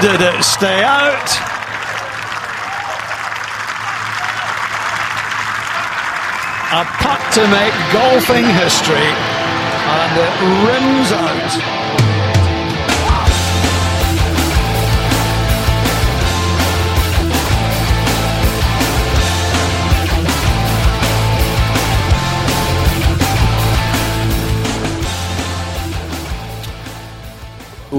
[0.00, 1.28] did it stay out?
[6.70, 9.08] A putt to make golfing history,
[9.88, 10.34] and it
[10.66, 11.77] rims out.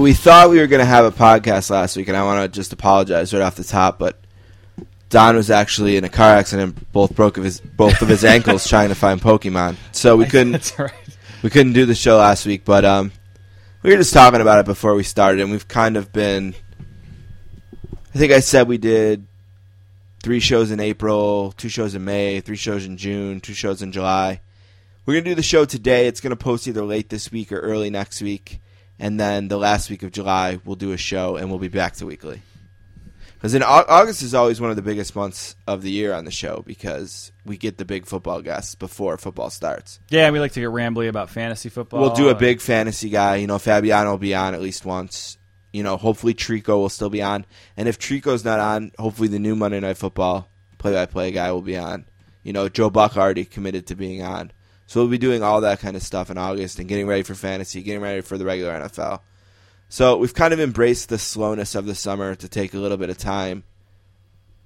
[0.00, 2.56] We thought we were going to have a podcast last week, and I want to
[2.56, 4.18] just apologize right off the top, but
[5.08, 8.66] Don was actually in a car accident, both broke of his both of his ankles
[8.66, 10.92] trying to find Pokemon, so we couldn't right.
[11.42, 12.64] we couldn't do the show last week.
[12.64, 13.12] But um,
[13.82, 16.54] we were just talking about it before we started, and we've kind of been.
[18.14, 19.26] I think I said we did
[20.22, 23.92] three shows in April, two shows in May, three shows in June, two shows in
[23.92, 24.40] July.
[25.06, 26.06] We're gonna do the show today.
[26.06, 28.60] It's gonna post either late this week or early next week
[29.00, 31.94] and then the last week of July we'll do a show and we'll be back
[31.94, 32.42] to weekly.
[33.34, 36.30] Because in August is always one of the biggest months of the year on the
[36.30, 39.98] show because we get the big football guests before football starts.
[40.10, 42.00] Yeah, we like to get rambly about fantasy football.
[42.00, 43.36] We'll do a big fantasy guy.
[43.36, 45.38] You know, Fabiano will be on at least once.
[45.72, 49.38] You know, hopefully Tirico will still be on, and if Tirico's not on, hopefully the
[49.38, 50.48] new Monday Night Football
[50.78, 52.06] play-by-play guy will be on.
[52.42, 54.50] You know, Joe Buck already committed to being on.
[54.90, 57.36] So we'll be doing all that kind of stuff in August and getting ready for
[57.36, 59.20] fantasy, getting ready for the regular NFL.
[59.88, 63.08] So we've kind of embraced the slowness of the summer to take a little bit
[63.08, 63.62] of time.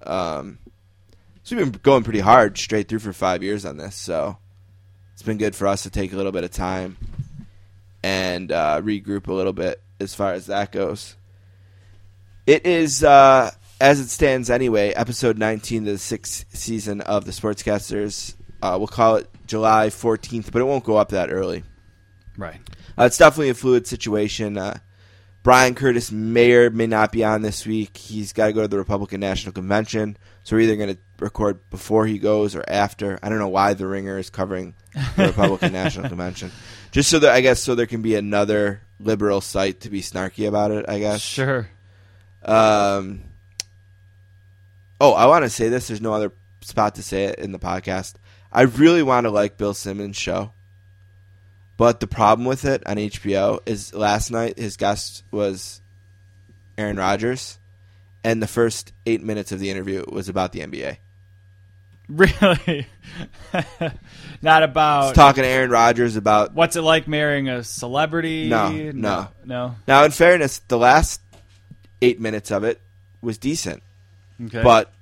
[0.01, 0.57] Um,
[1.43, 3.93] so we've been going pretty hard straight through for five years on this.
[3.93, 4.39] So
[5.13, 6.97] it's been good for us to take a little bit of time
[8.01, 11.15] and uh, regroup a little bit as far as that goes.
[12.47, 17.31] It is, uh, as it stands anyway, episode 19 of the sixth season of the
[17.31, 18.33] Sportscasters.
[18.63, 21.63] Uh, we'll call it July 14th, but it won't go up that early.
[22.37, 22.59] Right.
[22.97, 24.57] Uh, it's definitely a fluid situation.
[24.57, 24.79] Uh,
[25.43, 27.97] Brian Curtis may or may not be on this week.
[27.97, 31.69] He's got to go to the Republican National Convention, so we're either going to record
[31.69, 33.19] before he goes or after.
[33.21, 34.73] I don't know why the Ringer is covering
[35.15, 36.51] the Republican National Convention,
[36.91, 40.47] just so that I guess so there can be another liberal site to be snarky
[40.47, 40.85] about it.
[40.89, 41.21] I guess.
[41.21, 41.69] Sure.
[42.43, 43.21] Um.
[44.99, 45.89] Oh, I want to say this.
[45.89, 48.15] There's no other spot to say it in the podcast.
[48.55, 50.51] I really want to like Bill Simmons' show.
[51.77, 55.81] But the problem with it on HBO is last night his guest was
[56.77, 57.59] Aaron Rodgers,
[58.23, 60.97] and the first eight minutes of the interview was about the NBA.
[62.07, 62.87] Really?
[64.41, 66.53] Not about He's talking to Aaron Rodgers about.
[66.53, 68.47] what's it like marrying a celebrity?
[68.47, 69.27] No, no.
[69.43, 69.75] no.
[69.85, 71.19] Now, in fairness, the last
[72.01, 72.79] eight minutes of it
[73.21, 73.83] was decent,
[74.45, 74.63] Okay.
[74.63, 74.93] but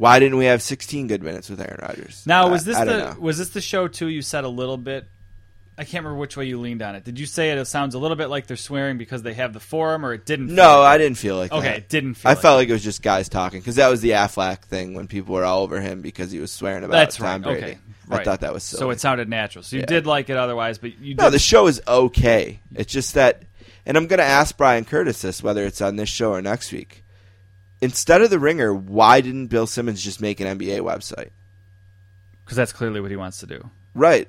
[0.00, 2.24] why didn't we have 16 good minutes with Aaron Rodgers?
[2.26, 4.08] now was this I don't the was this the show too?
[4.08, 5.06] You said a little bit.
[5.78, 7.04] I can't remember which way you leaned on it.
[7.04, 9.60] Did you say it sounds a little bit like they're swearing because they have the
[9.60, 10.48] forum, or it didn't?
[10.48, 11.76] feel No, like I didn't feel like Okay, that.
[11.78, 12.56] it didn't feel I like felt that.
[12.56, 15.44] like it was just guys talking because that was the Aflac thing when people were
[15.44, 17.42] all over him because he was swearing about That's Tom right.
[17.42, 17.62] Brady.
[17.62, 17.78] Okay,
[18.10, 18.80] I thought that was silly.
[18.80, 19.62] So it sounded natural.
[19.64, 19.86] So you Yeah.
[19.86, 21.32] did like it otherwise, but you no, did.
[21.34, 22.60] the show is okay.
[22.74, 23.42] It's just that,
[23.86, 26.72] and I'm going to ask Brian Curtis this whether it's on this show or next
[26.72, 26.99] week.
[27.82, 31.30] Instead of the Ringer, why didn't Bill Simmons just make an NBA website?
[32.44, 33.70] because that's clearly what he wants to do.
[33.94, 34.26] Right.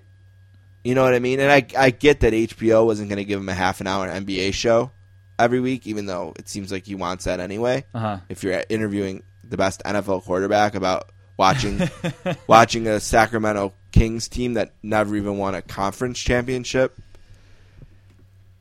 [0.84, 1.40] You know what I mean?
[1.40, 4.08] And I I get that HBO wasn't going to give him a half an hour
[4.08, 4.92] NBA show
[5.40, 7.84] every week, even though it seems like he wants that anyway.
[7.96, 8.18] Uh huh.
[8.30, 11.82] if you're interviewing the best NFL quarterback about watching
[12.48, 16.96] watching a Sacramento Kings team that never even won a conference championship.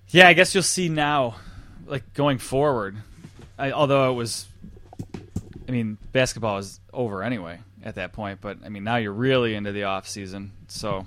[0.08, 1.36] Yeah, I guess you'll see now,
[1.86, 2.96] like going forward.
[3.58, 4.46] I, although it was,
[5.70, 8.40] I mean, basketball is over anyway at that point.
[8.40, 11.06] But I mean, now you're really into the off season, so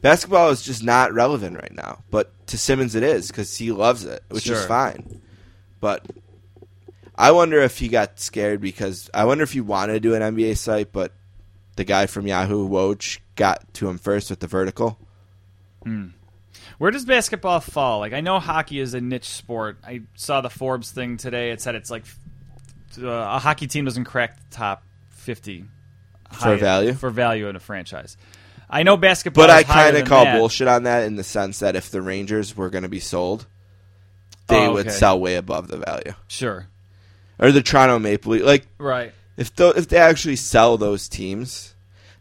[0.00, 4.04] Basketball is just not relevant right now, but to Simmons it is because he loves
[4.04, 5.20] it, which is fine.
[5.80, 6.06] But
[7.16, 10.22] I wonder if he got scared because I wonder if he wanted to do an
[10.22, 11.12] NBA site, but
[11.74, 14.98] the guy from Yahoo Woj got to him first with the vertical.
[15.82, 16.08] Hmm.
[16.78, 17.98] Where does basketball fall?
[17.98, 19.78] Like I know hockey is a niche sport.
[19.84, 21.50] I saw the Forbes thing today.
[21.50, 22.06] It said it's like
[22.98, 25.64] uh, a hockey team doesn't crack the top fifty
[26.32, 26.92] For value?
[26.94, 28.16] for value in a franchise.
[28.70, 30.38] I know basketball, But I kind of call that.
[30.38, 33.46] bullshit on that in the sense that if the Rangers were going to be sold,
[34.48, 36.14] they Oh, would sell way above the value.
[36.26, 36.68] Sure,
[37.38, 39.12] Or the Toronto Maple Leaf, like right.
[39.36, 41.74] if th- if they actually sell those teams,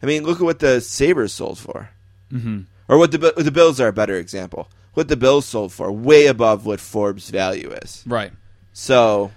[0.03, 1.89] I mean, look at what the Sabres sold for,
[2.29, 4.67] hmm or what the the Bills are a better example.
[4.93, 8.03] What the Bills sold for, way above what Forbes' value is.
[8.05, 8.33] Right.
[8.73, 9.31] So,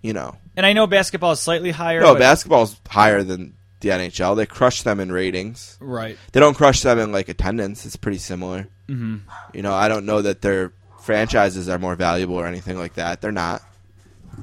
[0.00, 2.00] you know, And I know basketball is slightly higher.
[2.00, 4.36] no, but, basketball's higher than the NHL.
[4.36, 5.76] They crush them in ratings.
[5.80, 6.16] Right.
[6.32, 7.84] They don't crush them in like attendance.
[7.86, 8.68] It's pretty similar.
[8.88, 9.16] hmm
[9.52, 10.72] You know, I don't know that their
[11.02, 13.20] franchises are more valuable or anything like that.
[13.20, 13.62] They're not.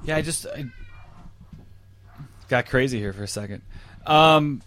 [0.06, 0.66] Yeah, I just I
[2.50, 3.62] got crazy here for a second.
[4.06, 4.62] Um,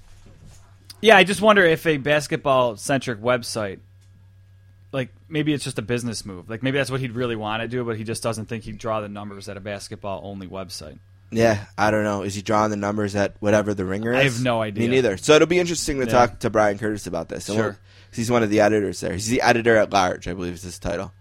[1.00, 3.79] yeah, I just wonder if a basketball centric website,
[4.93, 6.49] like maybe it's just a business move.
[6.49, 8.79] Like maybe that's what he'd really want to do, but he just doesn't think he'd
[8.79, 10.99] draw the numbers at a basketball only website.
[11.36, 12.22] Yeah, I don't know.
[12.22, 14.19] Is he drawing the numbers at whatever the ringer is?
[14.19, 14.88] I have no idea.
[14.88, 15.16] Me neither.
[15.16, 16.12] So it'll be interesting to Yeah.
[16.12, 17.48] talk to Brian Curtis about this.
[17.48, 17.64] And Sure.
[17.70, 17.76] we'll-
[18.12, 19.12] he's one of the editors there.
[19.12, 21.12] He's the editor at large, I believe is his title.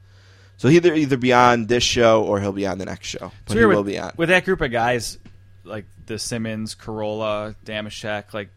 [0.57, 3.31] So he'll either either be on this show or he'll be on the next show.
[3.45, 4.13] But So he here will with, be on.
[4.17, 5.17] with that group of guys,
[5.63, 8.49] like the Simmons, Carolla, Damashek, like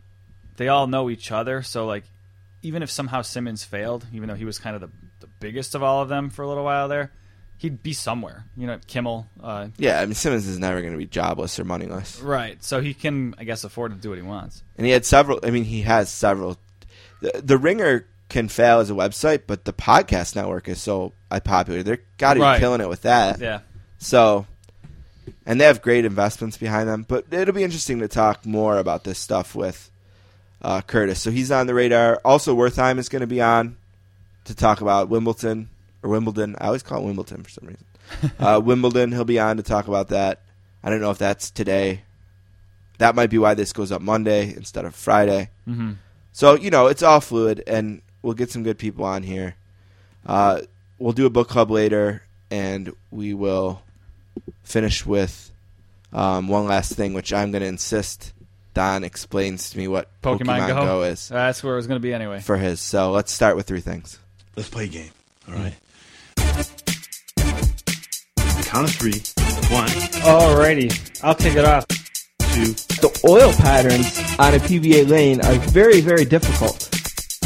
[0.56, 1.62] they all know each other.
[1.62, 2.04] So like,
[2.62, 5.82] even if somehow Simmons failed, even though he was kind of the, the biggest of
[5.82, 7.10] all of them for a little while there,
[7.58, 8.44] he'd be somewhere.
[8.56, 9.26] You know, Kimmel.
[9.42, 12.20] Uh, yeah, I mean Simmons is never going to be jobless or moneyless.
[12.20, 12.62] right.
[12.62, 14.62] So he can, I guess, afford to do what he wants.
[14.76, 15.40] And he had several.
[15.42, 16.58] I mean, he has several.
[17.20, 21.12] The, the Ringer can fail as a website, but the podcast network is so
[21.44, 21.82] popular.
[21.82, 22.56] They're got to Right.
[22.56, 23.40] be killing it with that.
[23.40, 23.60] Yeah.
[23.98, 24.46] So,
[25.46, 27.04] and they have great investments behind them.
[27.08, 29.90] But it'll be interesting to talk more about this stuff with
[30.60, 31.20] uh, Curtis.
[31.22, 32.20] So he's on the radar.
[32.24, 33.76] Also, Wertheim is going to be on
[34.44, 35.68] to talk about Wimbledon
[36.06, 36.56] or Wimbledon.
[36.60, 37.84] I always call it Wimbledon for some reason.
[38.38, 39.12] uh, Wimbledon.
[39.12, 40.42] He'll be on to talk about that.
[40.82, 42.02] I don't know if that's today.
[42.98, 45.50] That might be why this goes up Monday instead of Friday.
[45.64, 45.92] hmm
[46.32, 49.56] So you know, it's all fluid, and we'll get some good people on here.
[50.24, 50.60] Uh,
[50.98, 53.82] we'll do a book club later, and we will
[54.62, 55.50] finish with
[56.12, 58.32] um, one last thing, which I'm going to insist
[58.74, 60.84] Don explains to me what Pokemon, Pokemon, Go.
[60.84, 61.02] Go.
[61.02, 62.40] is That's where it was going to be anyway.
[62.40, 62.80] for his.
[62.80, 64.18] So let's start with three things.
[64.56, 65.10] Let's play a game.
[65.48, 65.74] All right.
[68.76, 69.12] Count of three.
[69.74, 69.88] One,
[70.20, 71.86] Alrighty, I'll take it off.
[71.88, 76.74] two, The oil patterns on a PBA lane are very, very difficult.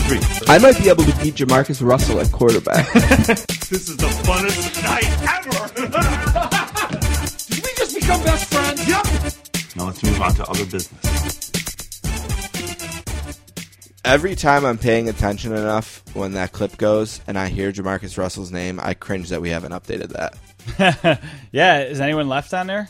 [0.09, 0.19] three.
[0.49, 2.85] I might be able to beat Jamarcus Russell at quarterback.
[3.71, 5.71] This is the funnest night ever.
[7.55, 8.89] Did we just become best friends?
[8.89, 9.07] yep.
[9.77, 11.40] Now let's move on to other business.
[14.05, 18.51] Every time I'm paying attention enough when that clip goes and I hear Jamarcus Russell's
[18.51, 20.09] name, I cringe that we haven't updated
[20.79, 21.21] that.
[21.53, 21.83] yeah.
[21.83, 22.89] Is anyone left on there?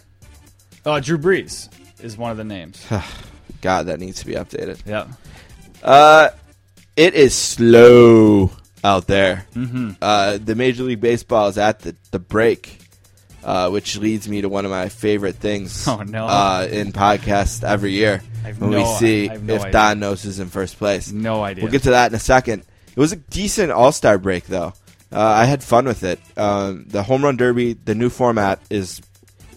[0.87, 1.69] Oh, Drew Brees
[2.01, 2.87] is one of the names.
[3.61, 4.87] God, that needs to be updated.
[4.87, 5.09] Yep.
[5.83, 6.29] Uh,
[6.97, 8.53] it is slow
[8.85, 9.47] out there.
[9.55, 9.93] Mm-hmm.
[10.01, 12.79] Uh, the Major League Baseball is at the, the break,
[13.43, 16.27] uh, which leads me to one of my favorite things Oh, no.
[16.27, 18.23] uh, in podcasts every year
[18.59, 19.95] When we see no if idea.
[19.95, 21.11] Knows who's in first place.
[21.13, 21.65] No idea.
[21.65, 22.63] We'll get to that in a second.
[22.89, 24.73] It was a decent All Star break, though.
[25.13, 26.21] Uh, I had fun with it.
[26.37, 29.01] Um, the home run derby, the new format is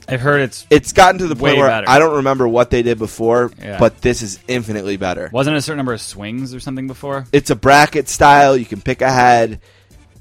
[0.08, 1.90] I've heard it's it's gotten to the point where better.
[1.90, 3.78] I don't remember what they did before, Yeah.
[3.80, 5.30] but this is infinitely better.
[5.32, 7.26] wasn't a certain number of swings or something before.
[7.32, 8.58] It's a bracket style.
[8.58, 9.62] You can pick ahead.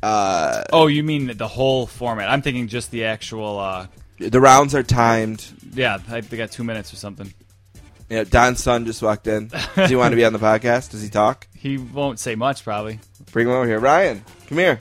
[0.02, 2.28] Uh, Oh, you mean the whole format?
[2.30, 3.58] I'm thinking just the actual.
[3.58, 3.86] Uh,
[4.18, 5.44] the rounds are timed.
[5.74, 7.32] yeah, I, they got two minutes or something.
[8.12, 9.48] You know, Don's son just walked in.
[9.74, 10.90] Does he want to be on the podcast?
[10.90, 11.48] Does he talk?
[11.56, 13.00] He won't say much, probably.
[13.32, 13.78] Bring him over here.
[13.78, 14.78] Ryan, come here.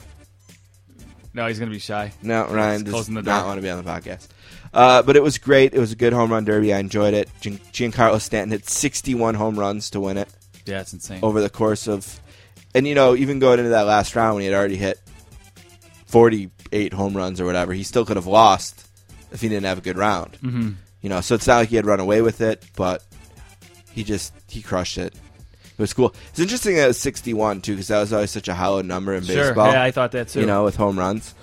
[1.33, 2.11] No, he's gonna be shy.
[2.21, 4.27] No, Ryan does the not want to be on the podcast.
[4.73, 5.73] Uh, but it was great.
[5.73, 6.73] It was a good home run derby.
[6.73, 7.29] I enjoyed it.
[7.39, 10.27] Gian- Giancarlo Stanton hit 61 home runs to win it
[10.65, 11.19] Yeah, it's insane.
[11.23, 12.19] over the course of,
[12.75, 14.99] and you know, even going into that last round when he had already hit
[16.07, 18.87] 48 home runs or whatever, he still could have lost
[19.31, 20.35] if he didn't have a good round.
[20.41, 20.71] hmm
[21.01, 23.03] You know, so it's not like he had run away with it, but
[23.93, 25.13] he just he crushed it.
[25.15, 26.13] It was cool.
[26.29, 29.13] It's interesting that it was 61 too, because that was always such a hollow number
[29.15, 29.35] in Sure.
[29.47, 29.71] baseball.
[29.71, 30.41] Yeah, I thought that too.
[30.41, 31.33] you know, with home runs.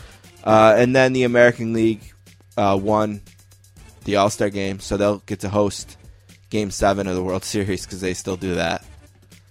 [0.45, 2.01] Uh, and then the American League
[2.57, 3.21] uh, won
[4.05, 5.97] the All Star game, so they'll get to host
[6.51, 8.85] Game Seven of the World Series because they still do that.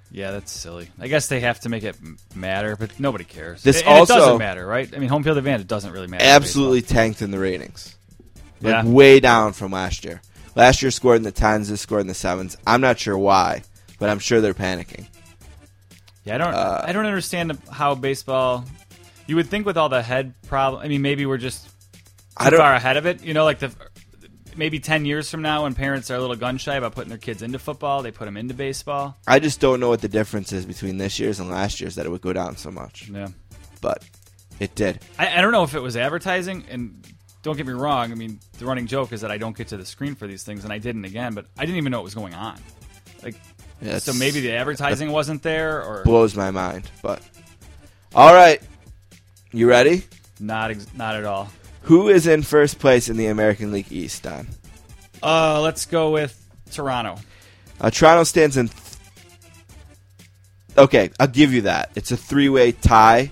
[0.09, 0.89] Yeah, that's silly.
[0.99, 3.61] I guess they have to make it m- matter, but nobody cares.
[3.61, 4.89] This And it also- doesn't matter, right?
[4.95, 6.23] I mean, home field advantage doesn't really matter.
[6.23, 7.93] in Absolutely tanked in the ratings,
[8.61, 8.85] like Yeah.
[8.85, 10.21] way down from last year.
[10.57, 12.57] Last year scored in the tens, this scored in the sevens.
[12.65, 13.61] I'm not sure why,
[13.99, 15.05] but I'm sure they're panicking.
[16.23, 16.53] Yeah, I don't.
[16.53, 18.65] Uh, I don't understand how baseball.
[19.27, 20.81] You would think with all the head problem.
[20.83, 21.71] I mean, maybe we're just too
[22.37, 22.59] I don't.
[22.59, 23.23] far ahead of it.
[23.23, 23.71] You know, like the
[24.55, 27.17] maybe ten years from now, when parents are a little gun shy about putting their
[27.19, 29.15] kids into football, they put them into baseball.
[29.27, 32.05] I just don't know what the difference is between this year's and last year's that
[32.05, 33.27] it would go down so much, Yeah.
[33.79, 34.03] but
[34.59, 35.01] it did.
[35.19, 37.05] I, I don't know if it was advertising, and
[37.47, 38.11] don't get me wrong.
[38.11, 40.43] I mean, the running joke is that I don't get to the screen for these
[40.43, 41.33] things, and I didn't again.
[41.33, 42.59] But I didn't even know what was going on.
[43.23, 43.35] Like,
[43.81, 46.91] Yeah, so maybe the advertising wasn't there, or blows my mind.
[47.01, 47.21] But
[48.13, 48.61] all right,
[49.51, 50.03] you ready?
[50.39, 50.71] not.
[50.71, 51.49] Ex- not at all.
[51.83, 54.47] Who is in first place in the American League East, Don?
[55.23, 56.37] Uh, let's go with
[56.71, 57.15] Toronto.
[57.79, 58.67] Uh, Toronto stands in.
[58.67, 58.81] Th-
[60.77, 61.91] okay, I'll give you that.
[61.95, 63.31] It's a three-way tie.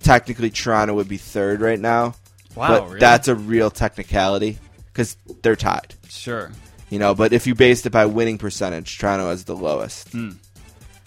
[0.00, 2.14] Technically, Toronto would be third right now,
[2.56, 3.00] Wow, but really?
[3.00, 5.94] that's a real technicality because they're tied.
[6.08, 6.50] Sure.
[6.90, 10.08] You know, but if you based it by winning percentage, Toronto has the lowest.
[10.10, 10.32] Hmm.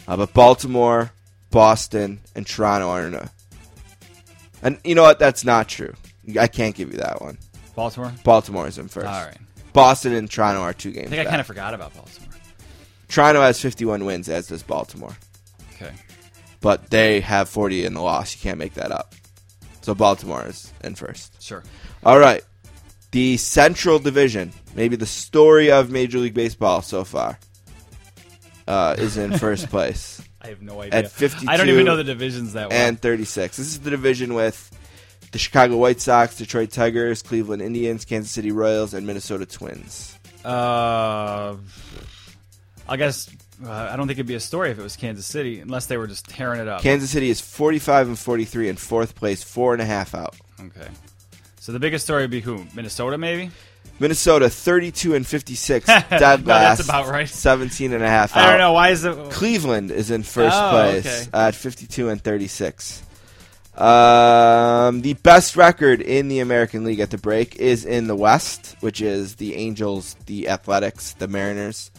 [0.08, 1.12] Uh, but Baltimore,
[1.52, 3.32] Boston, and Toronto are in a.
[4.62, 5.20] And you know what?
[5.20, 5.94] That's not true.
[6.40, 7.38] I can't give you that one.
[7.76, 8.14] Baltimore.
[8.24, 9.08] Baltimore is in first.
[9.08, 9.38] All right.
[9.72, 11.08] Boston and Toronto are two games.
[11.08, 12.34] I think I kind of forgot about Baltimore.
[13.08, 15.16] Toronto has 51 wins, as does Baltimore.
[15.76, 15.94] Okay.
[16.62, 18.36] But they have 40 in the loss.
[18.36, 19.16] You can't make that up.
[19.90, 21.42] So Baltimore is in first.
[21.42, 21.64] Sure.
[22.06, 22.44] All right.
[23.10, 27.40] The Central Division, maybe the story of Major League Baseball so far,
[28.68, 31.00] uh, is in first place I have no idea.
[31.00, 32.78] At 52 I don't even know the divisions that well.
[32.78, 33.58] and 36.
[33.58, 34.70] This is the division with
[35.32, 40.20] the Chicago White Sox, Detroit Tigers, Cleveland Indians, Kansas City Royals, and Minnesota Twins.
[40.46, 41.56] Uh,
[42.88, 43.28] I guess
[43.66, 45.98] uh, I don't think it'd be a story if it was Kansas City, unless they
[45.98, 46.82] were just tearing it up.
[46.82, 50.36] Kansas City is 45 and 43 in fourth place, four and a half out.
[50.60, 50.88] okay.
[51.60, 52.66] So the biggest story would be who?
[52.74, 53.52] Minnesota, maybe.
[54.00, 56.10] Minnesota 32 and 56, dead
[56.46, 56.78] No, last.
[56.78, 57.28] that's about right.
[57.28, 58.46] 17 and a half out.
[58.46, 59.30] I don't know why is it.
[59.32, 61.38] Cleveland is in first Oh, place okay.
[61.38, 63.04] at 52 and 36.
[63.76, 68.76] Um, the best record in the American League at the break is in the West,
[68.82, 71.92] which is the Angels, the Athletics, the Mariners,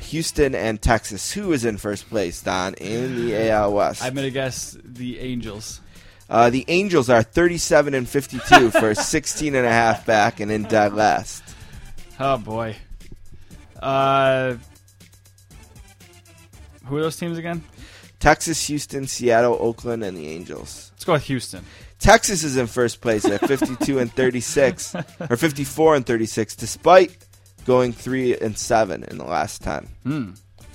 [0.00, 1.32] Houston, and Texas.
[1.32, 4.02] Who is in first place, Don, in the AL West?
[4.02, 5.80] I'm gonna guess the Angels.
[6.28, 10.62] Uh, the Angels are 37 and 52 for 16 and a half back and in
[10.64, 11.42] dead last.
[12.18, 12.76] Oh boy.
[13.80, 14.54] Uh,
[16.86, 17.62] who are those teams again?
[18.20, 20.90] Texas, Houston, Seattle, Oakland, and the Angels.
[20.94, 21.64] Let's go with Houston.
[21.98, 24.94] Texas is in first place at 52 and 36,
[25.30, 27.16] or 54 and 36, despite
[27.64, 29.88] going three and seven in the last 10.
[30.02, 30.30] Hmm.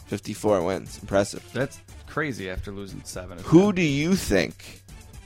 [0.08, 1.48] 54 wins, impressive.
[1.54, 3.38] That's crazy after losing seven.
[3.44, 3.76] Who them.
[3.76, 4.82] do you think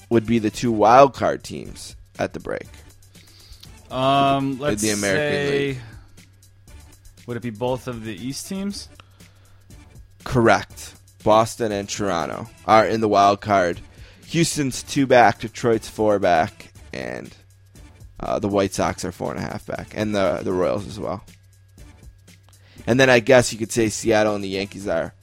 [0.10, 2.68] would be the two wild card teams at the break?
[3.90, 5.68] Um, let's the American say.
[5.68, 5.78] League.
[7.28, 8.90] Would it be both of the East teams?
[10.24, 10.96] Correct.
[11.24, 13.80] Boston and Toronto are in the wild card.
[14.28, 17.34] Houston's two back, Detroit's four back, and
[18.20, 21.00] uh, the White Sox are four and a half back, and the the Royals as
[21.00, 21.24] well.
[22.86, 25.14] And then I guess you could say Seattle and the Yankees are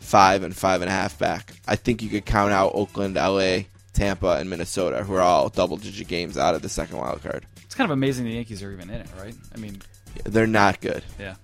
[0.00, 1.52] five and five and a half back.
[1.66, 3.60] I think you could count out Oakland, LA,
[3.92, 7.46] Tampa, and Minnesota, who are all double digit games out of the second wild card.
[7.62, 9.34] It's kind of amazing the Yankees are even in it, right?
[9.54, 9.80] I mean,
[10.24, 11.02] They're not good.
[11.18, 11.34] yeah.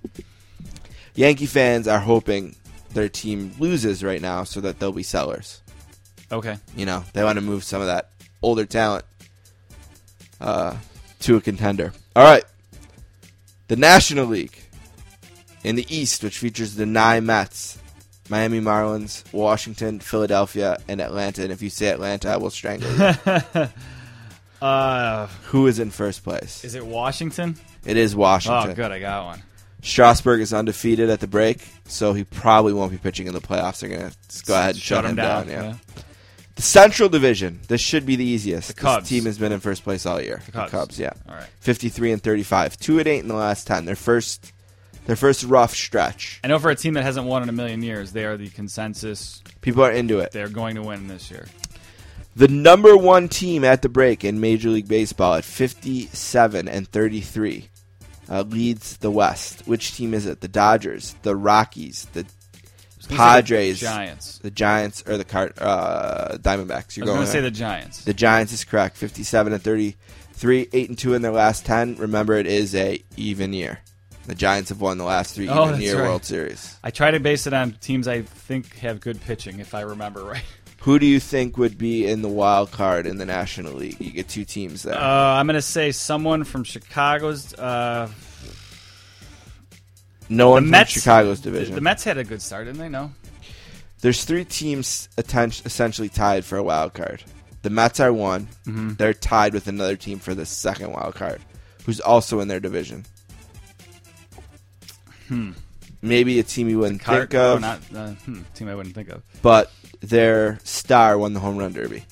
[1.15, 2.55] Yankee fans are hoping
[2.95, 5.61] their team loses right now so that they'll be sellers.
[6.33, 6.57] Okay.
[6.77, 8.11] You know, they want to move some of that
[8.43, 9.05] older talent
[10.41, 10.77] uh,
[11.21, 11.93] to a contender.
[12.15, 12.45] All right.
[13.69, 14.60] The National League
[15.65, 17.79] in the East, which features the nine Mets,
[18.29, 21.43] Miami Marlins, Washington, Philadelphia, and Atlanta.
[21.43, 23.67] And if you say Atlanta, I will strangle you.
[24.63, 26.65] Uh, Who is in first place?
[26.65, 27.57] is it Washington?
[27.87, 28.73] It is Washington.
[28.73, 28.93] Oh, good.
[28.93, 29.43] I got one.
[29.83, 33.81] Strasburg is undefeated at the break, so he probably won't be pitching in the playoffs.
[33.81, 35.49] They're going to go ahead and shut, him down.
[35.49, 35.77] yeah.
[36.57, 37.61] The Central Division.
[37.69, 38.69] This should be the easiest.
[38.69, 39.09] The Cubs.
[39.09, 40.43] This team has been in first place all year.
[40.53, 40.99] The Cubs.
[40.99, 41.15] yeah.
[41.27, 41.49] All right.
[41.61, 42.77] 53 and 35.
[42.77, 43.87] 2 and 8 in the last 10.
[43.87, 44.53] Their first
[45.07, 46.41] their first rough stretch.
[46.45, 48.49] I know for a team that hasn't won in a million years, they are the
[48.49, 49.43] consensus.
[49.61, 50.33] People are into it.
[50.33, 51.47] They're going to win this year.
[52.37, 57.69] The number 1 team at the break in Major League Baseball at 57 and 33
[58.31, 59.67] uh, leads the West.
[59.67, 60.41] Which team is it?
[60.41, 62.25] The Dodgers, the Rockies, the
[63.09, 64.39] Padres, the Giants.
[64.39, 66.97] the Giants or the Card uh, Diamondbacks.
[66.97, 68.05] You're I was going to say the Giants.
[68.05, 68.97] The Giants is correct.
[68.97, 71.97] 57 and 33, 8 and 2 in their last 10.
[71.97, 73.81] Remember, it is a even year.
[74.31, 76.05] The Giants have won the last three Oh, even year right.
[76.09, 76.77] World Series.
[76.85, 80.23] I try to base it on teams I think have good pitching, if I remember
[80.23, 80.45] right.
[80.83, 84.01] Who do you think would be in the wild card in the National League?
[84.01, 84.95] You get two teams there.
[84.95, 87.53] Uh, I'm going to say someone from Chicago's.
[87.55, 88.09] Uh,
[90.29, 90.91] no one the from Mets.
[90.93, 91.75] Chicago's the- division.
[91.75, 92.89] The Mets had a good start, didn't they?
[92.89, 93.11] No.
[94.01, 97.25] There's three teams atten- essentially tied for a wild card.
[97.63, 98.47] The Mets are one.
[98.65, 98.95] Mm-hmm.
[98.95, 101.41] They're tied with another team for the second wild card,
[101.85, 103.05] who's also in their division.
[105.31, 105.53] Hmm.
[106.03, 107.57] Maybe a team you wouldn't Car- think of.
[107.57, 109.23] oh, not uh, hmm, team I wouldn't think of.
[109.43, 109.71] but
[110.01, 112.05] their star won the home run derby.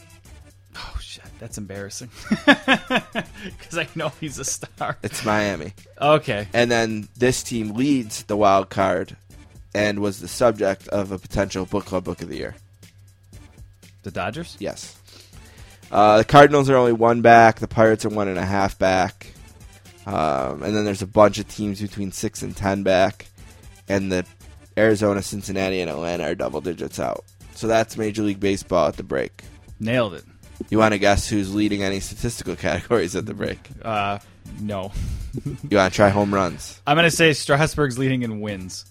[0.76, 2.10] Oh shit, that's embarrassing.
[2.46, 4.96] Because I know he's a star.
[5.02, 5.72] It's Miami.
[6.00, 6.48] Okay.
[6.52, 9.16] And then this team leads the wild card
[9.74, 12.54] and was the subject of a potential book club book of the year.
[14.04, 14.56] The Dodgers.
[14.58, 14.96] Yes.
[15.90, 17.58] Uh, the Cardinals are only one back.
[17.60, 19.32] The Pirates are one and a half back.
[20.08, 23.26] Um, and then there's a bunch of teams between six and ten back.
[23.88, 24.24] And the
[24.76, 27.24] Arizona, Cincinnati, and Atlanta are double digits out.
[27.54, 29.42] So that's Major League Baseball at the break.
[29.80, 30.24] Nailed it.
[30.70, 33.58] You want to guess who's leading any statistical categories at the break?
[33.82, 34.18] Uh,
[34.60, 34.92] no.
[35.44, 36.80] You want to try home runs?
[36.86, 38.86] I'm gonna say Strasburg's leading in wins.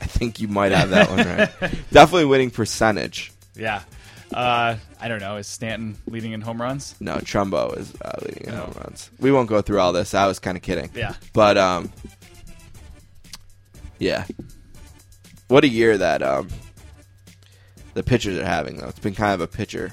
[0.00, 1.72] I think you might have that one right.
[1.92, 3.32] Definitely winning percentage.
[3.54, 3.82] Yeah.
[4.32, 5.36] Uh, I don't know.
[5.36, 6.94] Is Stanton leading in home runs?
[7.00, 8.62] No, Trumbo is uh, leading in Oh.
[8.64, 9.10] home runs.
[9.20, 10.14] We won't go through all this.
[10.14, 10.90] I was kind of kidding.
[10.94, 11.14] Yeah.
[11.32, 11.92] But um,
[13.98, 14.24] yeah.
[15.48, 16.48] What a year that um,
[17.94, 18.88] the pitchers are having though.
[18.88, 19.92] It's been kind of a pitcher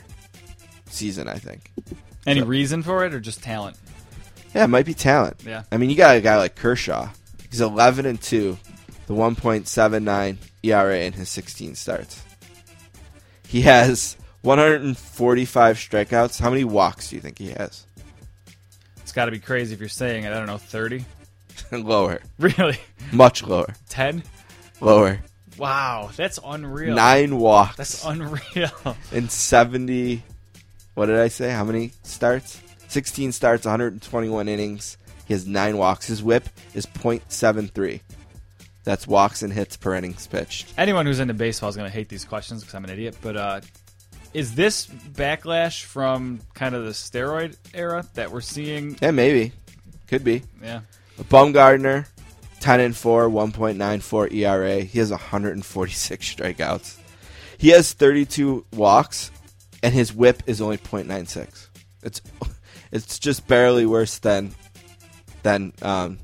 [0.90, 1.72] season, I think.
[2.26, 3.78] Any So- reason for it, or just talent?
[4.56, 5.42] Yeah, it might be talent.
[5.46, 5.64] Yeah.
[5.72, 7.10] I mean, you got a guy like Kershaw.
[7.50, 8.58] He's 11 and 2,
[9.08, 12.22] the 1.79 ERA in his 16 starts.
[13.48, 16.40] He has 145 strikeouts.
[16.40, 17.86] How many walks do you think he has?
[18.98, 20.34] It's got to be crazy if you're saying it.
[20.34, 21.06] I don't know, 30?
[21.72, 22.22] lower.
[22.40, 22.78] Really?
[23.12, 23.74] Much lower.
[23.90, 24.24] 10?
[24.80, 25.20] Lower.
[25.58, 26.96] Wow, that's unreal.
[26.96, 27.76] Nine walks.
[27.76, 28.72] That's unreal.
[29.12, 30.24] And 70
[30.94, 36.08] what did i say how many starts 16 starts 121 innings he has nine walks
[36.08, 38.02] his whip is .73
[38.84, 42.10] that's walks and hits per innings pitched Anyone who's into baseball is going to hate
[42.10, 43.16] these questions because I'm an idiot.
[43.22, 43.62] But uh,
[44.34, 48.98] is this backlash from kind of the steroid era that we're seeing?
[49.02, 49.52] yeah maybe
[50.08, 50.82] could be Yeah.
[51.24, 52.08] Bumgarner
[52.62, 56.98] 10 and 4 1.94 ERA he has 146 strikeouts
[57.58, 59.32] he has 32 walks
[59.84, 61.68] and his whip is only .96
[62.04, 62.22] it's
[62.92, 64.54] it's just barely worse than
[65.44, 66.18] than um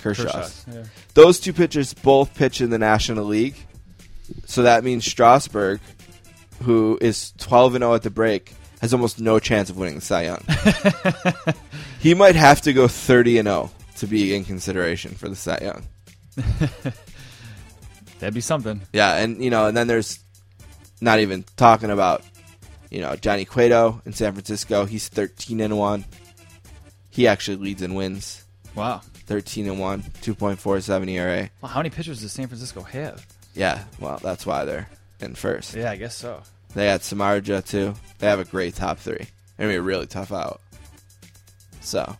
[0.00, 0.32] Kershaw's.
[0.32, 0.84] Kershaw's, yeah.
[1.12, 3.54] Those two pitchers both pitch in the National League.
[4.46, 5.80] So that means Strasburg,
[6.62, 10.00] who is 12 and 0 at the break, has almost no chance of winning the
[10.00, 10.44] Cy Young.
[12.00, 15.58] he might have to go 30 and 0 to be in consideration for the Cy
[15.62, 15.86] Young.
[18.18, 18.82] That'd be something.
[18.92, 20.18] Yeah, and you know, and then there's
[21.00, 22.22] not even talking about
[22.90, 24.84] you know Johnny Cueto in San Francisco.
[24.84, 26.04] He's 13 and 1.
[27.10, 28.44] He actually leads in wins.
[28.74, 29.00] Wow.
[29.26, 31.50] 13 and 1, 2.47 ERA.
[31.60, 33.26] Well, how many pitchers does San Francisco have?
[33.54, 34.88] Yeah, well, that's why they're
[35.22, 35.74] in first.
[35.74, 36.42] Yeah, I guess so.
[36.74, 37.94] They got Samardzija too.
[38.18, 39.26] They have a great top three.
[39.56, 40.60] They're be a really tough out.
[41.80, 42.16] So,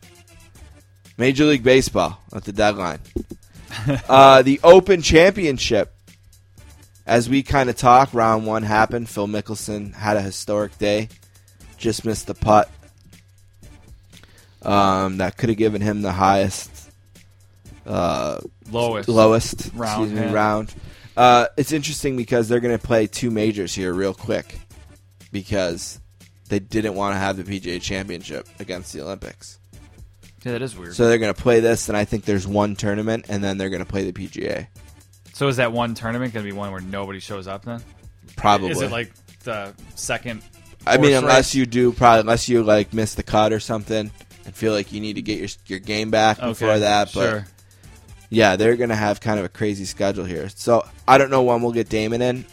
[1.16, 3.00] Major League Baseball at the deadline.
[4.08, 5.94] uh, the Open Championship.
[7.06, 9.08] As we kind of talk, round one happened.
[9.08, 11.08] Phil Mickelson had a historic day.
[11.76, 12.70] Just missed the putt.
[14.62, 16.70] Um, that could have given him the highest,
[17.86, 19.08] uh, Lowest.
[19.08, 20.32] lowest Round, excuse me, yeah.
[20.32, 20.74] round.
[21.20, 24.58] Uh, it's interesting because they're going to play two majors here real quick
[25.30, 26.00] because
[26.48, 29.58] they didn't want to have the PGA Championship against the Olympics.
[30.42, 30.94] Yeah, that is weird.
[30.94, 33.68] So they're going to play this, and I think there's one tournament, and then they're
[33.68, 34.68] going to play the PGA.
[35.34, 37.82] So is that one tournament going to be one where nobody shows up then?
[38.36, 38.70] Probably.
[38.70, 40.42] Is it like the second?
[40.86, 41.54] I mean, unless race?
[41.54, 44.10] you do, probably unless you like miss the cut or something,
[44.46, 47.12] and feel like you need to get your your game back before that.
[47.12, 47.46] But sure.
[48.30, 50.48] Yeah, they're gonna have kind of a crazy schedule here.
[50.48, 52.46] So I don't know when we'll get Damon in.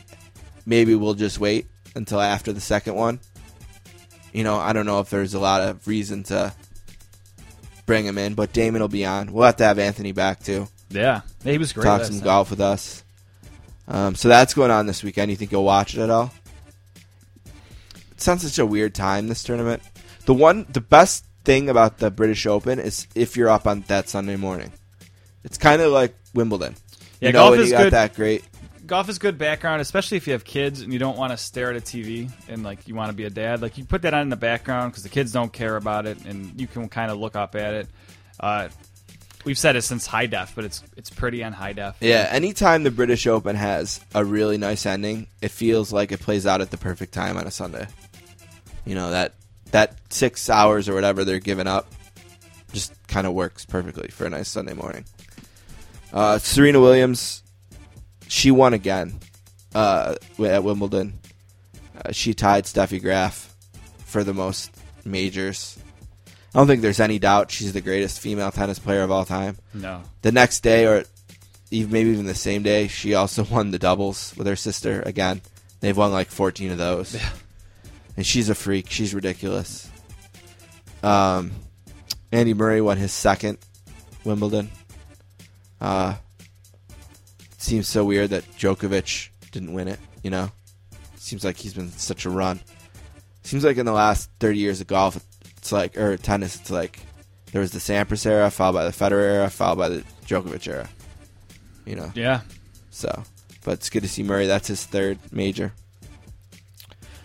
[0.65, 3.19] Maybe we'll just wait until after the second one.
[4.33, 6.53] You know, I don't know if there's a lot of reason to
[7.85, 9.31] bring him in, but Damon will be on.
[9.31, 10.67] We'll have to have Anthony back too.
[10.89, 11.83] Yeah, Yeah, he was great.
[11.85, 12.23] talk some time.
[12.23, 13.03] golf with us.
[13.87, 15.31] Um, so that's going on this weekend.
[15.31, 16.33] You think you'll watch it at all?
[18.11, 19.81] It sounds such a weird time this tournament.
[20.25, 24.09] The one, the best thing about the British Open is if you're up on that
[24.09, 24.73] Sunday morning.
[25.47, 26.75] It's kind of like Wimbledon.
[27.21, 27.93] Yeah, you know, golf is you got good.
[27.93, 28.43] that great.
[28.85, 31.71] golf is good background, especially if you have kids and you don't want to stare
[31.71, 33.61] at a TV and like you want to be a dad.
[33.61, 36.25] Like you put that on in the background because the kids don't care about it,
[36.25, 37.87] and you can kind of look up at it.
[38.39, 38.67] Uh,
[39.45, 41.95] we've said it since high def, but it's it's pretty on high def.
[42.01, 46.45] Yeah, anytime the British Open has a really nice ending, it feels like it plays
[46.45, 47.87] out at the perfect time on a Sunday.
[48.85, 49.33] You know that
[49.71, 51.91] that six hours or whatever they're giving up
[52.73, 55.05] just kind of works perfectly for a nice Sunday morning.
[56.17, 57.43] Uh, Serena Williams,
[58.27, 59.19] she won again
[59.75, 61.13] uh, at Wimbledon.
[61.95, 63.55] Uh, she tied Steffi Graf
[63.99, 64.71] for the most
[65.05, 65.77] majors.
[66.25, 69.57] I don't think there's any doubt she's the greatest female tennis player of all time.
[69.75, 71.03] No, the next day or
[71.69, 75.43] even maybe even the same day she also won the doubles with her sister again.
[75.81, 77.13] They've won like 14 of those.
[77.13, 77.29] Yeah.
[78.15, 78.89] and she's a freak.
[78.89, 79.87] She's ridiculous.
[81.03, 81.51] Um,
[82.31, 83.59] andy murray won his second
[84.25, 84.71] wimbledon
[85.81, 86.15] uh,
[86.89, 90.51] it seems so weird that Djokovic didn't win it you know
[91.15, 92.59] seems like he's been such a run
[93.43, 95.17] seems like in the last 30 years of golf
[95.57, 96.99] it's like or tennis it's like
[97.51, 100.89] there was the Sampras era, followed by the Federer era, followed by the Djokovic era.
[101.85, 102.41] You know, yeah,
[102.89, 103.23] so
[103.63, 104.47] but it's good to see Murray.
[104.47, 105.73] That's his third major.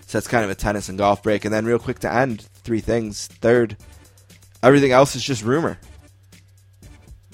[0.06, 1.44] So that's kind of a tennis and golf break.
[1.44, 3.26] And then, real quick to end, three things.
[3.26, 3.76] Third,
[4.62, 5.78] everything else is just rumor.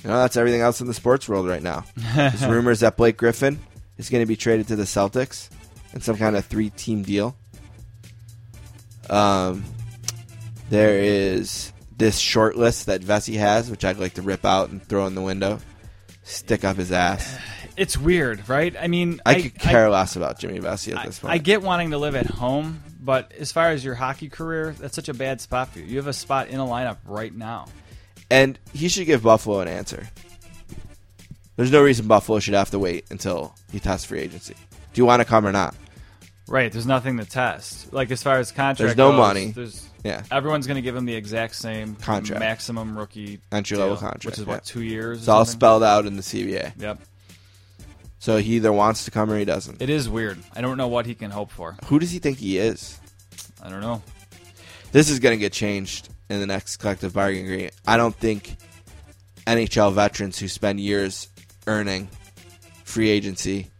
[0.02, 1.84] You know, that's everything else in the sports world right now.
[2.14, 3.58] There's rumors that Blake Griffin
[3.96, 5.48] is going to be traded to the Celtics
[5.92, 7.37] in some kind of three team deal.
[9.11, 9.64] Um,
[10.70, 14.82] there is this short list that Vesey has, which I'd like to rip out and
[14.82, 15.58] throw in the window,
[16.22, 17.38] stick up his ass.
[17.76, 18.74] It's weird, right?
[18.78, 21.32] I mean, I, could care less about Jimmy Vesey at this point.
[21.32, 24.96] I get wanting to live at home, but as far as your hockey career, that's
[24.96, 25.87] such a bad spot for you.
[25.87, 27.66] You have a spot in a lineup right now.
[28.31, 30.09] And he should give Buffalo an answer.
[31.57, 34.55] There's no reason Buffalo should have to wait until he tests free agency.
[34.93, 35.75] Do you want to come or not?
[36.47, 37.93] Right, there's nothing to test.
[37.93, 39.51] Like as far as contract, There's no goes, money.
[39.51, 40.23] There's Yeah.
[40.31, 42.41] everyone's going to give him the exact same Contract.
[42.41, 44.53] maximum rookie Entry level contract, which is yeah.
[44.55, 45.19] what two years.
[45.19, 45.59] It's all something?
[45.59, 46.73] spelled out in the CBA.
[46.79, 47.01] Yep,
[48.19, 49.83] So he either wants to come or he doesn't.
[49.83, 50.38] it is weird.
[50.57, 51.77] I don't know what he can hope for.
[51.87, 52.99] Who does he think he is?
[53.62, 54.03] I don't know.
[54.93, 57.75] This is going to get changed in the next collective bargaining agreement.
[57.87, 58.57] I don't think
[59.47, 61.29] NHL veterans who spend years
[61.67, 62.09] earning
[62.85, 63.71] free agency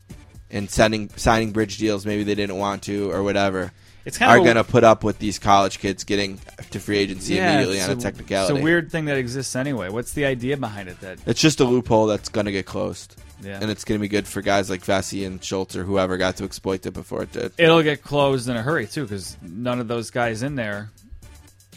[0.51, 3.73] and sending signing bridge deals maybe they didn't want to or whatever
[4.21, 7.89] are going to put up with these college kids getting to free agency immediately it's
[7.89, 8.55] on a technicality.
[8.55, 9.91] It's a weird thing that exists anyway.
[9.91, 11.01] What's the idea behind it?
[11.01, 13.21] That It's just a loophole that's going to get closed.
[13.43, 13.59] Yeah.
[13.61, 16.37] And it's going to be good for guys like Vesey and Schultz or whoever got
[16.37, 17.53] to exploit it before it did.
[17.59, 20.91] it'll get closed in a hurry too, because none of those guys in there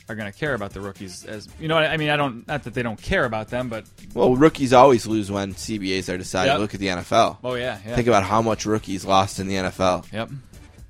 [0.10, 1.26] are going to care about the rookies.
[1.26, 3.70] As you know, what I mean, I don't not that they don't care about them,
[3.70, 6.52] but Well, rookies always lose when CBAs are decided.
[6.52, 6.60] Yep.
[6.60, 7.38] Look at the NFL.
[7.44, 10.12] oh yeah, yeah, Think about how much rookies lost in the NFL.
[10.12, 10.30] yep.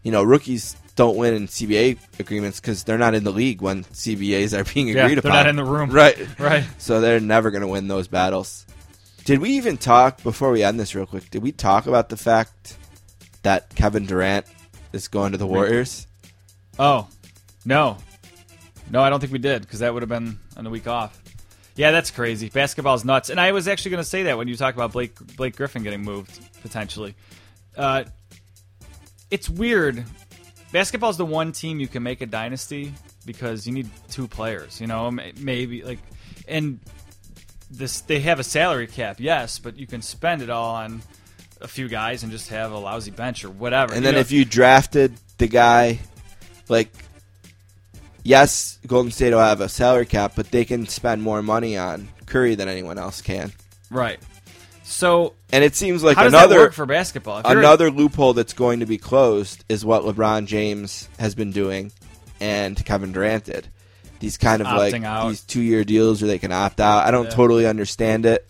[0.03, 3.83] You know, rookies don't win in CBA agreements because they're not in the league when
[3.85, 5.31] CBAs are being Yeah, agreed upon.
[5.31, 5.89] they're not in the room.
[5.93, 6.17] Right.
[6.39, 6.63] Right.
[6.79, 8.65] So they're never going to win those battles.
[9.23, 12.17] Did we even talk, before we end this real quick, did we talk about the
[12.17, 12.75] fact
[13.43, 14.47] that Kevin Durant
[14.93, 16.07] is going to the Warriors?
[16.79, 17.07] Oh,
[17.63, 17.97] no.
[18.91, 21.19] No, I don't think we did because that would have been on the week off.
[21.75, 22.49] Yeah, that's crazy.
[22.49, 23.29] Basketball's nuts.
[23.29, 25.83] And I was actually going to say that when you talk about Blake Blake Griffin
[25.83, 27.15] getting moved potentially.
[27.75, 28.03] Uh,
[29.29, 30.03] it's weird.
[30.73, 32.93] Basketball's the one team you can make a dynasty
[33.25, 34.81] because you need two players.
[34.81, 35.99] You know, maybe like,
[36.47, 36.79] and
[37.69, 41.01] this they have a salary cap, yes, but you can spend it all on
[41.61, 43.93] a few guys and just have a lousy bench or whatever.
[43.93, 44.19] And then know?
[44.19, 45.99] if you drafted the guy,
[46.67, 46.91] like,
[48.23, 52.07] yes, Golden State will have a salary cap, but they can spend more money on
[52.25, 53.51] Curry than anyone else can.
[53.89, 54.19] right,
[54.83, 57.39] so And it seems like How does another for basketball?
[57.39, 61.91] If another loophole that's going to be closed is what LeBron James has been doing
[62.39, 63.67] and Kevin Durant did.
[64.19, 65.29] These kind of like out.
[65.29, 67.05] these two year deals where they can opt out.
[67.07, 67.29] I don't Yeah.
[67.31, 68.47] totally understand it.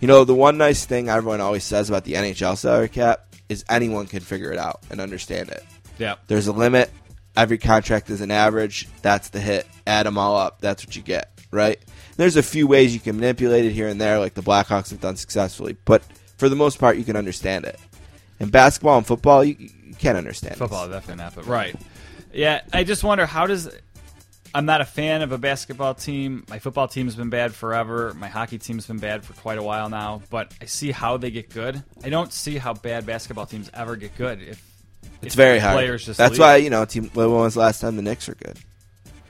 [0.00, 3.64] You know, the one nice thing everyone always says about the NHL salary cap is
[3.68, 5.64] anyone can figure it out and understand it.
[5.98, 6.90] yeah, There's a limit.
[7.36, 8.88] Every contract is an average.
[9.02, 9.66] That's the hit.
[9.86, 10.60] Add them all up.
[10.60, 11.80] That's what you get, right?
[12.16, 15.00] There's a few ways you can manipulate it here and there, like the Blackhawks have
[15.00, 15.76] done successfully.
[15.84, 16.02] But
[16.36, 17.78] for the most part, you can understand it.
[18.38, 20.58] In basketball and football, you, you can't understand this.
[20.58, 21.74] football definitely not, but right.
[22.32, 23.70] Yeah, I just wonder how does.
[24.56, 26.44] I'm not a fan of a basketball team.
[26.48, 28.14] My football team's been bad forever.
[28.14, 30.22] My hockey team's been bad for quite a while now.
[30.30, 31.82] But I see how they get good.
[32.04, 34.40] I don't see how bad basketball teams ever get good.
[34.40, 34.73] If
[35.26, 35.76] It's very hard.
[35.76, 36.40] Players just That's leave.
[36.40, 37.10] why you know, team.
[37.14, 38.58] When was the last time the Knicks were good?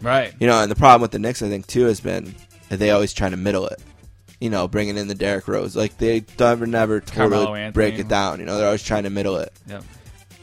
[0.00, 0.34] right.
[0.38, 2.34] You know, and the problem with the Knicks, I think, too, has been
[2.68, 3.80] that they always try to middle it.
[4.40, 8.40] You know, bringing in the Derrick Rose, like they never, never totally break it down.
[8.40, 9.52] You know, they're always trying to middle it.
[9.66, 9.84] Yep.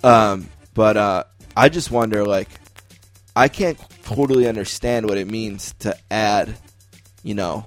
[0.04, 1.24] Um, but uh,
[1.56, 2.50] I just wonder, like,
[3.36, 6.56] I can't totally understand what it means to add,
[7.22, 7.66] you know,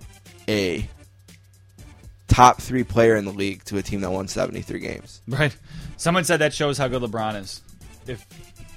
[0.48, 0.88] a
[2.26, 5.22] top three player in the league to a team that won 73 games.
[5.28, 5.56] Right.
[5.96, 7.62] Someone said that shows how good LeBron is.
[8.06, 8.26] If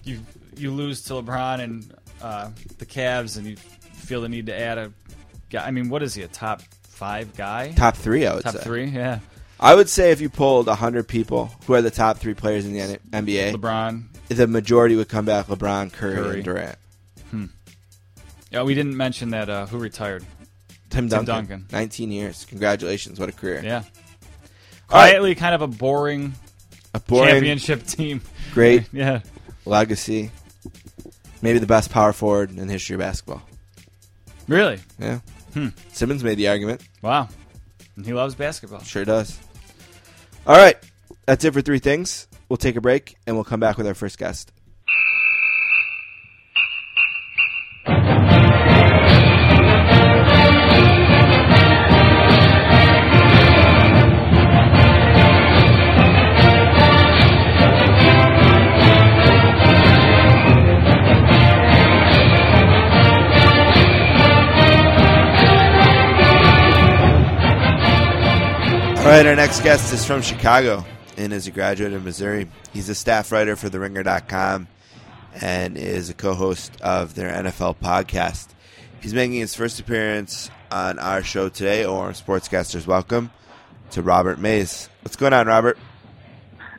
[0.04, 0.20] you
[0.56, 4.78] you lose to LeBron and uh, the Cavs, and you feel the need to add
[4.78, 4.92] a
[5.50, 5.66] guy.
[5.68, 6.24] I mean, what is he?
[6.24, 7.72] A top five guy?
[7.74, 8.60] Top three, I would Top say.
[8.62, 8.86] three?
[8.86, 9.20] Yeah.
[9.60, 12.74] I would say if you pulled 100 people who are the top three players in
[12.74, 14.04] the N- NBA, LeBron.
[14.28, 16.36] the majority would come back LeBron, Curry, Curry.
[16.36, 16.78] and Durant.
[17.32, 17.46] Hmm.
[18.52, 19.50] Yeah, we didn't mention that.
[19.50, 20.24] Uh, who retired?
[20.92, 21.66] Tim Duncan, Duncan.
[21.72, 22.46] 19 years.
[22.46, 23.20] Congratulations.
[23.20, 23.62] What a career.
[23.64, 23.78] Yeah.
[23.78, 23.84] All
[25.00, 25.10] right.
[25.10, 26.34] Quietly, kind of a boring,
[26.94, 28.22] A boring, championship team.
[28.58, 29.22] Great Yeah.
[29.66, 30.32] legacy.
[31.42, 33.42] Maybe the best power forward in the history of basketball.
[34.48, 34.80] Really?
[35.00, 35.20] Yeah.
[35.54, 35.68] Hmm.
[35.92, 36.82] Simmons made the argument.
[37.02, 37.30] Wow.
[37.96, 38.82] And he loves basketball.
[38.82, 39.40] Sure does.
[40.46, 40.78] All right.
[41.26, 42.28] That's it for three things.
[42.50, 44.52] We'll take a break and we'll come back with our first guest.
[69.08, 70.84] All right, our next guest is from Chicago
[71.16, 72.50] and is a graduate of Missouri.
[72.74, 74.68] He's a staff writer for TheRinger.com
[75.42, 78.50] and is a co-host of their NFL podcast.
[79.00, 83.32] He's making his first appearance on our show today, or Sportscasters Welcome,
[83.92, 84.90] to Robert Mays.
[85.04, 85.78] What's going on, Robert?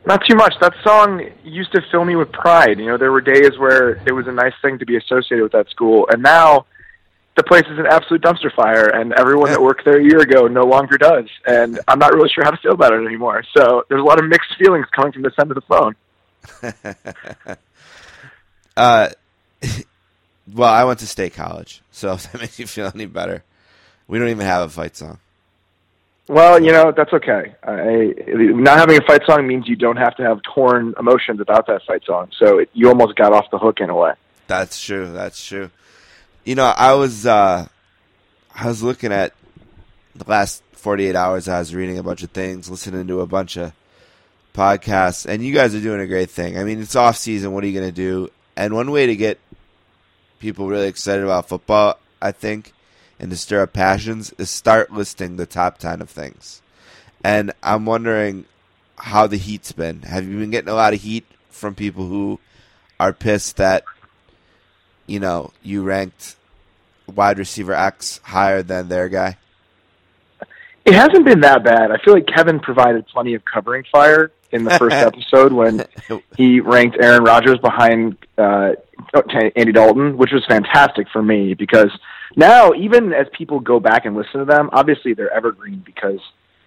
[0.05, 0.53] Not too much.
[0.61, 2.77] That song used to fill me with pride.
[2.77, 5.53] You know, there were days where it was a nice thing to be associated with
[5.53, 6.67] that school, and now
[7.39, 10.47] the place is an absolute dumpster fire, and everyone that worked there a year ago
[10.47, 11.25] no longer does.
[11.47, 13.43] And I'm not really sure how to feel about it anymore.
[13.55, 15.95] So there's a lot of mixed feelings coming from this end of the phone.
[18.77, 19.09] Uh,
[20.53, 23.43] well, I went to state college, so if that makes you feel any better,
[24.07, 25.19] we don't even have a fight song.
[26.29, 27.55] Well, you know that's okay.
[27.61, 31.67] I, not having a fight song means you don't have to have torn emotions about
[31.67, 32.29] that fight song.
[32.37, 34.13] So it, you almost got off the hook in a way.
[34.47, 35.11] That's true.
[35.11, 35.71] That's true.
[36.43, 37.67] You know, I was uh,
[38.55, 39.33] I was looking at
[40.15, 41.47] the last 48 hours.
[41.47, 43.73] I was reading a bunch of things, listening to a bunch of
[44.53, 46.57] podcasts, and you guys are doing a great thing.
[46.57, 47.53] I mean, it's off season.
[47.53, 48.29] What are you going to do?
[48.55, 49.39] And one way to get
[50.39, 52.73] people really excited about football, I think,
[53.19, 56.61] and to stir up passions is start listing the top 10 of things.
[57.23, 58.45] And I'm wondering
[58.97, 60.01] how the heat's been.
[60.03, 62.39] Have you been getting a lot of heat from people who
[62.99, 63.83] are pissed that,
[65.09, 66.35] you know, you ranked
[67.07, 69.37] wide receiver X higher than their guy?
[70.85, 71.91] It hasn't been that bad.
[71.91, 75.85] I feel like Kevin provided plenty of covering fire in the first episode when
[76.35, 78.71] he ranked Aaron Rodgers behind uh,
[79.55, 81.91] Andy Dalton, which was fantastic for me because
[82.35, 86.19] now even as people go back and listen to them, obviously they're evergreen because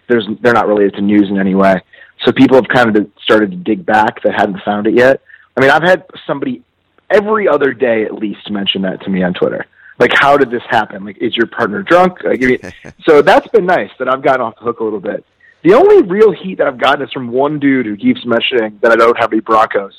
[0.07, 1.81] there's they're not related to news in any way.
[2.25, 5.21] So people have kind of started to dig back that hadn't found it yet.
[5.57, 6.63] I mean, I've had somebody
[7.13, 9.65] every other day at least mention that to me on Twitter.
[9.99, 11.05] Like, how did this happen?
[11.05, 12.23] Like, is your partner drunk?
[12.23, 12.41] Like,
[13.07, 15.23] so that's been nice that I've gotten off the hook a little bit.
[15.63, 18.91] The only real heat that I've gotten is from one dude who keeps mentioning that
[18.91, 19.93] I don't have any Broncos.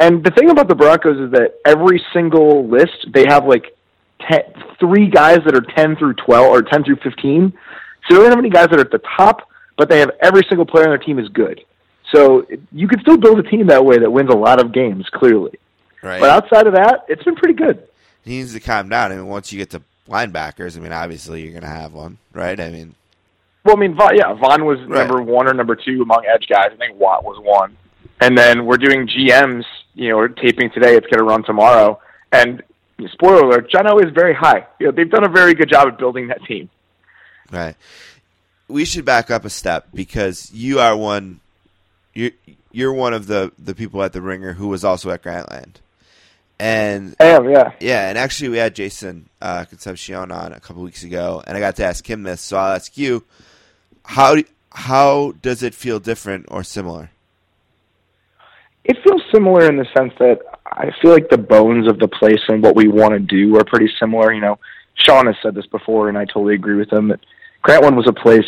[0.00, 3.76] And the thing about the Broncos is that every single list they have like
[4.28, 4.42] ten,
[4.80, 7.52] three guys that are ten through twelve or ten through fifteen.
[8.08, 10.42] So they don't have any guys that are at the top, but they have every
[10.48, 11.60] single player on their team is good.
[12.12, 15.06] So you can still build a team that way that wins a lot of games,
[15.12, 15.58] clearly.
[16.06, 16.20] Right.
[16.20, 17.82] But outside of that, it's been pretty good.
[18.24, 19.12] he needs to calm down.
[19.12, 22.18] I mean, once you get to linebackers, I mean, obviously you're going to have one,
[22.32, 22.58] right?
[22.60, 22.94] I mean,
[23.64, 25.06] Well, I mean, Von, yeah, Von was Right.
[25.06, 26.68] number one or number two among edge guys.
[26.72, 27.76] I think Watt was one.
[28.20, 29.64] And then we're doing GMs.
[29.94, 30.94] You know, we're taping today.
[30.96, 32.00] It's going to run tomorrow.
[32.32, 32.62] And
[33.08, 34.66] spoiler alert: John is very high.
[34.78, 36.70] You know, they've done a very good job at building that team.
[37.50, 37.74] right.
[38.68, 41.40] We should back up a step because you are one.
[42.14, 42.32] You're
[42.72, 45.74] you're one of the the people at the Ringer who was also at Grantland,
[46.58, 47.72] and I am, yeah.
[47.80, 51.60] yeah, and actually we had Jason uh, Concepcion on a couple weeks ago, and I
[51.60, 52.40] got to ask him this.
[52.40, 53.24] So I'll ask you
[54.04, 57.10] how do- how does it feel different or similar?
[58.84, 62.42] It feels similar in the sense that I feel like the bones of the place
[62.48, 64.32] and what we want to do are pretty similar.
[64.32, 64.58] You know,
[64.94, 67.08] Sean has said this before, and I totally agree with him.
[67.08, 67.20] That
[67.64, 68.46] Grantland was a place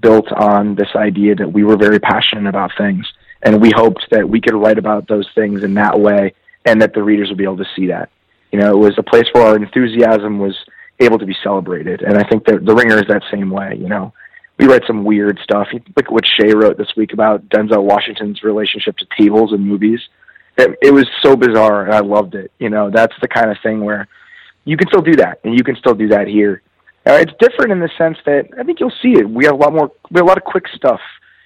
[0.00, 3.06] built on this idea that we were very passionate about things,
[3.42, 6.34] and we hoped that we could write about those things in that way,
[6.66, 8.10] and that the readers would be able to see that.
[8.52, 10.56] You know, it was a place where our enthusiasm was
[11.00, 13.76] able to be celebrated, and I think that the Ringer is that same way.
[13.78, 14.12] You know,
[14.58, 15.68] we read some weird stuff.
[15.96, 20.00] Like what Shea wrote this week about Denzel Washington's relationship to tables and movies.
[20.58, 22.50] It, it was so bizarre, and I loved it.
[22.58, 24.08] You know, that's the kind of thing where
[24.64, 26.62] you can still do that, and you can still do that here.
[27.06, 29.28] Uh, it's different in the sense that I think you'll see it.
[29.28, 31.00] We have a lot more, we have a lot of quick stuff.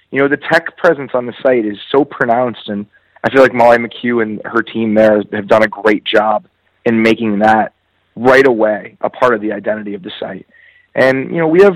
[0.09, 2.85] You know, the tech presence on the site is so pronounced, and
[3.23, 6.45] I feel like Molly McHugh and her team there have done a great job
[6.85, 7.73] in making that
[8.15, 10.47] right away a part of the identity of the site.
[10.95, 11.75] And you know, we have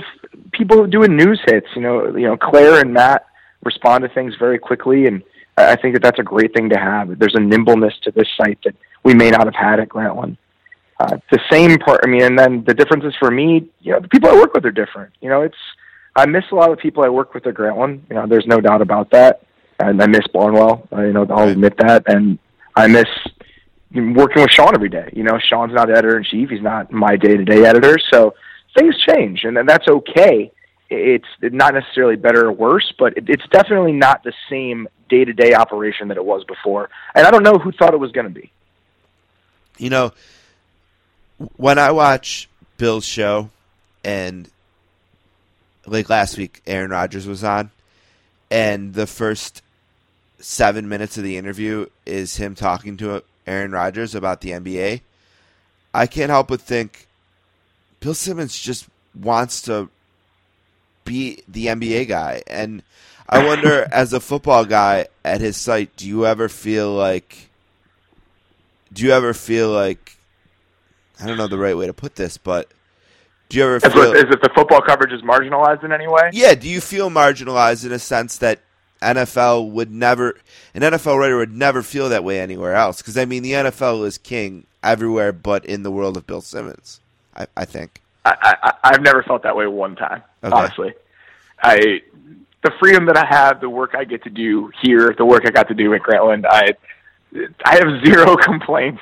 [0.51, 1.67] people doing news hits.
[1.75, 3.25] You know, you know, Claire and Matt
[3.63, 5.23] respond to things very quickly, and
[5.57, 7.17] I think that that's a great thing to have.
[7.17, 10.37] There's a nimbleness to this site that we may not have had at Grantland.
[10.99, 12.01] Uh, the same part.
[12.03, 13.69] I mean, and then the differences for me.
[13.81, 15.13] You know, the people I work with are different.
[15.21, 15.55] You know, it's
[16.15, 18.01] I miss a lot of people I work with at Grantland.
[18.09, 19.44] You know, there's no doubt about that.
[19.79, 20.87] And I miss Barnwell.
[20.91, 22.03] Uh, you know, I'll admit that.
[22.07, 22.39] And
[22.75, 23.07] I miss
[23.93, 25.09] working with Sean every day.
[25.13, 26.49] You know, Sean's not editor in chief.
[26.49, 27.97] He's not my day to day editor.
[28.11, 28.33] So
[28.77, 30.51] things change, and that's okay.
[30.89, 35.33] It's not necessarily better or worse, but it, it's definitely not the same day to
[35.33, 36.89] day operation that it was before.
[37.15, 38.51] And I don't know who thought it was going to be.
[39.77, 40.13] You know,
[41.57, 43.49] when I watch Bill's show,
[44.03, 44.49] and
[45.85, 47.71] like last week, Aaron Rodgers was on,
[48.51, 49.61] and the first
[50.45, 55.01] seven minutes of the interview is him talking to Aaron Rodgers about the NBA.
[55.91, 57.07] I can't help but think
[57.99, 58.87] Bill Simmons just
[59.19, 59.89] wants to
[61.03, 62.43] be the NBA guy.
[62.45, 62.83] And
[63.27, 67.49] I wonder, as a football guy at his site, do you ever feel like,
[68.93, 70.15] do you ever feel like,
[71.19, 72.69] I don't know the right way to put this, but
[73.49, 76.29] do you ever As feel, if the football coverage is marginalized in any way.
[76.33, 78.59] yeah, do you feel marginalized in a sense that
[79.05, 80.37] NFL would never,
[80.73, 83.01] an NFL writer would never feel that way anywhere else?
[83.01, 86.99] Because I mean, the NFL is king everywhere, but in the world of Bill Simmons,
[87.35, 88.01] I, I think.
[88.25, 90.23] I, I, I've never felt that way one time.
[90.43, 90.55] Okay.
[90.55, 90.93] Honestly,
[91.61, 92.01] I
[92.63, 95.51] the freedom that I have, the work I get to do here, the work I
[95.51, 96.73] got to do in Grantland, I
[97.63, 99.01] I have zero complaints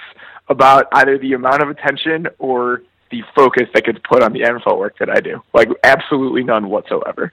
[0.50, 4.78] about either the amount of attention or the focus that gets put on the NFL
[4.78, 5.42] work that I do.
[5.54, 7.32] Like absolutely none whatsoever.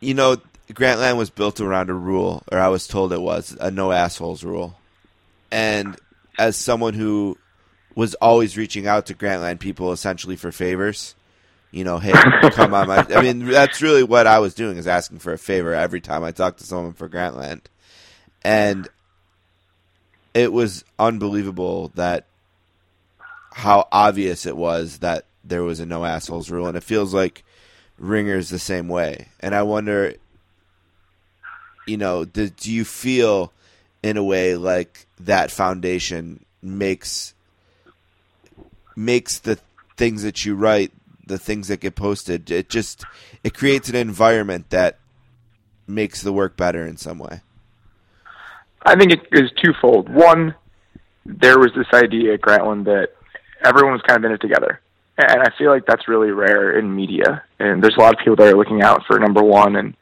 [0.00, 0.36] You know,
[0.70, 4.44] Grantland was built around a rule, or I was told it was a no assholes
[4.44, 4.76] rule.
[5.50, 5.96] And
[6.38, 7.38] as someone who
[7.94, 11.14] was always reaching out to Grantland people essentially for favors,
[11.70, 12.12] you know, hey,
[12.50, 13.06] come on my.
[13.14, 16.24] I mean, that's really what I was doing is asking for a favor every time
[16.24, 17.62] I talked to someone for Grantland,
[18.42, 18.88] and
[20.34, 22.26] it was unbelievable that
[23.52, 27.44] how obvious it was that there was a no assholes rule, and it feels like
[27.98, 29.28] Ringer's the same way.
[29.40, 30.14] And I wonder,
[31.86, 33.52] you know, do, do you feel
[34.02, 37.34] in a way like that foundation makes
[38.96, 39.58] makes the
[39.96, 40.92] things that you write,
[41.26, 43.04] the things that get posted, it just
[43.42, 44.98] it creates an environment that
[45.86, 47.40] makes the work better in some way.
[48.82, 50.08] I think it is twofold.
[50.08, 50.54] One,
[51.26, 53.10] there was this idea at Grantland that
[53.64, 54.80] everyone was kind of in it together.
[55.18, 57.42] And I feel like that's really rare in media.
[57.58, 59.94] And there's a lot of people that are looking out for number one and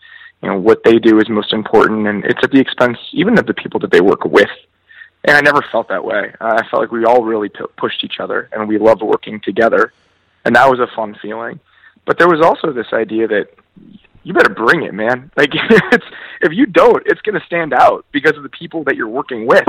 [0.43, 3.47] you know what they do is most important and it's at the expense even of
[3.47, 4.51] the people that they work with.
[5.25, 6.33] And I never felt that way.
[6.41, 9.41] Uh, I felt like we all really p- pushed each other and we loved working
[9.41, 9.93] together.
[10.45, 11.59] And that was a fun feeling.
[12.07, 13.49] But there was also this idea that
[14.23, 15.31] you better bring it, man.
[15.37, 16.07] Like it's
[16.41, 19.47] if you don't, it's going to stand out because of the people that you're working
[19.47, 19.67] with.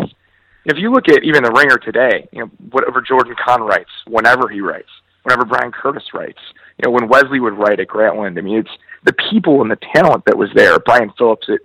[0.65, 4.49] If you look at even the Ringer today, you know whatever Jordan Conn writes, whenever
[4.49, 4.89] he writes,
[5.23, 6.39] whenever Bryan Curtis writes,
[6.77, 8.37] you know when Wesley would write at Grantland.
[8.37, 10.79] I mean, it's the people and the talent that was there.
[10.79, 11.61] Brian Phillips, it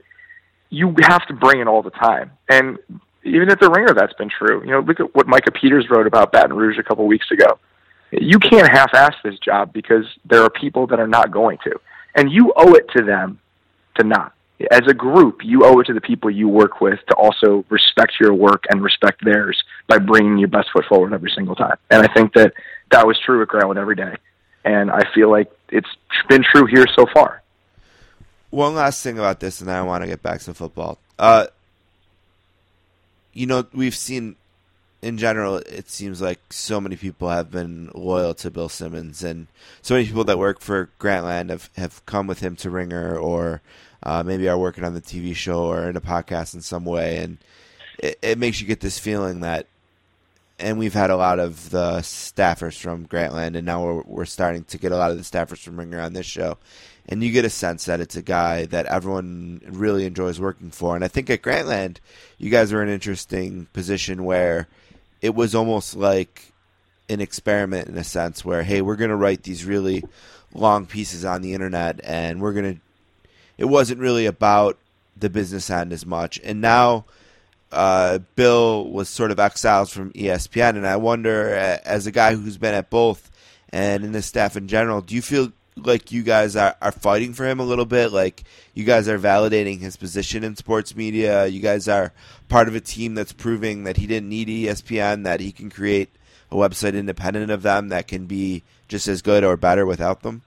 [0.71, 2.79] you have to bring it all the time, and
[3.23, 4.63] even at the Ringer, that's been true.
[4.65, 7.59] You know, look at what Micah Peters wrote about Baton Rouge a couple weeks ago.
[8.11, 11.81] You can't half-ass this job because there are people that are not going to
[12.15, 13.39] and you owe it to them
[13.97, 14.33] to not.
[14.71, 18.15] As a group, you owe it to the people you work with to also respect
[18.21, 21.77] your work and respect theirs by bringing your best foot forward every single time.
[21.91, 22.53] And I think that
[22.91, 24.15] that was true at Grantland every day,
[24.65, 25.91] and I feel like it's
[26.29, 27.43] been true here so far.
[28.51, 30.99] One last thing about this, and I want to get back to football.
[31.19, 31.49] Uh,
[33.33, 34.37] you know, we've seen
[35.03, 39.49] in general, it seems like so many people have been loyal to Bill Simmons, and
[39.83, 43.61] so many people that work for Grantland have, have come with him to Ringer, or
[44.05, 47.19] uh, maybe are working on the TV show or in a podcast in some way,
[47.19, 47.39] and
[47.99, 49.67] it, it makes you get this feeling that.
[50.65, 54.65] And we've had a lot of the staffers from Grantland, and now we're we're starting
[54.65, 56.57] to get a lot of the staffers from Ringer on this show,
[57.07, 60.97] and you get a sense that it's a guy that everyone really enjoys working for.
[60.97, 61.99] And I think at Grantland,
[62.39, 64.67] you guys are in an interesting position where
[65.21, 66.53] it was almost like
[67.09, 70.03] an experiment in a sense where hey we're going to write these really
[70.55, 72.81] long pieces on the internet and we're going to
[73.59, 74.79] it wasn't really about
[75.17, 77.05] the business end as much and now
[77.75, 81.49] uh, bill was sort of exiled from espn and i wonder
[81.85, 83.31] as a guy who's been at both
[83.71, 87.33] and in the staff in general do you feel like you guys are, are fighting
[87.33, 88.13] for him a little bit?
[88.13, 91.47] Like you guys are validating his position in sports media.
[91.47, 92.13] You guys are
[92.49, 96.11] part of a team that's proving that he didn't need espn that he can create
[96.51, 100.43] a website independent of them that can be just as good or better without them?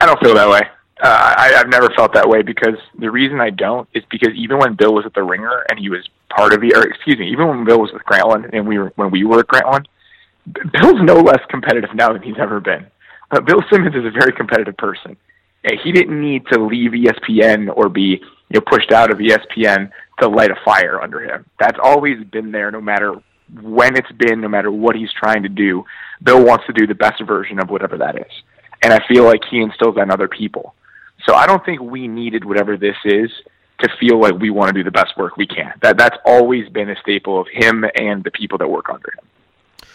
[0.00, 0.62] I don't feel that way.
[1.02, 4.58] Uh, I, I've never felt that way because the reason I don't is because even
[4.58, 7.28] when Bill was at the Ringer and he was part of the, or excuse me,
[7.32, 9.86] even when Bill was with Grantland and we were when we were at Grantland,
[10.46, 12.86] Bill's no less competitive now than he's ever been.
[13.32, 15.16] Uh, Bill Simmons is a very competitive person.
[15.82, 19.90] He didn't need to leave ESPN or be you know pushed out of ESPN
[20.20, 21.44] to light a fire under him.
[21.58, 23.14] That's always been there, no matter
[23.60, 25.84] when it's been, no matter what he's trying to do.
[26.22, 28.32] Bill wants to do the best version of whatever that is,
[28.82, 30.76] and I feel like he instills that in other people.
[31.26, 33.30] So I don't think we needed whatever this is
[33.80, 35.72] to feel like we want to do the best work we can.
[35.82, 39.88] That that's always been a staple of him and the people that work under him.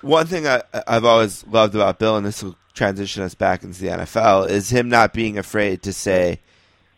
[0.00, 3.80] One thing I, I've always loved about Bill, and this will transition us back into
[3.80, 6.40] the NFL, is him not being afraid to say,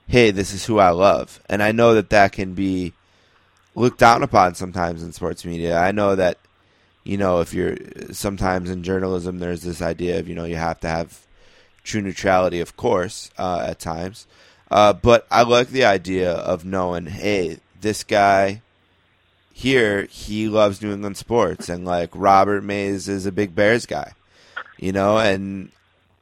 [0.08, 2.92] "Hey, this is who I love," and I know that that can be
[3.74, 5.78] looked down upon sometimes in sports media.
[5.78, 6.38] I know that
[7.04, 7.76] you know if you're
[8.10, 11.25] sometimes in journalism, there's this idea of you know you have to have
[11.86, 14.26] true neutrality, of course, uh, at times.
[14.70, 18.62] Uh, but I like the idea of knowing, hey, this guy
[19.52, 24.12] here, he loves New England sports, and like Robert Mays is a big Bears guy,
[24.76, 25.70] you know, and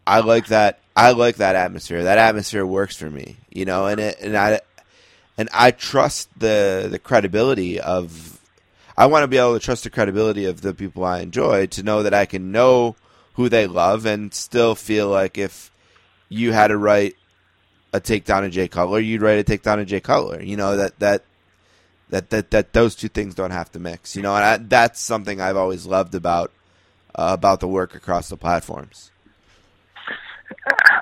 [0.06, 0.78] I like that.
[0.94, 2.04] I like that atmosphere.
[2.04, 4.60] That atmosphere works for me, you know, and it, and I
[5.36, 8.38] and I trust the the credibility of.
[8.96, 11.82] I want to be able to trust the credibility of the people I enjoy to
[11.82, 12.94] know that I can know
[13.34, 15.70] who they love and still feel like if
[16.28, 17.14] you had to write
[17.92, 20.42] a takedown of Jay Cutler, you'd write a takedown of Jay Cutler.
[20.42, 21.24] You know that that
[22.10, 24.16] that that that those two things don't have to mix.
[24.16, 26.52] You know, and I, that's something I've always loved about
[27.14, 29.10] uh, about the work across the platforms.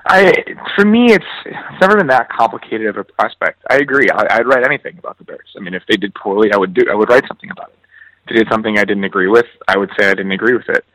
[0.05, 0.33] I
[0.75, 3.63] for me, it's it's never been that complicated of a prospect.
[3.69, 4.09] I agree.
[4.09, 5.53] I, I'd write anything about the Bears.
[5.57, 6.83] I mean, if they did poorly, I would do.
[6.91, 7.79] I would write something about it.
[8.25, 10.69] If they did something I didn't agree with, I would say I didn't agree with
[10.69, 10.85] it.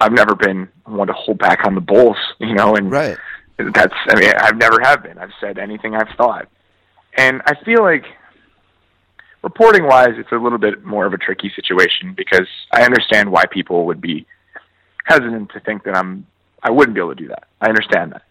[0.00, 3.16] I've never been one to hold back on the Bulls, you know, and Right.
[3.58, 3.94] that's.
[4.08, 5.18] I mean, I've never have been.
[5.18, 6.48] I've said anything I've thought,
[7.16, 8.04] and I feel like
[9.42, 13.44] reporting wise, it's a little bit more of a tricky situation because I understand why
[13.46, 14.26] people would be
[15.04, 16.26] hesitant to think that I'm
[16.62, 17.44] I wouldn't be able to do that.
[17.60, 18.22] I understand that.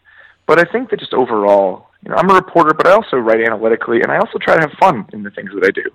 [0.45, 3.39] But I think that just overall, you know, I'm a reporter, but I also write
[3.41, 5.89] analytically, and I also try to have fun in the things that I do.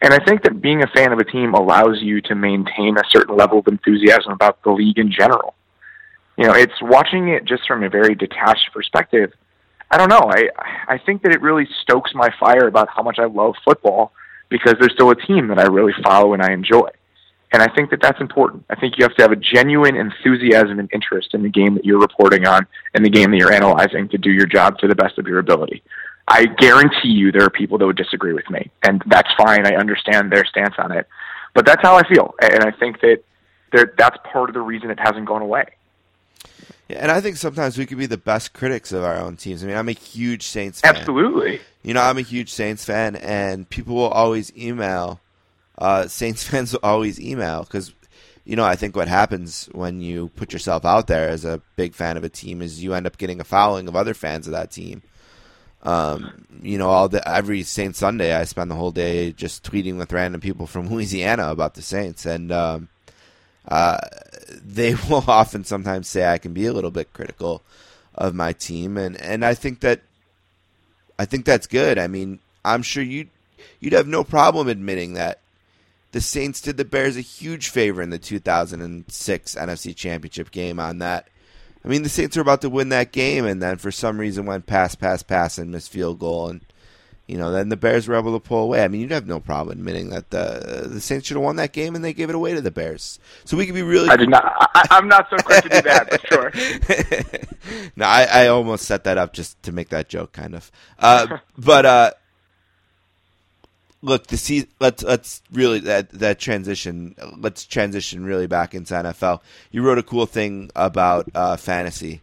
[0.00, 3.02] And I think that being a fan of a team allows you to maintain a
[3.10, 5.54] certain level of enthusiasm about the league in general.
[6.36, 9.32] You know, it's watching it just from a very detached perspective.
[9.90, 10.30] I don't know.
[10.30, 10.48] I
[10.94, 14.12] I think that it really stokes my fire about how much I love football
[14.48, 16.88] because there's still a team that I really follow and I enjoy.
[17.52, 18.64] And I think that that's important.
[18.68, 21.84] I think you have to have a genuine enthusiasm and interest in the game that
[21.84, 24.94] you're reporting on and the game that you're analyzing to do your job to the
[24.94, 25.82] best of your ability.
[26.30, 29.66] I guarantee you there are people that would disagree with me, and that's fine.
[29.66, 31.06] I understand their stance on it.
[31.54, 32.34] But that's how I feel.
[32.40, 33.22] And I think that
[33.96, 35.64] that's part of the reason it hasn't gone away.
[36.88, 39.62] Yeah, and I think sometimes we could be the best critics of our own teams.
[39.62, 40.96] I mean, I'm a huge Saints fan.
[40.96, 41.60] Absolutely.
[41.82, 45.20] You know, I'm a huge Saints fan, and people will always email.
[45.76, 47.92] Uh, Saints fans will always email because,
[48.44, 51.94] you know, I think what happens when you put yourself out there as a big
[51.94, 54.52] fan of a team is you end up getting a following of other fans of
[54.52, 55.02] that team.
[55.88, 59.96] Um, you know, all the every Saint Sunday, I spend the whole day just tweeting
[59.96, 62.88] with random people from Louisiana about the Saints, and um,
[63.66, 63.96] uh,
[64.62, 67.62] they will often sometimes say I can be a little bit critical
[68.14, 70.02] of my team, and and I think that
[71.18, 71.98] I think that's good.
[71.98, 73.28] I mean, I'm sure you
[73.80, 75.40] you'd have no problem admitting that
[76.12, 80.98] the Saints did the Bears a huge favor in the 2006 NFC Championship game on
[80.98, 81.28] that.
[81.84, 84.46] I mean, the Saints were about to win that game, and then for some reason
[84.46, 86.60] went pass, pass, pass, and missed field goal, and
[87.26, 88.82] you know then the Bears were able to pull away.
[88.82, 91.72] I mean, you'd have no problem admitting that the the Saints should have won that
[91.72, 93.18] game, and they gave it away to the Bears.
[93.44, 94.08] So we could be really.
[94.08, 94.44] I did not.
[94.74, 97.90] I, I'm not so quick to do that, but sure.
[97.96, 100.70] no, I, I almost set that up just to make that joke, kind of.
[100.98, 102.10] Uh, but uh,
[104.02, 107.14] look, the let's let's really that that transition.
[107.36, 109.40] Let's transition really back into NFL.
[109.70, 112.20] You wrote a cool thing about uh, fantasy,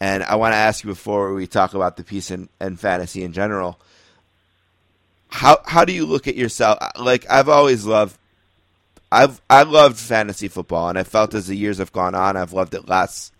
[0.00, 3.22] and I want to ask you before we talk about the piece and, and fantasy
[3.22, 3.78] in general.
[5.28, 6.78] How how do you look at yourself?
[6.98, 8.18] Like I've always loved.
[9.10, 12.52] I've I loved fantasy football, and I felt as the years have gone on, I've
[12.52, 13.32] loved it less.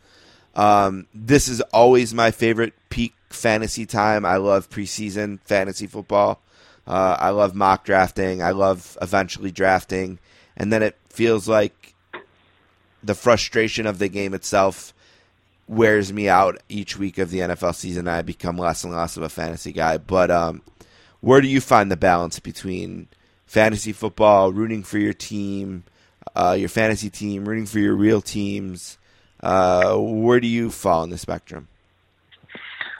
[0.54, 4.24] Um, this is always my favorite peak fantasy time.
[4.24, 6.40] I love preseason fantasy football.
[6.88, 8.42] Uh, I love mock drafting.
[8.42, 10.18] I love eventually drafting,
[10.56, 11.94] and then it feels like
[13.02, 14.94] the frustration of the game itself
[15.68, 18.08] wears me out each week of the NFL season.
[18.08, 19.98] I become less and less of a fantasy guy.
[19.98, 20.62] But um,
[21.20, 23.08] where do you find the balance between
[23.46, 25.84] fantasy football, rooting for your team,
[26.34, 28.96] uh, your fantasy team, rooting for your real teams?
[29.40, 31.68] Uh, where do you fall in the spectrum?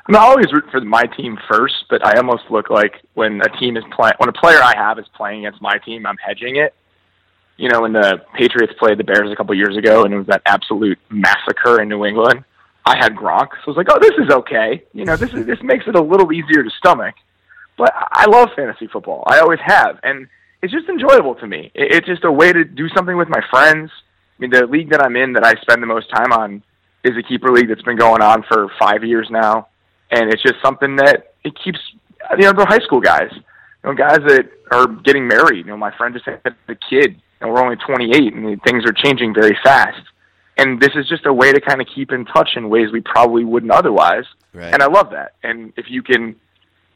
[0.09, 3.43] I mean, I always root for my team first, but I almost look like when
[3.43, 6.17] a team is playing, when a player I have is playing against my team, I'm
[6.17, 6.75] hedging it.
[7.59, 10.27] You know, when the Patriots played the Bears a couple years ago, and it was
[10.29, 12.45] that absolute massacre in New England.
[12.87, 15.45] I had Gronk, so I was like, "Oh, this is okay." You know, this is
[15.45, 17.15] this makes it a little easier to stomach.
[17.77, 19.25] But I love fantasy football.
[19.27, 20.27] I always have, and
[20.63, 21.71] it's just enjoyable to me.
[21.75, 23.91] It's just a way to do something with my friends.
[24.39, 26.63] I mean, the league that I'm in that I spend the most time on
[27.05, 29.69] is a keeper league that's been going on for five years now
[30.11, 31.79] and it's just something that it keeps
[32.33, 33.43] you know the high school guys you
[33.85, 35.59] know guys that are getting married.
[35.67, 38.93] You know my friend just had a kid and we're only 28 and things are
[38.93, 40.03] changing very fast.
[40.57, 43.01] And this is just a way to kind of keep in touch in ways we
[43.01, 44.25] probably wouldn't otherwise.
[44.53, 44.73] Right.
[44.73, 45.35] and i love that.
[45.43, 46.35] And if you can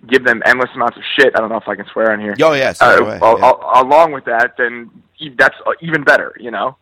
[0.08, 2.34] give them endless amounts of shit i don't know if i can swear on here.
[2.42, 3.82] Oh yes, uh, right away, al- yeah.
[3.82, 6.76] along with that then e- that's uh, even better you know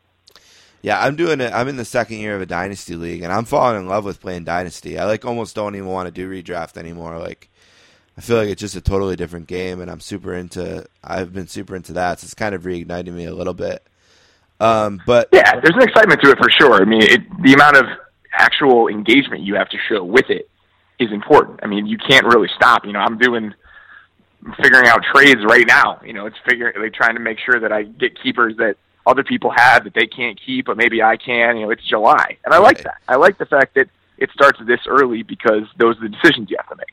[0.83, 1.53] Yeah, I'm doing it.
[1.53, 4.21] I'm in the second year of a dynasty league, and I'm falling in love with
[4.21, 4.99] playing dynasty.
[4.99, 7.19] I like almost don't even want to do redraft anymore.
[7.19, 7.51] Like,
[8.17, 10.87] I feel like it's just a totally different game, and I'm super into.
[11.05, 12.21] I've been super into that.
[12.21, 13.87] So it's kind of reigniting me a little bit.
[14.59, 16.75] Um, but Yeah, there's an excitement to it for sure.
[16.81, 17.85] I mean, it, the amount of
[18.33, 20.49] actual engagement you have to show with it
[20.99, 21.61] is important.
[21.63, 22.85] I mean, you can't really stop.
[22.85, 23.55] You know, I'm doing
[24.63, 26.01] figuring out trades right now.
[26.05, 28.77] You know, it's figuring like trying to make sure that I get keepers that
[29.07, 31.57] other people have that they can't keep, but maybe I can.
[31.57, 32.99] You know, it's July, and I like that.
[33.09, 33.89] I like the fact that
[34.19, 36.93] it starts this early because those are the decisions you have to make.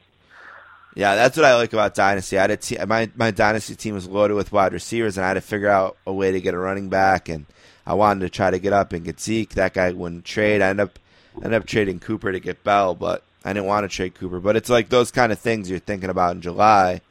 [0.96, 2.40] Yeah, that's what I like about Dynasty.
[2.40, 5.28] I had a te- my my Dynasty team was loaded with wide receivers, and I
[5.28, 7.30] had to figure out a way to get a running back.
[7.30, 7.46] And
[7.86, 9.52] I wanted to try to get up and get Zeke.
[9.52, 10.62] That guy wouldn't trade.
[10.62, 11.00] I ended up
[11.36, 14.40] ended up trading Cooper to get Bell, but I didn't want to trade Cooper.
[14.40, 17.02] But it's like those kind of things you're thinking about in July.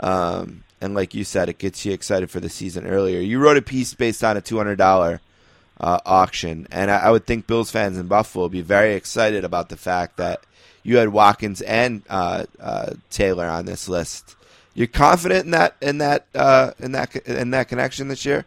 [0.00, 3.20] Um, and like you said, it gets you excited for the season earlier.
[3.20, 5.20] You wrote a piece based on a two hundred dollar
[5.80, 9.44] uh, auction, and I, I would think Bills fans in Buffalo would be very excited
[9.44, 10.44] about the fact that
[10.82, 14.36] you had Watkins and uh, uh, Taylor on this list.
[14.74, 18.44] You're confident in that in that uh, in that in that connection this year?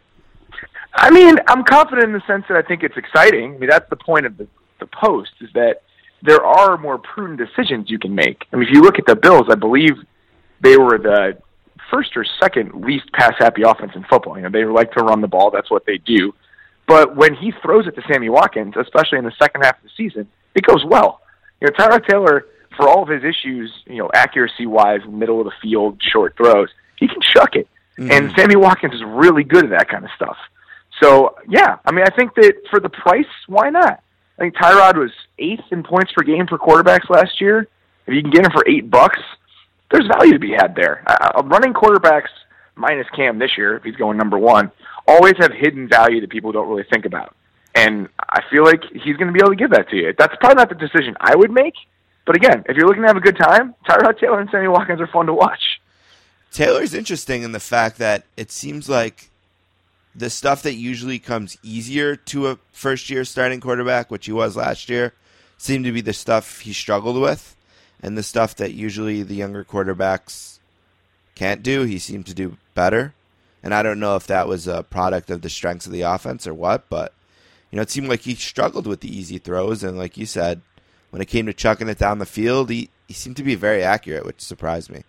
[0.94, 3.54] I mean, I'm confident in the sense that I think it's exciting.
[3.54, 4.48] I mean, that's the point of the,
[4.80, 5.82] the post is that
[6.22, 8.46] there are more prudent decisions you can make.
[8.52, 9.92] I mean, if you look at the Bills, I believe
[10.60, 11.38] they were the
[11.90, 14.36] first or second least pass happy offense in football.
[14.36, 15.50] You know, they like to run the ball.
[15.50, 16.34] That's what they do.
[16.86, 19.90] But when he throws it to Sammy Watkins, especially in the second half of the
[19.96, 21.20] season, it goes well.
[21.60, 25.46] You know, Tyrod Taylor, for all of his issues, you know, accuracy wise, middle of
[25.46, 27.68] the field, short throws, he can chuck it.
[27.98, 28.12] Mm-hmm.
[28.12, 30.36] And Sammy Watkins is really good at that kind of stuff.
[31.02, 34.02] So yeah, I mean, I think that for the price, why not?
[34.38, 37.68] I think Tyrod was eighth in points per game for quarterbacks last year.
[38.06, 39.18] If you can get him for eight bucks,
[39.90, 41.02] there's value to be had there.
[41.06, 42.28] Uh, running quarterbacks
[42.74, 44.70] minus Cam this year, if he's going number one,
[45.06, 47.34] always have hidden value that people don't really think about.
[47.74, 50.14] And I feel like he's going to be able to give that to you.
[50.16, 51.74] That's probably not the decision I would make.
[52.24, 55.00] But again, if you're looking to have a good time, Tyrod Taylor and Sammy Watkins
[55.00, 55.80] are fun to watch.
[56.50, 59.30] Taylor's interesting in the fact that it seems like
[60.14, 64.56] the stuff that usually comes easier to a first year starting quarterback, which he was
[64.56, 65.12] last year,
[65.58, 67.55] seemed to be the stuff he struggled with.
[68.02, 70.58] And the stuff that usually the younger quarterbacks
[71.34, 73.14] can't do, he seemed to do better.
[73.62, 76.46] And I don't know if that was a product of the strengths of the offense
[76.46, 77.12] or what, but
[77.70, 80.60] you know, it seemed like he struggled with the easy throws and like you said,
[81.10, 83.82] when it came to chucking it down the field, he, he seemed to be very
[83.82, 85.02] accurate, which surprised me.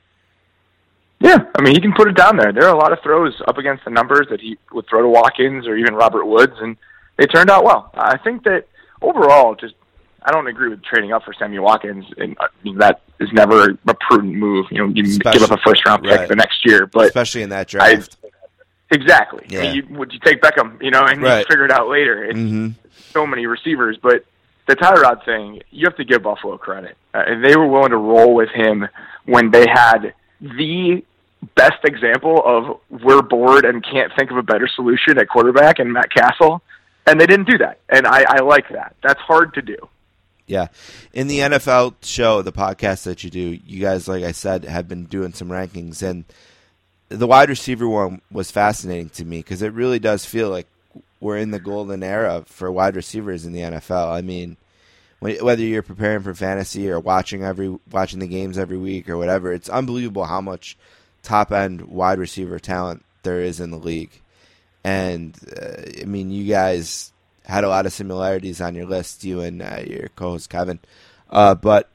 [1.19, 2.53] Yeah, I mean, he can put it down there.
[2.53, 5.09] There are a lot of throws up against the numbers that he would throw to
[5.09, 6.77] Watkins or even Robert Woods, and
[7.17, 7.89] they turned out well.
[7.95, 8.67] I think that
[9.01, 9.73] overall, just
[10.27, 13.77] I don't agree with trading up for Sammy Watkins, and I mean, that is never
[13.87, 14.65] a prudent move.
[14.69, 16.27] You know, you give up a first round pick right.
[16.29, 18.17] the next year, but Especially in that I draft.
[18.91, 19.45] exactly.
[19.49, 19.61] I Yeah.
[19.61, 20.83] mean, you, would you take Beckham?
[20.83, 21.47] You know, and Right.
[21.47, 22.25] figure it out later.
[22.25, 22.69] It's hmm
[23.13, 24.25] so many receivers, but
[24.67, 26.97] the Tyrod thing, you have to give Buffalo credit.
[27.13, 28.85] Uh, they were willing to roll with him
[29.25, 31.03] when they had the
[31.55, 35.91] best example of we're bored and can't think of a better solution at quarterback and
[35.93, 36.61] Matt Cassel,
[37.07, 37.79] and they didn't do that.
[37.89, 38.95] And I, I like that.
[39.01, 39.77] That's hard to do.
[40.47, 40.67] Yeah.
[41.13, 44.87] In the NFL show, the podcast that you do, you guys, like I said, have
[44.87, 46.23] been doing some rankings, and
[47.09, 50.67] the wide receiver one was fascinating to me because it really does feel like
[51.19, 54.11] we're in the golden era for wide receivers in the NFL.
[54.11, 54.55] I mean,
[55.19, 59.51] whether you're preparing for fantasy or watching every watching the games every week or whatever,
[59.51, 60.77] it's unbelievable how much
[61.23, 64.21] top end wide receiver talent there is in the league.
[64.83, 67.11] And uh, I mean, you guys
[67.47, 70.79] had a lot of similarities on your list, you and uh, your co-host Kevin.
[71.29, 71.89] Uh, but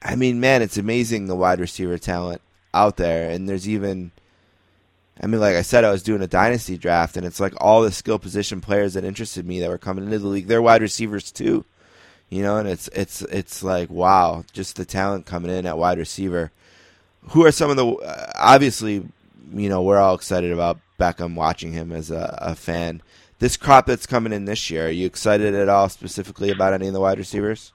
[0.00, 2.40] I mean, man, it's amazing the wide receiver talent
[2.72, 4.12] out there, and there's even.
[5.20, 7.82] I mean, like I said, I was doing a dynasty draft, and it's like all
[7.82, 10.48] the skill position players that interested me that were coming into the league.
[10.48, 11.64] They're wide receivers too,
[12.30, 15.98] you know, and it's it's it's like wow, just the talent coming in at wide
[15.98, 16.50] receiver.
[17.30, 19.08] Who are some of the obviously,
[19.52, 23.00] you know, we're all excited about Beckham watching him as a, a fan.
[23.44, 26.86] This crop that's coming in this year, are you excited at all specifically about any
[26.86, 27.74] of the wide receivers?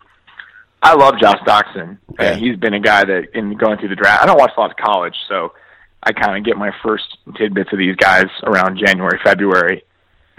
[0.81, 1.99] I love Josh Doctson.
[2.19, 2.31] Yeah.
[2.31, 4.59] And he's been a guy that, in going through the draft, I don't watch a
[4.59, 5.53] lot of college, so
[6.01, 9.83] I kind of get my first tidbits of these guys around January, February.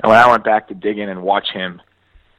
[0.02, 1.80] And when I went back to dig in and watch him,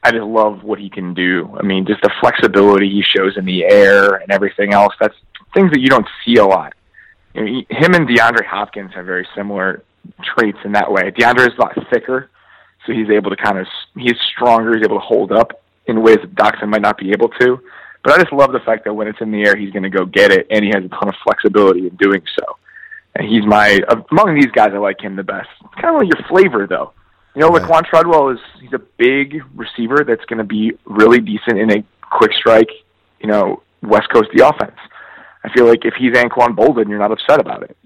[0.03, 1.57] I just love what he can do.
[1.57, 4.93] I mean, just the flexibility he shows in the air and everything else.
[4.99, 5.15] That's
[5.53, 6.73] things that you don't see a lot.
[7.35, 9.81] You know, he, him and DeAndre Hopkins have very similar
[10.35, 11.09] traits in that way.
[11.11, 12.29] DeAndre is a lot thicker,
[12.91, 14.75] so he's able to kind of he's stronger.
[14.75, 17.59] He's able to hold up in ways that Doctson might not be able to.
[18.03, 19.89] But I just love the fact that when it's in the air, he's going to
[19.89, 22.57] go get it, and he has a ton of flexibility in doing so.
[23.15, 23.79] And he's my
[24.11, 25.49] among these guys, I like him the best.
[25.63, 26.93] It's kind of like your flavor, though.
[27.35, 27.61] You know, Right.
[27.61, 31.83] Laquon Treadwell is he's a big receiver that's going to be really decent in a
[32.01, 32.69] quick strike,
[33.21, 34.77] you know, West Coast the offense.
[35.43, 37.77] I feel like if he's Anquan Boldin, you're not upset about it.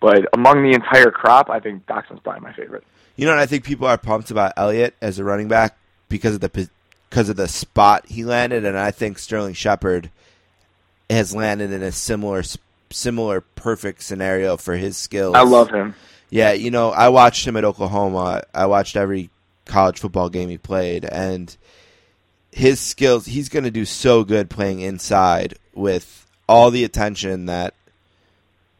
[0.00, 2.84] But among the entire crop, I think Doctson's probably my favorite.
[3.16, 5.76] You know, and I think people are pumped about Elliott as a running back
[6.08, 6.68] because of the
[7.08, 10.10] because of the spot he landed, and I think Sterling Shepard
[11.08, 12.42] has landed in a similar
[12.90, 15.34] similar perfect scenario for his skills.
[15.34, 15.94] I love him.
[16.30, 18.42] Yeah, you know, I watched him at Oklahoma.
[18.52, 19.30] I watched every
[19.64, 21.56] college football game he played, and
[22.50, 23.26] his skills.
[23.26, 27.74] He's going to do so good playing inside with all the attention that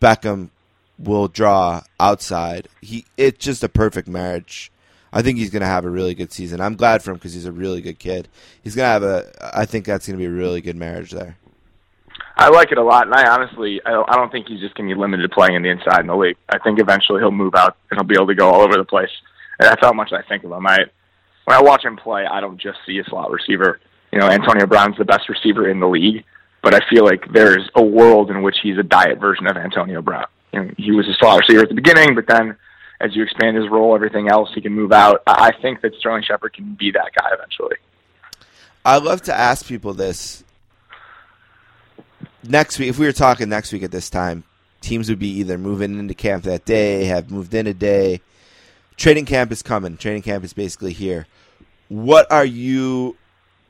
[0.01, 0.51] Beckham
[0.99, 2.69] will draw outside.
[2.81, 4.71] He it's just a perfect marriage.
[5.13, 6.61] I think he's going to have a really good season.
[6.61, 8.27] I'm glad for him because he's a really good kid.
[8.63, 9.57] He's going to have a.
[9.57, 11.37] I think that's going to be a really good marriage there.
[12.37, 14.95] I like it a lot, and I honestly, I don't, think he's just going to
[14.95, 16.37] be limited to playing in the inside in the league.
[16.49, 18.85] I think eventually he'll move out and he'll be able to go all over the
[18.85, 19.11] place.
[19.61, 20.67] And that's how much I think of him.
[20.67, 20.79] I,
[21.45, 23.79] when I watch him play, I don't just see a slot receiver.
[24.11, 26.25] You know, Antonio Brown's the best receiver in the league,
[26.61, 30.03] but I feel like there's a world in which he's a diet version of Antonio
[30.03, 30.27] Brown.
[30.55, 32.57] You know, he was a slot receiver at the beginning, but then
[33.01, 35.23] as you expand his role, everything else, he can move out.
[35.27, 37.77] I think that Sterling Shepard can be that guy eventually.
[38.85, 40.45] I love to ask people this.
[42.45, 44.45] Next week, if we were talking next week at this time,
[44.81, 48.21] teams would be either moving into camp that day, have moved in a day.
[48.97, 49.97] Training camp is coming.
[49.97, 51.27] Training camp is basically here.
[51.89, 53.17] What are you?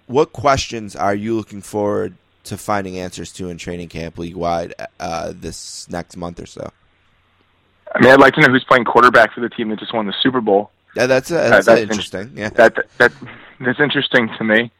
[0.07, 2.14] What questions are you looking forward
[2.45, 6.70] to finding answers to in training camp league wide uh, this next month or so?
[7.95, 10.07] I mean, I'd like to know who's playing quarterback for the team that just won
[10.07, 10.70] the Super Bowl.
[10.97, 12.32] Yeah, that's uh, that's, that's interesting.
[12.36, 13.12] Yeah, that that
[13.61, 14.70] that's interesting to me.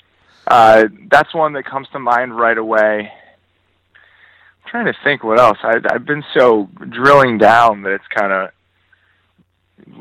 [0.47, 3.11] Uh, that's one that comes to mind right away.
[4.65, 5.59] I'm trying to think what else.
[5.63, 8.51] I, I've been so drilling down that it's kind of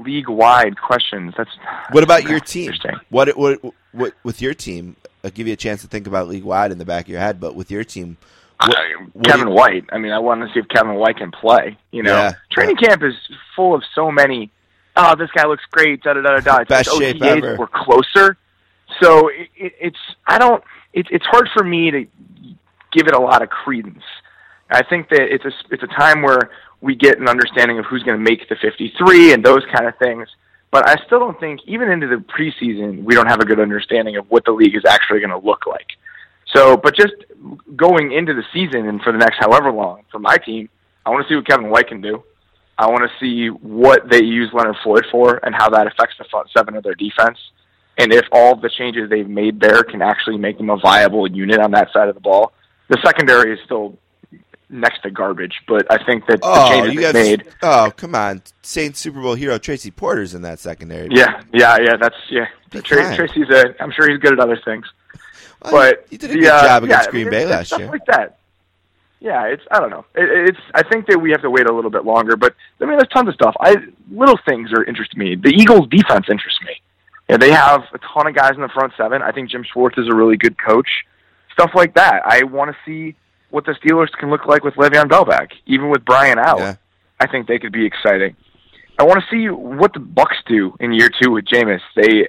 [0.05, 1.33] league wide questions.
[1.37, 1.51] That's
[1.91, 2.73] What about your team?
[3.09, 3.59] What what
[3.91, 4.95] what with your team?
[5.23, 7.19] I'll give you a chance to think about league wide in the back of your
[7.21, 8.17] head, but with your team,
[8.59, 8.77] what,
[9.13, 9.85] what Kevin you- White.
[9.91, 11.77] I mean, I want to see if Kevin White can play.
[11.91, 12.31] You know, Yeah.
[12.51, 13.13] training camp is
[13.55, 14.51] full of so many.
[14.95, 16.03] Oh, this guy looks great.
[16.03, 17.55] Da da da da Best like shape OTAs ever.
[17.57, 18.37] We're closer,
[19.01, 19.97] so it, it, it's.
[20.27, 20.63] I don't.
[20.93, 22.05] It, it's hard for me to
[22.91, 24.03] give it a lot of credence.
[24.69, 26.51] I think that it's a it's a time where
[26.81, 29.97] we get an understanding of who's going to make the 53 and those kind of
[29.97, 30.27] things.
[30.73, 34.17] But I still don't think, even into the preseason, we don't have a good understanding
[34.17, 35.85] of what the league is actually going to look like.
[36.47, 37.13] So, but just
[37.75, 40.69] going into the season and for the next however long, for my team,
[41.05, 42.23] I want to see what Kevin White can do.
[42.75, 46.25] I want to see what they use Leonard Floyd for and how that affects the
[46.31, 47.37] front seven of their defense.
[47.99, 51.59] And if all the changes they've made there can actually make them a viable unit
[51.59, 52.51] on that side of the ball.
[52.89, 53.95] The secondary is still
[54.73, 57.53] next to garbage, but I think that the Oh, changes they've made.
[57.61, 61.09] oh come on, Saints Super Bowl hero Tracy Porter's in that secondary.
[61.11, 61.95] Yeah, yeah, yeah.
[61.97, 62.47] That's yeah.
[62.71, 63.75] Tra- Tracy's a.
[63.81, 64.85] I'm sure he's good at other things.
[65.63, 67.45] Well, but you did a the, good uh, job against yeah, I Green mean, Bay
[67.45, 67.89] last stuff year.
[67.89, 68.39] Like that.
[69.19, 70.05] Yeah, it's I don't know.
[70.15, 72.85] It, it's I think that we have to wait a little bit longer, but I
[72.85, 73.55] mean, there's tons of stuff.
[73.59, 73.75] I
[74.11, 75.35] little things are interesting me.
[75.35, 76.81] The Eagles' defense interests me.
[77.29, 79.21] Yeah, they have a ton of guys in the front seven.
[79.21, 81.05] I think Jim Schwartz is a really good coach.
[81.53, 82.21] Stuff like that.
[82.25, 83.15] I want to see
[83.53, 86.57] what the Steelers can look like with Le'Veon Bell back, even with Brian out.
[86.57, 86.75] Yeah.
[87.19, 88.35] I think they could be exciting.
[88.97, 91.79] I want to see what the Bucs do in year two with Jameis.
[91.95, 92.27] They, you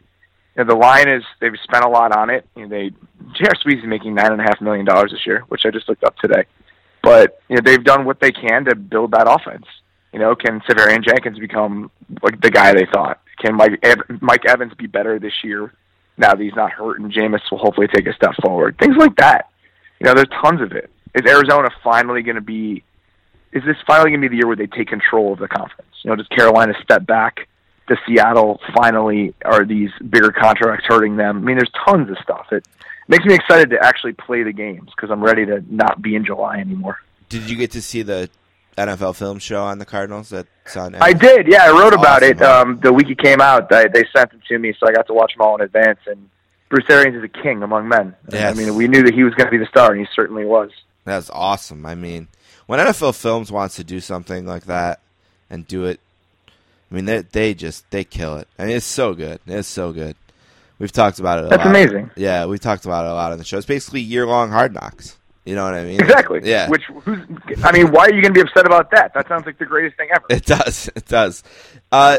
[0.59, 2.47] know, the line is they've spent a lot on it.
[2.55, 2.91] You know, they
[3.39, 3.55] J.R.
[3.65, 6.05] Sweezy is making nine and a half million dollars this year, which I just looked
[6.05, 6.45] up today.
[7.03, 9.65] But you know, they've done what they can to build that offense.
[10.13, 11.91] You know, can Seferian-Jenkins become
[12.23, 13.21] like the guy they thought?
[13.39, 15.73] Can Mike Ev- Mike Evans be better this year?
[16.19, 18.77] Now that he's not hurt, and Jameis will hopefully take a step forward.
[18.79, 19.49] Things like that.
[20.01, 20.91] You know, there's tons of it.
[21.15, 22.83] Is Arizona finally going to be?
[23.53, 25.91] Is this finally going to be the year where they take control of the conference?
[26.03, 27.49] You know, does Carolina step back?
[27.87, 31.39] Does Seattle finally are these bigger contracts hurting them?
[31.39, 32.47] I mean, there's tons of stuff.
[32.51, 32.67] It
[33.09, 36.25] makes me excited to actually play the games because I'm ready to not be in
[36.25, 36.99] July anymore.
[37.29, 38.31] Did you get to see the
[38.77, 40.31] NFL film show on the Cardinals?
[40.31, 40.95] That's on.
[40.97, 41.65] I did, yeah.
[41.65, 43.69] I wrote about Awesome, it um, the week it came out.
[43.69, 46.01] They, they sent it to me, so I got to watch them all in advance.
[46.07, 46.29] And
[46.71, 48.17] Bruce Arians is a king among men.
[48.33, 48.57] Yes.
[48.57, 50.45] I mean, we knew that he was going to be the star, and he certainly
[50.45, 50.71] was.
[51.05, 51.85] That's awesome.
[51.87, 52.29] I mean,
[52.67, 55.01] when NFL Films wants to do something like that
[55.51, 56.01] and do it,
[56.91, 58.49] I mean, they they just they kill it.
[58.59, 59.41] I mean, it's so good.
[59.47, 60.17] It's so good.
[60.79, 61.47] We've talked about it.
[61.47, 61.69] A That's lot.
[61.69, 62.11] amazing.
[62.17, 63.57] Yeah, we've talked about it a lot on the show.
[63.59, 65.17] It's basically year long hard knocks.
[65.45, 66.01] You know what I mean?
[66.01, 66.41] Exactly.
[66.43, 66.69] Yeah.
[66.71, 67.19] Which, who's?
[67.63, 69.13] I mean, why are you going to be upset about that?
[69.13, 70.25] That sounds like the greatest thing ever.
[70.31, 70.89] It does.
[70.97, 71.43] It does.
[71.93, 72.19] Uh,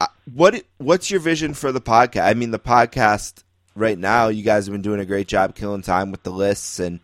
[0.00, 2.24] uh, what What's your vision for the podcast?
[2.24, 3.42] I mean, the podcast
[3.74, 4.28] right now.
[4.28, 7.00] You guys have been doing a great job killing time with the lists and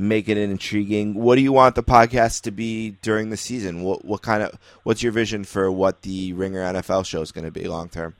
[0.00, 1.14] making it intriguing.
[1.14, 3.82] What do you want the podcast to be during the season?
[3.82, 7.44] What What kind of What's your vision for what the Ringer NFL show is going
[7.44, 8.14] to be long term?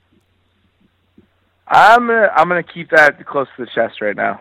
[1.66, 4.40] I'm gonna I'm gonna keep that close to the chest right now.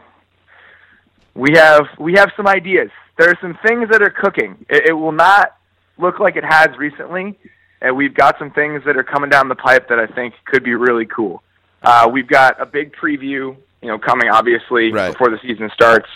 [1.36, 2.90] We have we have some ideas.
[3.18, 4.66] There are some things that are cooking.
[4.70, 5.56] It, it will not
[5.98, 7.38] look like it has recently,
[7.82, 10.64] and we've got some things that are coming down the pipe that I think could
[10.64, 11.44] be really cool.
[11.84, 15.12] Uh, we've got a big preview, you know, coming obviously Right.
[15.12, 16.10] before the season starts,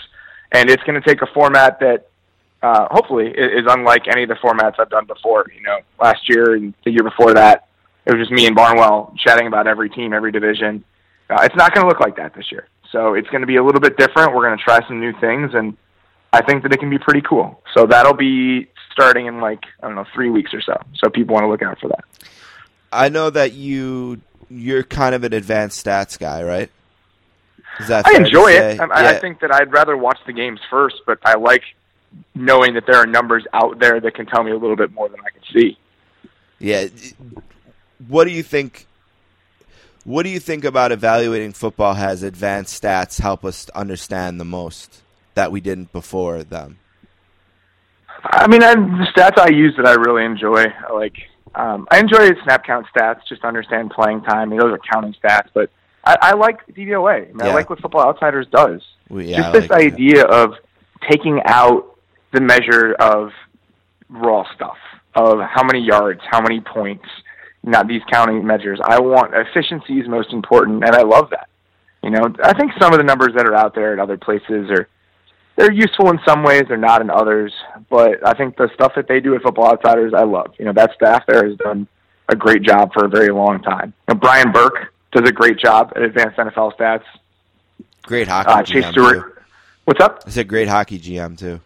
[0.54, 2.08] and it's going to take a format that
[2.62, 5.52] uh, hopefully is unlike any of the formats I've done before.
[5.54, 7.68] You know, last year and the year before that,
[8.06, 10.84] it was just me and Barnwell chatting about every team, every division.
[11.30, 12.68] Uh, it's not going to look like that this year.
[12.92, 14.34] So it's going to be a little bit different.
[14.34, 15.76] We're going to try some new things, and
[16.32, 17.62] I think that it can be pretty cool.
[17.74, 20.80] So that'll be starting in like I don't know three weeks or so.
[20.96, 22.04] So people want to look out for that.
[22.92, 26.70] I know that you you're kind of an advanced stats guy, right?
[27.80, 28.80] I enjoy it.
[28.80, 31.64] I, I think that I'd rather watch the games first, but I like
[32.36, 35.10] knowing that there are numbers out there that can tell me a little bit more
[35.10, 35.78] than I can see.
[36.60, 36.88] Yeah.
[38.08, 38.88] What do you think?
[40.04, 45.02] What do you think about evaluating football has advanced stats help us understand the most
[45.34, 46.80] that we didn't before them?
[48.24, 51.16] I mean, I, the stats I use that I really enjoy, like
[51.56, 54.40] um, I enjoy snap count stats just to understand playing time.
[54.40, 55.70] I mean, those are counting stats, but
[56.06, 57.30] I, I like DVOA.
[57.30, 58.82] I, mean, I like what Football Outsiders does.
[59.10, 60.54] We, yeah, just this like idea of
[61.10, 61.98] taking out
[62.32, 63.32] the measure of
[64.10, 64.78] raw stuff
[65.16, 67.06] of how many yards, how many points,
[67.64, 68.80] not these counting measures.
[68.84, 71.48] I want efficiency is most important, and I love that.
[72.04, 74.70] You know, I think some of the numbers that are out there at other places
[74.70, 74.88] are
[75.56, 77.54] they're useful in some ways, they're not in others.
[77.90, 80.54] But I think the stuff that they do at Football Outsiders, I love.
[80.60, 81.88] You know, that staff there has done
[82.28, 83.94] a great job for a very long time.
[84.08, 87.04] You know, Brian Burke does a great job at Advanced NFL Stats.
[88.04, 88.50] Great hockey.
[88.50, 89.14] Uh, Chase GM, Stuart.
[89.36, 89.42] Too.
[89.86, 90.24] What's up?
[90.28, 91.60] It's a great hockey GM too.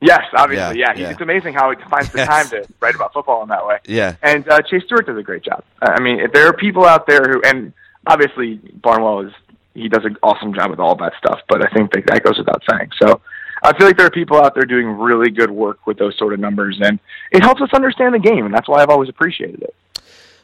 [0.00, 0.78] Yes, obviously.
[0.80, 1.10] Yeah, Yeah, He- yeah.
[1.10, 2.28] it's amazing how he finds the Yes.
[2.28, 3.78] time to write about football in that way.
[3.86, 4.16] Yeah.
[4.22, 5.64] And uh, Chase Stuart does a great job.
[5.80, 7.72] Uh, I mean, if there are people out there who, and
[8.06, 9.32] obviously Barnwell is,
[9.74, 12.36] he does an awesome job with all that stuff, but I think that, that goes
[12.38, 12.90] without saying.
[13.00, 13.20] So
[13.62, 16.32] I feel like there are people out there doing really good work with those sort
[16.34, 17.00] of numbers, and
[17.32, 19.74] it helps us understand the game, and that's why I've always appreciated it.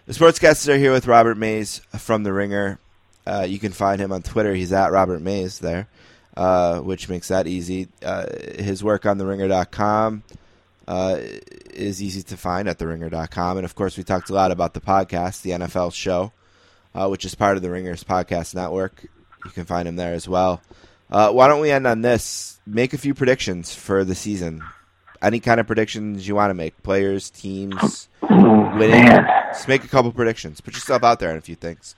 [0.07, 2.79] The sportscasters are here with Robert Mays from The Ringer.
[3.27, 4.55] Uh, you can find him on Twitter.
[4.55, 5.89] He's at Robert Mays there,
[6.37, 7.89] uh, which makes that easy.
[8.03, 8.27] Uh,
[8.59, 10.23] his work on TheRinger.com
[10.89, 11.19] uh,
[11.71, 13.59] is easy to find at TheRinger.com.
[13.59, 16.33] And of course, we talked a lot about the podcast, the NFL show,
[16.95, 19.07] uh, which is part of The Ringer's podcast network.
[19.45, 20.63] You can find him there as well.
[21.11, 22.59] Uh, why don't we end on this?
[22.67, 24.63] Make a few predictions for the season.
[25.23, 26.83] Any kind of predictions you want to make?
[26.83, 29.05] Players, teams, oh, winning.
[29.05, 29.27] man.
[29.53, 30.61] Just make a couple predictions.
[30.61, 31.95] Put yourself out there on a few things.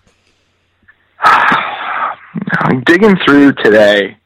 [2.85, 4.17] digging through today,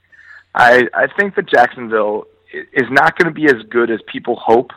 [0.55, 2.26] I I think that Jacksonville
[2.72, 4.70] is not going to be as good as people hope,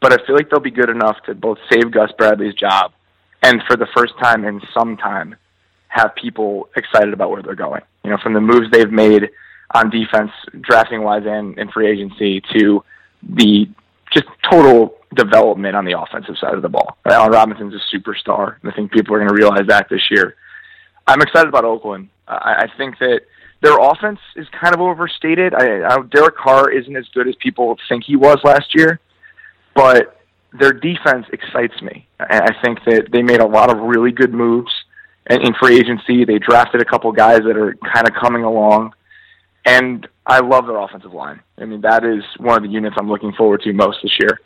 [0.00, 2.92] but I feel like they'll be good enough to both save Gus Bradley's job
[3.42, 5.36] and for the first time in some time
[5.88, 7.82] have people excited about where they're going.
[8.04, 9.30] You know, from the moves they've made
[9.74, 12.82] on defense, drafting wise and in free agency to
[13.22, 13.68] the
[14.12, 16.98] just total development on the offensive side of the ball.
[17.06, 20.36] Allen Robinson's a superstar, and I think people are going to realize that this year.
[21.06, 22.08] I'm excited about Oakland.
[22.26, 23.20] I, I think that
[23.62, 25.54] their offense is kind of overstated.
[25.54, 29.00] I, I, Derek Carr isn't as good as people think he was last year,
[29.74, 30.20] but
[30.58, 32.06] their defense excites me.
[32.20, 34.70] And I think that they made a lot of really good moves
[35.28, 36.24] in, in free agency.
[36.24, 38.92] They drafted a couple guys that are kind of coming along,
[39.68, 41.40] and I love their offensive line.
[41.58, 44.40] I mean, that is one of the units I'm looking forward to most this year.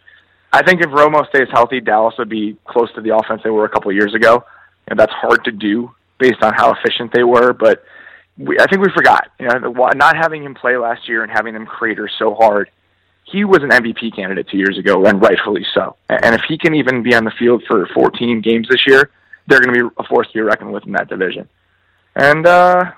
[0.52, 3.64] I think if Romo stays healthy, Dallas would be close to the offense they were
[3.64, 4.44] a couple of years ago,
[4.88, 7.52] and that's hard to do based on how efficient they were.
[7.52, 7.84] But
[8.36, 11.54] we, I think we forgot, you know, not having him play last year and having
[11.54, 12.70] them crater so hard.
[13.24, 15.96] He was an MVP candidate two years ago, and rightfully so.
[16.08, 19.10] And if he can even be on the field for 14 games this year,
[19.46, 21.48] they're going to be a force to be reckoned with in that division.
[22.16, 22.92] And uh,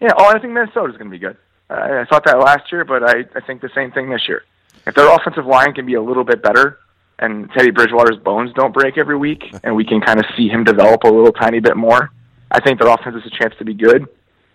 [0.00, 1.36] yeah, oh, I think Minnesota's going to be good.
[1.68, 4.44] I, I thought that last year, but I, I think the same thing this year.
[4.86, 6.78] If their offensive line can be a little bit better,
[7.18, 10.64] and Teddy Bridgewater's bones don't break every week, and we can kind of see him
[10.64, 12.10] develop a little tiny bit more,
[12.50, 14.06] I think their offense has a chance to be good,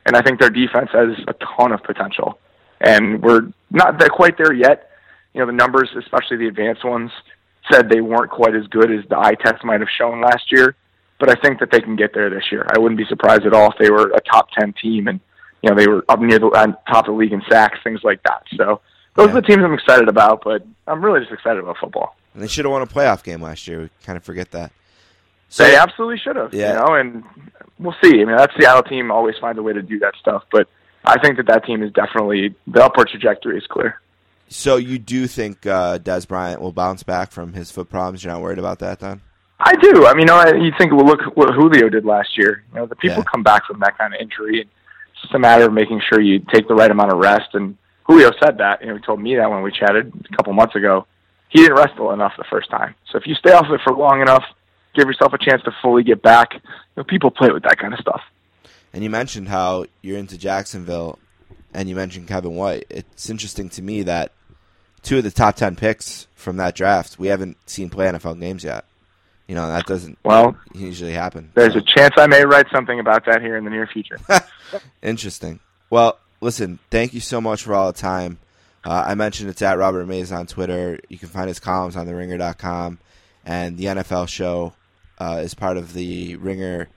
[0.05, 2.39] and I think their defense has a ton of potential.
[2.81, 4.89] And we're not that quite there yet.
[5.33, 7.11] You know, the numbers, especially the advanced ones,
[7.71, 10.75] said they weren't quite as good as the eye test might have shown last year.
[11.19, 12.67] But I think that they can get there this year.
[12.75, 15.21] I wouldn't be surprised at all if they were a top ten team and
[15.65, 18.01] you know they were up near the on top of the league in sacks, things
[18.03, 18.43] like that.
[18.55, 18.79] So
[19.15, 19.31] those Yeah.
[19.37, 20.43] are the teams I'm excited about.
[20.45, 22.15] But I'm really just excited about football.
[22.33, 23.81] And they should have won a playoff game last year.
[23.81, 24.71] We kind of forget that.
[25.49, 26.53] So they absolutely should have.
[26.53, 26.73] Yeah.
[26.73, 27.23] You know, and
[27.79, 28.21] we'll see.
[28.21, 30.43] I mean, that Seattle team always finds a way to do that stuff.
[30.51, 30.67] But
[31.05, 33.99] I think that that team is definitely the upward trajectory is clear.
[34.49, 38.23] so you do think uh, Dez Bryant will bounce back from his foot problems?
[38.23, 39.21] You're not worried about that, then?
[39.59, 40.05] I do.
[40.05, 42.63] I mean, you, know, you think, well, look what Julio did last year.
[42.73, 43.31] You know, the people Yeah.
[43.31, 44.67] come back from that kind of injury.
[45.15, 47.53] It's just a matter of making sure you take the right amount of rest.
[47.53, 48.81] And Julio said that.
[48.81, 51.07] You know, he told me that when we chatted a couple months ago.
[51.49, 52.95] He didn't rest well enough the first time.
[53.11, 54.43] So if you stay off it for long enough,
[54.93, 56.53] give yourself a chance to fully get back.
[56.53, 56.59] You
[56.97, 58.21] know, people play with that kind of stuff.
[58.93, 61.19] And you mentioned how you're into Jacksonville,
[61.73, 62.85] and you mentioned Kevin White.
[62.89, 64.31] It's interesting to me that
[65.01, 68.63] two of the top ten picks from that draft we haven't seen play NFL games
[68.63, 68.85] yet.
[69.47, 71.51] You know that doesn't Well, usually happen.
[71.53, 74.17] there's So- a chance I may write something about that here in the near future.
[75.03, 75.59] Interesting.
[75.89, 78.39] Well, listen, thank you so much for all the time.
[78.83, 80.99] Uh, I mentioned it's at Robert Mays on Twitter.
[81.09, 82.99] You can find his columns on theringer.com.
[83.45, 84.73] And the NFL show
[85.19, 86.87] uh, is part of the Ringer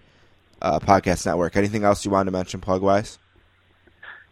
[0.62, 1.56] uh, podcast network.
[1.56, 3.18] Anything else you wanted to mention plug wise?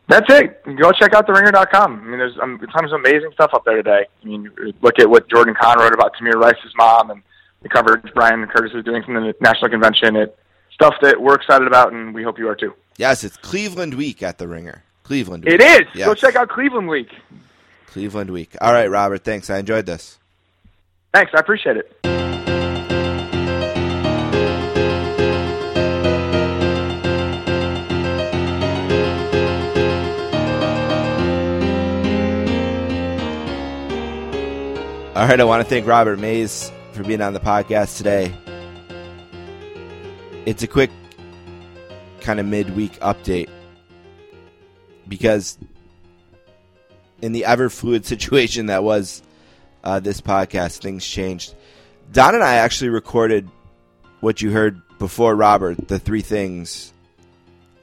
[0.09, 0.63] That's it.
[0.79, 2.01] Go check out theringer.com.
[2.01, 4.07] I mean, there's um, tons of amazing stuff up there today.
[4.23, 4.51] I mean,
[4.81, 7.23] look at what Jordan Conn wrote about Tamir Rice's mom and
[7.63, 10.17] the coverage Bryan Curtis is doing from the national convention.
[10.17, 10.39] It
[10.77, 12.73] stuff that we're excited about, and we hope you are too.
[12.97, 14.83] Yes, it's Cleveland Week at the Ringer.
[15.03, 15.55] Cleveland Week.
[15.55, 15.87] It is.
[15.95, 16.07] Yes.
[16.07, 17.09] Go check out Cleveland Week.
[17.87, 18.55] Cleveland Week.
[18.61, 19.25] All right, Robert.
[19.25, 19.51] Thanks.
[19.51, 20.19] I enjoyed this.
[21.13, 21.33] Thanks.
[21.35, 21.93] I appreciate it.
[35.17, 38.35] All right, I want to thank Robert Mays for being on the podcast today.
[40.47, 40.91] It's a quick
[42.21, 43.51] kind of midweek update
[45.07, 45.59] because
[47.21, 49.23] in the ever fluid situation that was
[49.85, 51.55] uh, this podcast, things changed.
[52.13, 53.49] Don and I actually recorded
[54.21, 56.95] what you heard before Robert, the three things,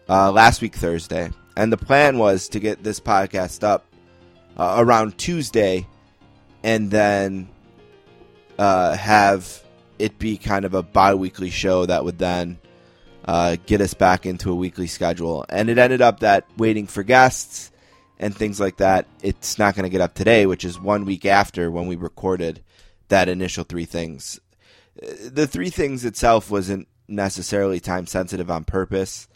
[0.10, 3.86] uh, last week Thursday, and the plan was to get this podcast up
[4.58, 5.88] uh, around Tuesday
[6.64, 7.50] and then
[8.58, 9.64] uh, have
[10.00, 12.60] it be kind of a bi-weekly show that would then
[13.26, 15.46] uh, get us back into a weekly schedule.
[15.50, 17.72] And it ended up that waiting for guests
[18.20, 21.26] and things like that, it's not going to get up today, which is one week
[21.26, 22.62] after when we recorded
[23.10, 24.40] that initial three things.
[25.02, 29.28] Uh, The three things itself wasn't necessarily time sensitive on purpose.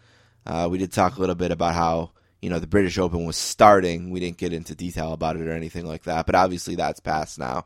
[0.45, 2.11] Uh, we did talk a little bit about how
[2.41, 4.09] you know the British Open was starting.
[4.09, 7.38] We didn't get into detail about it or anything like that, but obviously that's past
[7.39, 7.65] now.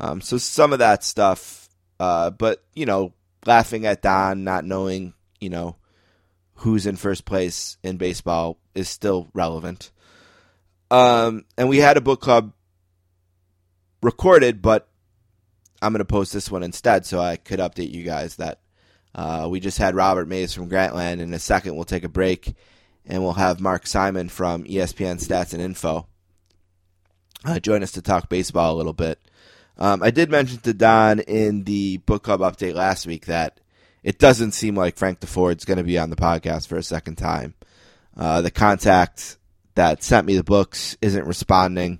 [0.00, 1.68] Um, so some of that stuff,
[2.00, 3.12] uh, but you know,
[3.46, 5.76] laughing at Don, not knowing you know
[6.56, 9.90] who's in first place in baseball is still relevant.
[10.90, 12.52] Um, and we had a book club
[14.02, 14.88] recorded, but
[15.82, 18.60] I'm going to post this one instead so I could update you guys that
[19.14, 21.20] uh, we just had Robert Mays from Grantland.
[21.20, 22.54] In a second, we'll take a break
[23.06, 26.06] and we'll have Mark Simon from ESPN Stats and Info
[27.44, 29.18] uh, join us to talk baseball a little bit.
[29.76, 33.58] Um, I did mention to Don in the book club update last week that
[34.02, 37.16] it doesn't seem like Frank Deford's going to be on the podcast for a second
[37.16, 37.54] time.
[38.16, 39.38] Uh, the contact
[39.74, 41.98] that sent me the books isn't responding.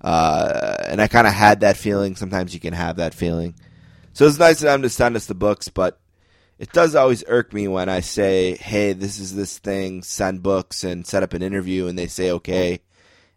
[0.00, 2.16] Uh, and I kind of had that feeling.
[2.16, 3.54] Sometimes you can have that feeling.
[4.12, 6.00] So it's nice of them to send us the books, but
[6.58, 10.84] it does always irk me when I say, hey, this is this thing, send books
[10.84, 12.80] and set up an interview, and they say okay.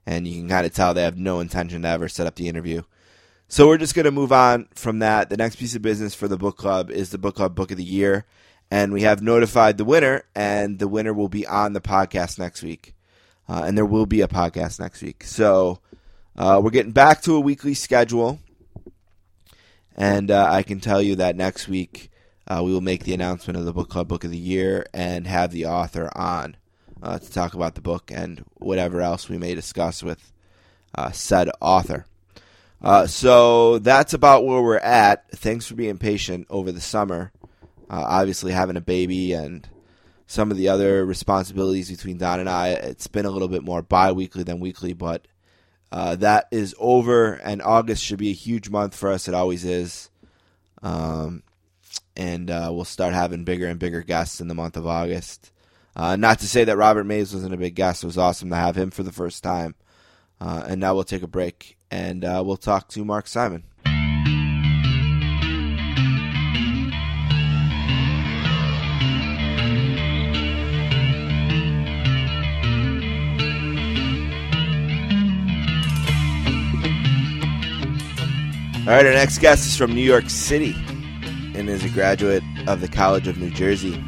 [0.05, 2.47] And you can kind of tell they have no intention to ever set up the
[2.47, 2.83] interview.
[3.49, 5.29] So we're just going to move on from that.
[5.29, 7.77] The next piece of business for the book club is the book club book of
[7.77, 8.25] the year.
[8.69, 12.61] And we have notified the winner, and the winner will be on the podcast next
[12.61, 12.93] week.
[13.47, 15.23] Uh, and there will be a podcast next week.
[15.23, 15.79] So
[16.35, 18.39] uh, we're getting back to a weekly schedule.
[19.95, 22.11] And uh, I can tell you that next week
[22.49, 25.25] uh, we will make the announcement of the book club book of the year and
[25.25, 26.57] have the author on
[27.01, 30.33] uh, to talk about the book and whatever else we may discuss with
[30.95, 32.05] uh, said author.
[32.81, 35.29] Uh, so that's about where we're at.
[35.31, 37.31] Thanks for being patient over the summer.
[37.89, 39.67] Uh, obviously, having a baby and
[40.27, 43.81] some of the other responsibilities between Don and I, it's been a little bit more
[43.81, 45.27] bi weekly than weekly, but
[45.91, 49.27] uh, that is over, and August should be a huge month for us.
[49.27, 50.09] It always is.
[50.83, 51.43] Um,
[52.15, 55.51] and uh, we'll start having bigger and bigger guests in the month of August.
[55.95, 58.03] Uh, not to say that Robert Mays wasn't a big guest.
[58.03, 59.75] It was awesome to have him for the first time.
[60.39, 63.63] Uh, and now we'll take a break and uh, we'll talk to Mark Simon.
[78.87, 80.73] All right, our next guest is from New York City
[81.55, 84.01] and is a graduate of the College of New Jersey.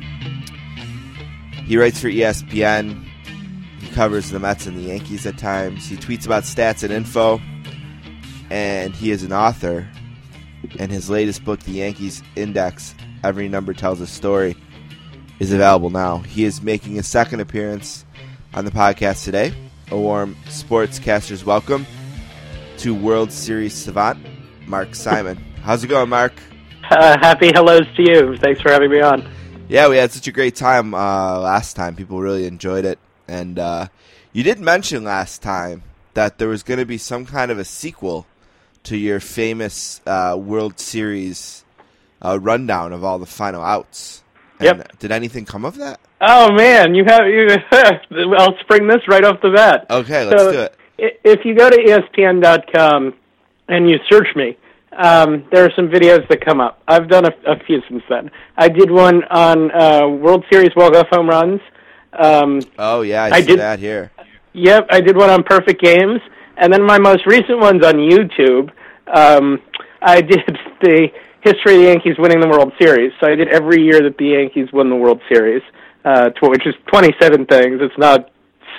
[1.65, 3.05] He writes for ESPN.
[3.81, 5.89] He covers the Mets and the Yankees at times.
[5.89, 7.41] He tweets about stats and info.
[8.49, 9.87] And he is an author
[10.77, 14.55] and his latest book, The Yankees Index Every Number Tells a Story,
[15.39, 16.17] is available now.
[16.19, 18.05] He is making a second appearance
[18.53, 19.53] on the podcast today.
[19.91, 21.85] A warm sportscaster's welcome
[22.77, 24.19] to World Series savant,
[24.67, 25.37] Mark Simon.
[25.61, 26.33] How's it going, Mark?
[26.89, 28.35] Uh, happy hellos to you.
[28.37, 29.29] Thanks for having me on.
[29.67, 31.95] Yeah, we had such a great time uh, last time.
[31.95, 32.97] People really enjoyed it.
[33.27, 33.87] And uh,
[34.33, 35.83] you did mention last time
[36.15, 38.25] that there was going to be some kind of a sequel
[38.89, 41.63] to your famous uh, World Series
[42.21, 44.23] uh, rundown of all the final outs.
[44.59, 44.99] And Yep.
[44.99, 45.99] Did anything come of that?
[46.21, 47.47] Oh man, you have you.
[48.37, 49.85] I'll spring this right off the bat.
[49.89, 50.75] Okay, let's So, do it.
[51.23, 53.13] If you go to ESPN.com
[53.69, 54.57] and you search me,
[54.97, 56.81] um, there are some videos that come up.
[56.87, 58.31] I've done a, a few since then.
[58.57, 61.61] I did one on uh, World Series walk-off home runs.
[62.11, 64.11] Um, Oh yeah, I, I did- that here.
[64.53, 66.19] Yep, I did one on Perfect Games,
[66.59, 68.71] and then my most recent one's on YouTube.
[69.13, 69.59] Um,
[70.01, 70.41] I did
[70.81, 71.07] the
[71.41, 73.11] history of the Yankees winning the World Series.
[73.19, 75.63] So I did every year that the Yankees won the World Series,
[76.05, 77.79] uh, which is 27 things.
[77.81, 78.29] It's not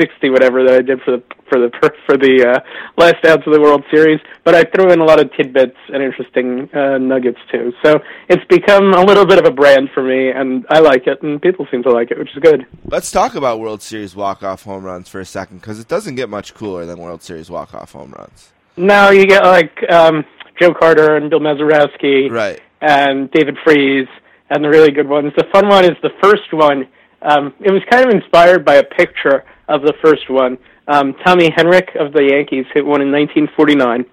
[0.01, 1.71] 60 whatever that I did for the for the
[2.07, 2.61] for the uh,
[2.97, 4.19] last outs of the World Series.
[4.45, 7.73] But I threw in a lot of tidbits and interesting uh, nuggets too.
[7.85, 11.23] So it's become a little bit of a brand for me, and I like it,
[11.23, 12.67] and people seem to like it, which is good.
[12.87, 16.29] Let's talk about World Series walk-off home runs for a second because it doesn't get
[16.29, 18.53] much cooler than World Series walk-off home runs.
[18.77, 20.25] No, you get like um,
[20.59, 22.61] Joe Carter and Bill Mazeroski Right.
[22.81, 24.09] and David Freese,
[24.49, 25.33] and the really good ones.
[25.37, 26.87] The fun one is the first one.
[27.23, 30.59] Um, it was kind of inspired by a picture of the first one.
[30.89, 34.05] Um, Tommy Henrich of the Yankees hit one in 1949,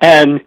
[0.00, 0.40] and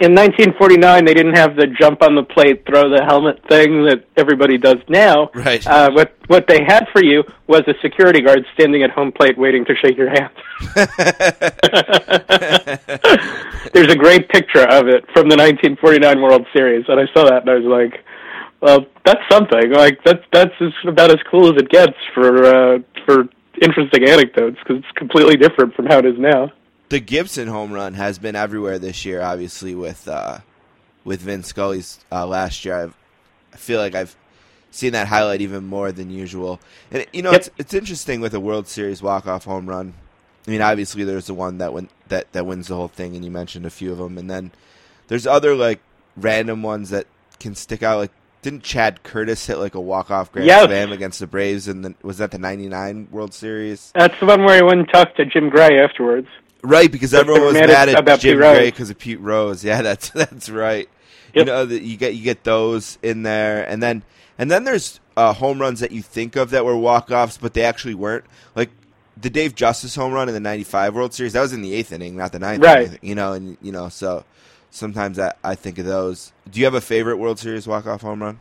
[0.00, 4.04] in 1949 they didn't have the jump on the plate, throw the helmet thing that
[4.16, 5.30] everybody does now.
[5.34, 5.64] Right.
[5.66, 9.38] Uh, what what they had for you was a security guard standing at home plate
[9.38, 10.30] waiting to shake your hand.
[13.72, 17.42] There's a great picture of it from the 1949 World Series, and I saw that
[17.42, 18.04] and I was like,
[18.60, 19.72] "Well, that's something.
[19.72, 23.28] Like that's that's as, about as cool as it gets for uh, for
[23.62, 26.52] interesting anecdotes because it's completely different from how it is now."
[26.90, 29.20] the Gibson home run has been everywhere this year.
[29.20, 30.38] Obviously, with uh,
[31.04, 32.96] with Vin Scully's uh, last year, I've,
[33.52, 34.16] I feel like I've
[34.70, 36.60] seen that highlight even more than usual.
[36.90, 37.40] And you know, Yep.
[37.40, 39.94] it's it's interesting with a World Series walk off home run.
[40.46, 43.22] I mean, obviously, there's the one that win, that that wins the whole thing, and
[43.24, 44.50] you mentioned a few of them, and then
[45.08, 45.80] there's other like
[46.16, 47.06] random ones that
[47.38, 47.98] can stick out.
[47.98, 48.12] Like,
[48.42, 50.64] didn't Chad Curtis hit like a walk off grand Yes.
[50.66, 51.68] slam against the Braves?
[51.68, 53.90] And was that the '99 World Series?
[53.94, 56.28] That's the one where he went and talked to Jim Gray afterwards.
[56.62, 59.62] Right, because everyone was mad at- at Jim Pete Gray because of Pete Rose.
[59.64, 60.88] Yeah, that's that's right.
[61.34, 64.02] You know that you get you get those in there, and then
[64.38, 67.54] and then there's uh, home runs that you think of that were walk offs, but
[67.54, 68.24] they actually weren't.
[68.54, 68.70] Like
[69.20, 71.92] the Dave Justice home run in the '95 World Series, that was in the eighth
[71.92, 72.62] inning, not the ninth.
[72.64, 72.86] Right.
[72.86, 74.24] Inning, you know, and you know, so
[74.78, 76.32] sometimes I, I think of those.
[76.50, 78.40] Do you have a favorite World Series walk off home run?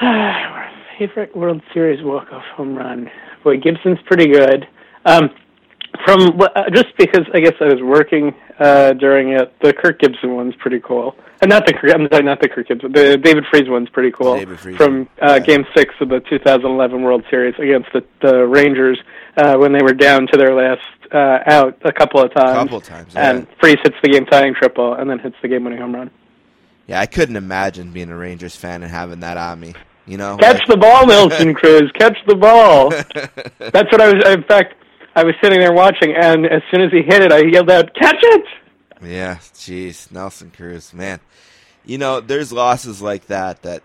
[0.98, 3.10] Favorite World Series walk-off home run?
[3.44, 4.66] Boy, Gibson's pretty good.
[5.04, 5.30] Um,
[6.04, 10.34] from uh, just because I guess I was working uh, during it, the Kirk Gibson
[10.34, 11.14] one's pretty cool.
[11.40, 12.92] Uh, not the Kirk, I'm sorry, not the Kirk Gibson.
[12.92, 14.36] The David Freese one's pretty cool.
[14.36, 15.38] David Freese from uh, yeah.
[15.38, 18.98] Game Six of the 2011 World Series against the, the Rangers
[19.36, 20.80] uh, when they were down to their last
[21.12, 22.52] uh, out a couple of times.
[22.54, 23.30] couple times, yeah.
[23.30, 26.10] And Freese hits the game-tying triple and then hits the game-winning home run.
[26.86, 29.74] Yeah, I couldn't imagine being a Rangers fan and having that on me.
[30.06, 31.90] You know, Catch Like- the ball, Nelson Cruz.
[31.98, 32.90] Catch the ball.
[33.58, 34.24] That's what I was.
[34.28, 34.74] In fact,
[35.16, 37.92] I was sitting there watching, and as soon as he hit it, I yelled out,
[37.94, 38.44] "Catch it!"
[39.02, 41.18] Yeah, jeez, Nelson Cruz, man.
[41.84, 43.82] You know, there's losses like that that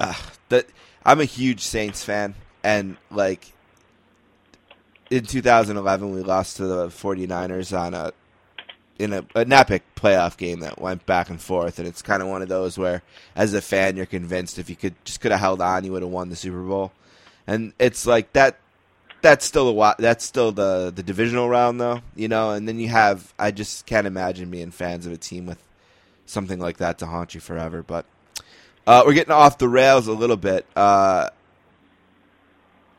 [0.00, 0.14] uh,
[0.48, 0.66] that
[1.04, 3.52] I'm a huge Saints fan and like
[5.12, 8.12] in 2011 we lost to the 49ers on a
[8.98, 12.28] in a, an epic playoff game that went back and forth and it's kind of
[12.28, 13.02] one of those where
[13.36, 16.02] as a fan you're convinced if you could just could have held on you would
[16.02, 16.92] have won the Super Bowl.
[17.46, 18.58] And it's like that
[19.20, 22.50] that's still a wa- that's still the the divisional round though, you know.
[22.50, 25.62] And then you have I just can't imagine being fans of a team with
[26.24, 27.82] something like that to haunt you forever.
[27.82, 28.06] But
[28.86, 30.66] uh, we're getting off the rails a little bit.
[30.74, 31.30] Uh,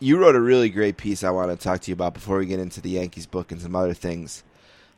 [0.03, 2.45] you wrote a really great piece I want to talk to you about before we
[2.45, 4.43] get into the Yankees book and some other things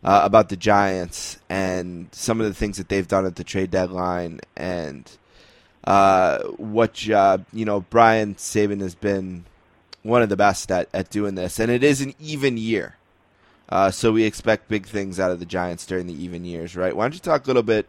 [0.03, 3.70] uh, about the Giants and some of the things that they've done at the trade
[3.70, 5.12] deadline and
[5.84, 9.45] uh, what you know Brian Sabean has been
[10.01, 12.95] one of the best at, at doing this, and it is an even year.
[13.70, 16.95] Uh, so we expect big things out of the Giants during the even years, right?
[16.95, 17.88] Why don't you talk a little bit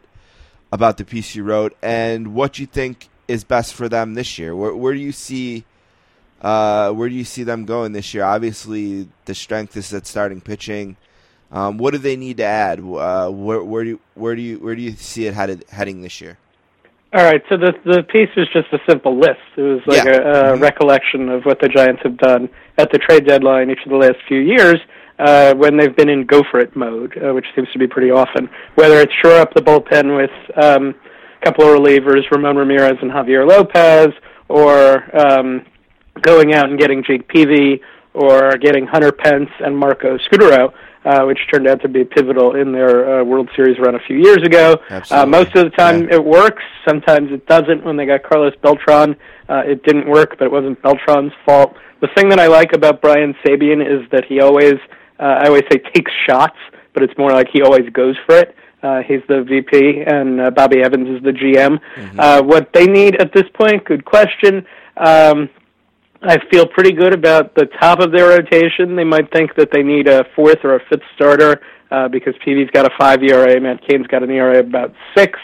[0.71, 4.55] about the piece you wrote and what you think is best for them this year?
[4.55, 5.65] Where, where do you see
[6.41, 8.23] uh, where do you see them going this year?
[8.23, 10.97] Obviously, the strength is at starting pitching.
[11.51, 12.79] Um, what do they need to add?
[12.79, 16.01] Uh, where, where do you, where do you where do you see it headed, heading
[16.01, 16.37] this year?
[17.13, 19.39] All right, so the the piece was just a simple list.
[19.55, 20.17] It was like Yeah.
[20.17, 20.61] a, a Mhm.
[20.61, 24.17] recollection of what the Giants have done at the trade deadline each of the last
[24.27, 24.75] few years
[25.19, 28.11] uh, when they've been in go for it mode, uh, which seems to be pretty
[28.11, 28.49] often.
[28.75, 30.31] Whether it's shore up the bullpen with
[30.61, 30.93] um,
[31.41, 34.09] a couple of relievers, Ramon Ramirez and Javier Lopez,
[34.49, 35.65] or um,
[36.21, 37.81] going out and getting Jake Peavy,
[38.13, 40.73] or getting Hunter Pence and Marco Scutaro.
[41.05, 44.17] Uh, which turned out to be pivotal in their uh, World Series run a few
[44.17, 44.75] years ago.
[45.09, 46.15] Uh, most of the time, Yeah.
[46.15, 46.61] it works.
[46.85, 47.85] Sometimes it doesn't.
[47.85, 49.15] When they got Carlos Beltran,
[49.47, 51.77] uh, it didn't work, but it wasn't Beltran's fault.
[52.01, 54.73] The thing that I like about Brian Sabean is that he always,
[55.17, 56.57] uh, I always say takes shots,
[56.93, 58.53] but it's more like he always goes for it.
[58.83, 61.79] Uh, he's the VP, and uh, Bobby Evans is the GM.
[62.19, 64.65] Uh, what they need at this point, good question.
[64.97, 65.47] Um,
[66.21, 68.95] I feel pretty good about the top of their rotation.
[68.95, 71.61] They might think that they need a fourth or a fifth starter
[71.91, 75.39] uh, because Peavy's got a five ERA, Matt Cain's got an ERA about six.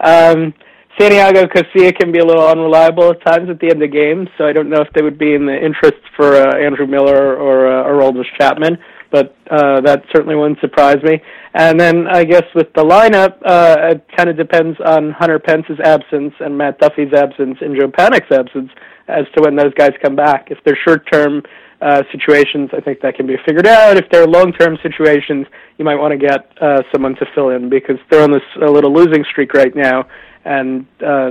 [0.00, 0.54] Um,
[0.98, 4.44] Santiago Casilla can be a little unreliable at times at the end of games, so
[4.46, 7.66] I don't know if they would be in the interest for uh, Andrew Miller or
[7.66, 8.78] uh, Aroldis Chapman,
[9.14, 11.22] but uh, that certainly wouldn't surprise me.
[11.54, 15.78] And then I guess with the lineup, uh, it kind of depends on Hunter Pence's
[15.84, 18.70] absence and Matt Duffy's absence and Joe Panik's absence
[19.06, 20.48] as to when those guys come back.
[20.50, 21.44] If they're short-term
[21.80, 23.96] uh, situations, I think that can be figured out.
[23.96, 25.46] If they're long-term situations,
[25.78, 28.66] you might want to get uh, someone to fill in because they're on this a
[28.66, 30.08] little losing streak right now,
[30.44, 31.30] and uh,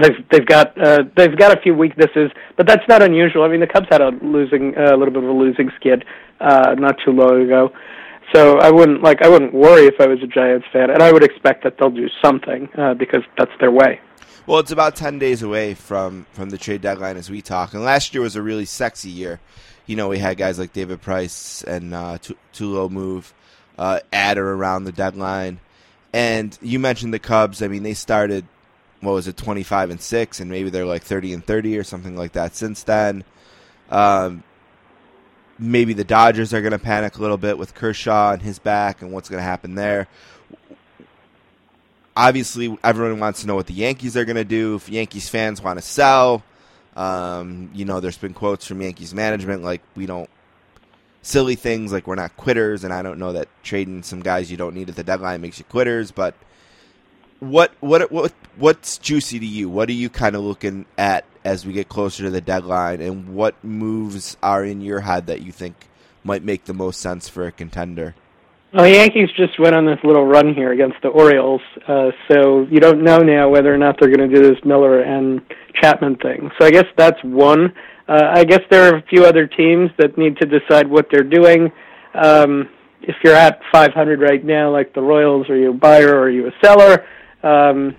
[0.00, 3.42] they've they've got uh, they've got a few weaknesses, but that's not unusual.
[3.42, 6.04] I mean, the Cubs had a losing uh, a little bit of a losing skid
[6.40, 7.72] uh, not too long ago.
[8.34, 11.12] So I wouldn't like I wouldn't worry if I was a Giants fan, and I
[11.12, 14.00] would expect that they'll do something uh, because that's their way.
[14.46, 17.84] Well, it's about ten days away from from the trade deadline as we talk, and
[17.84, 19.40] last year was a really sexy year.
[19.86, 22.18] You know, we had guys like David Price and uh,
[22.54, 23.34] Tulo move
[23.76, 25.60] uh, at or around the deadline,
[26.12, 27.62] and you mentioned the Cubs.
[27.62, 28.46] I mean, they started
[29.02, 31.84] what was it, twenty five and six, and maybe they're like thirty and thirty or
[31.84, 33.24] something like that since then.
[33.90, 34.42] Um,
[35.58, 39.02] maybe the Dodgers are going to panic a little bit with Kershaw and his back
[39.02, 40.08] and what's going to happen there
[42.16, 44.76] obviously everyone wants to know what the Yankees are going to do.
[44.76, 46.42] If Yankees fans want to sell,
[46.96, 50.28] um, you know, there's been quotes from Yankees management like we don't
[51.22, 54.56] silly things like we're not quitters, and I don't know that trading some guys you
[54.56, 56.10] don't need at the deadline makes you quitters.
[56.10, 56.34] But
[57.42, 59.68] what what what what's juicy to you?
[59.68, 63.34] What are you kind of looking at as we get closer to the deadline, and
[63.34, 65.74] what moves are in your head that you think
[66.22, 68.14] might make the most sense for a contender?
[68.72, 72.66] Well, the Yankees just went on this little run here against the Orioles, uh, so
[72.70, 75.42] you don't know now whether or not they're going to do this Miller and
[75.74, 76.48] Chapman thing.
[76.60, 77.74] So I guess that's one.
[78.08, 81.24] Uh, I guess there are a few other teams that need to decide what they're
[81.24, 81.72] doing.
[82.14, 82.68] Um,
[83.02, 86.30] if you're at 500 right now, like the Royals, are you a buyer or are
[86.30, 87.04] you a seller?
[87.42, 87.96] Um,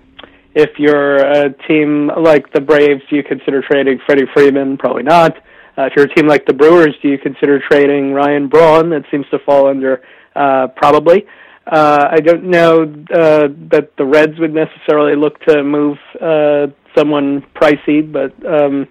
[0.55, 4.77] if you're a team like the Braves, do you consider trading Freddie Freeman?
[4.77, 5.37] Probably not.
[5.77, 8.91] Uh, if you're a team like the Brewers, do you consider trading Ryan Braun?
[8.91, 10.03] That seems to fall under
[10.35, 11.25] uh, probably.
[11.65, 17.43] Uh, I don't know uh, that the Reds would necessarily look to move uh, someone
[17.55, 18.87] pricey, but um,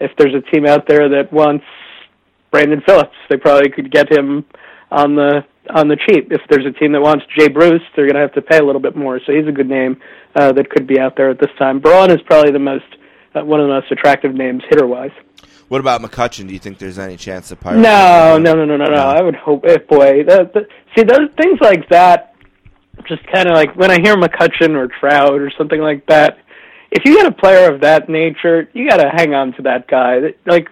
[0.00, 1.64] if there's a team out there that wants
[2.50, 4.44] Brandon Phillips, they probably could get him
[4.90, 6.30] on the on the cheap.
[6.30, 8.64] If there's a team that wants Jay Bruce, they're going to have to pay a
[8.64, 9.20] little bit more.
[9.24, 10.00] So he's a good name
[10.34, 11.80] uh, that could be out there at this time.
[11.80, 12.84] Braun is probably the most
[13.34, 15.10] uh, one of the most attractive names hitter wise.
[15.68, 16.46] What about McCutchen?
[16.46, 17.82] Do you think there's any chance the Pirates?
[17.82, 19.00] No, no, no, no, no, no.
[19.00, 19.62] I would hope.
[19.64, 20.22] If boy,
[20.94, 22.34] see those things like that,
[23.08, 26.38] just kind of like when I hear McCutchen or Trout or something like that.
[26.90, 29.88] If you get a player of that nature, you got to hang on to that
[29.88, 30.34] guy.
[30.46, 30.68] Like,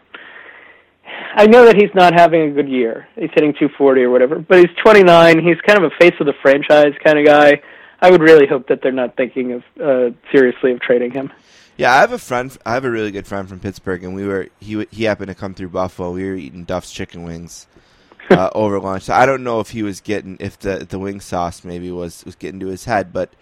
[1.34, 3.08] I know that he's not having a good year.
[3.14, 5.38] He's hitting 240 or whatever, but he's 29.
[5.38, 7.62] He's kind of a face of the franchise kind of guy.
[8.00, 11.32] I would really hope that they're not thinking of uh, seriously of trading him.
[11.76, 12.56] Yeah, I have a friend.
[12.66, 15.34] I have a really good friend from Pittsburgh, and we were he he happened to
[15.34, 16.12] come through Buffalo.
[16.12, 17.66] We were eating Duff's chicken wings
[18.30, 19.04] uh, over lunch.
[19.04, 22.24] So I don't know if he was getting if the the wing sauce maybe was
[22.24, 23.32] was getting to his head, but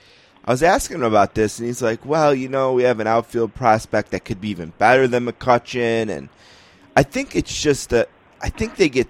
[0.45, 3.07] I was asking him about this, and he's like, "Well, you know, we have an
[3.07, 6.29] outfield prospect that could be even better than McCutchen, and
[6.97, 8.09] I think it's just that
[8.41, 9.09] I think they get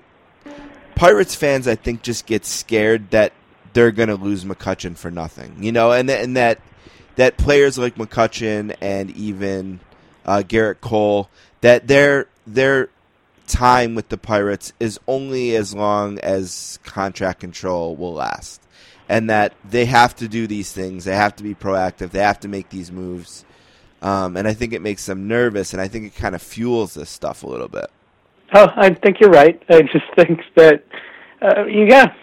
[0.94, 1.66] Pirates fans.
[1.66, 3.32] I think just get scared that
[3.72, 6.60] they're going to lose McCutchen for nothing, you know, and and that
[7.16, 9.80] that players like McCutchen and even
[10.24, 11.28] uh, Gerrit Cole
[11.60, 12.88] that their their
[13.46, 18.62] time with the Pirates is only as long as contract control will last,
[19.08, 21.04] and that they have to do these things.
[21.04, 22.10] They have to be proactive.
[22.10, 23.44] They have to make these moves,
[24.02, 26.94] um, and I think it makes them nervous, and I think it kind of fuels
[26.94, 27.90] this stuff a little bit.
[28.52, 29.62] Oh, I think you're right.
[29.68, 30.84] I just think that
[31.42, 32.14] uh, you got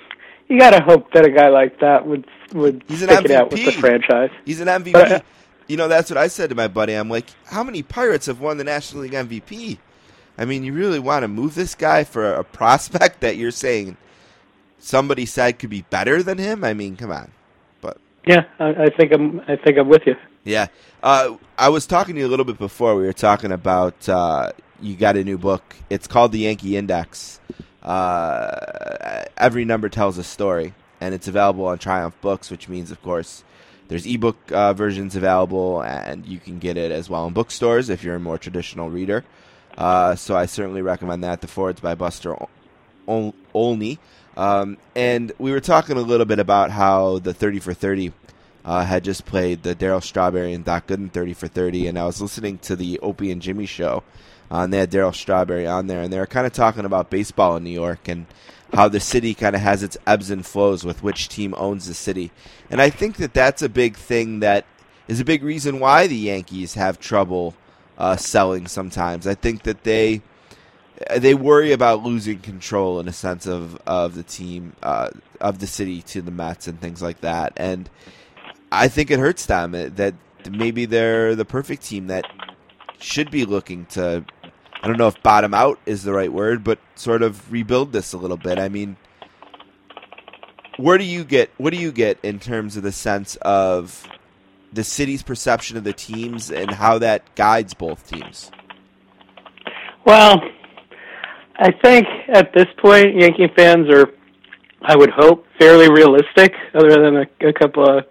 [0.47, 3.51] you got to hope that a guy like that would would He's stick it out
[3.51, 4.31] with the franchise.
[4.45, 4.93] He's an MVP.
[4.93, 5.19] But, uh,
[5.67, 6.93] you know, that's what I said to my buddy.
[6.93, 9.77] I'm like, how many Pirates have won the National League MVP?
[10.37, 13.97] I mean, you really want to move this guy for a prospect that you're saying
[14.79, 16.63] somebody said could be better than him?
[16.63, 17.31] I mean, come on.
[17.81, 20.15] But Yeah, I, I think I'm I think I'm with you.
[20.47, 20.67] Yeah,
[21.03, 22.95] uh, I was talking to you a little bit before.
[22.95, 24.51] We were talking about uh,
[24.81, 25.75] you got a new book.
[25.89, 27.39] It's called The Yankee Index.
[27.83, 33.01] Uh, every number tells a story, and it's available on Triumph Books, which means, of
[33.01, 33.43] course,
[33.89, 38.03] there's ebook uh, versions available, and you can get it as well in bookstores if
[38.03, 39.23] you're a more traditional reader.
[39.77, 41.41] Uh, so I certainly recommend that.
[41.41, 42.49] The forwards by Buster Ol-
[43.07, 43.99] Ol- Olney.
[44.35, 48.11] Um, and we were talking a little bit about how the 30 for 30
[48.65, 52.05] uh, had just played the Darryl Strawberry and Doc Gooden 30 for 30, and I
[52.05, 54.03] was listening to the Opie and Jimmy show,
[54.51, 57.09] uh, and they had Darryl Strawberry on there, and they were kind of talking about
[57.09, 58.25] baseball in New York and
[58.73, 61.93] how the city kind of has its ebbs and flows with which team owns the
[61.93, 62.31] city.
[62.69, 64.65] And I think that that's a big thing that
[65.07, 67.55] is a big reason why the Yankees have trouble
[67.97, 69.25] uh, selling sometimes.
[69.25, 70.21] I think that they
[71.15, 75.09] they worry about losing control in a sense of of the team uh,
[75.39, 77.53] of the city to the Mets and things like that.
[77.55, 77.89] And
[78.71, 80.13] I think it hurts them that
[80.49, 82.25] maybe they're the perfect team that
[82.99, 84.25] should be looking to.
[84.81, 88.13] I don't know if bottom out is the right word, but sort of rebuild this
[88.13, 88.59] a little bit.
[88.59, 88.97] I mean,
[90.77, 94.07] where do you get what do you get in terms of the sense of
[94.73, 98.51] the city's perception of the teams and how that guides both teams?
[100.05, 100.41] Well,
[101.57, 104.05] I think at this point, Yankee fans are,
[104.81, 108.05] I would hope, fairly realistic, other than a, a couple of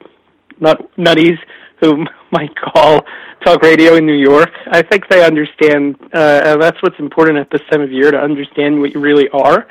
[0.61, 1.39] nut, nutties
[1.81, 3.05] who might call
[3.45, 4.51] talk radio in New York.
[4.69, 8.81] I think they understand, uh, that's what's important at this time of year to understand
[8.81, 9.66] what you really are.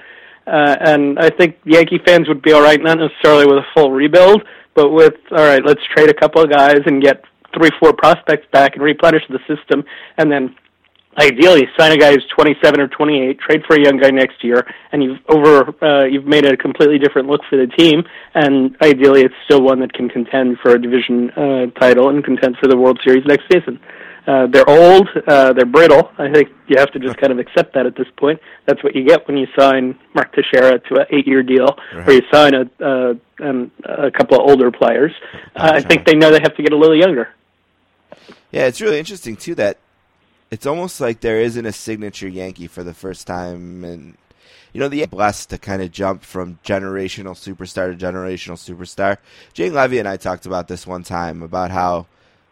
[0.47, 3.91] Uh, and I think Yankee fans would be all right, not necessarily with a full
[3.91, 4.43] rebuild,
[4.75, 7.23] but with all right, let's trade a couple of guys and get
[7.57, 9.83] three, four prospects back and replenish the system,
[10.17, 10.55] and then
[11.17, 14.65] ideally sign a guy who's 27 or 28, trade for a young guy next year,
[14.91, 19.21] and you've over uh, you've made a completely different look for the team, and ideally
[19.21, 22.77] it's still one that can contend for a division uh, title and contend for the
[22.77, 23.79] World Series next season.
[24.27, 26.09] Uh, they're old, uh, they're brittle.
[26.17, 28.39] I think you have to just kind of accept that at this point.
[28.65, 32.07] That's what you get when you sign Mark Teixeira to an eight-year deal, Right.
[32.09, 33.13] or you sign a uh,
[33.47, 35.11] um, a couple of older players.
[35.55, 37.29] Uh, I think they know they have to get a little younger.
[38.51, 39.77] Yeah, it's really interesting too that
[40.51, 44.17] it's almost like there isn't a signature Yankee for the first time, and
[44.73, 49.17] you know the blessed to kind of jump from generational superstar to generational superstar.
[49.53, 52.07] Jane Levy and I talked about this one time about how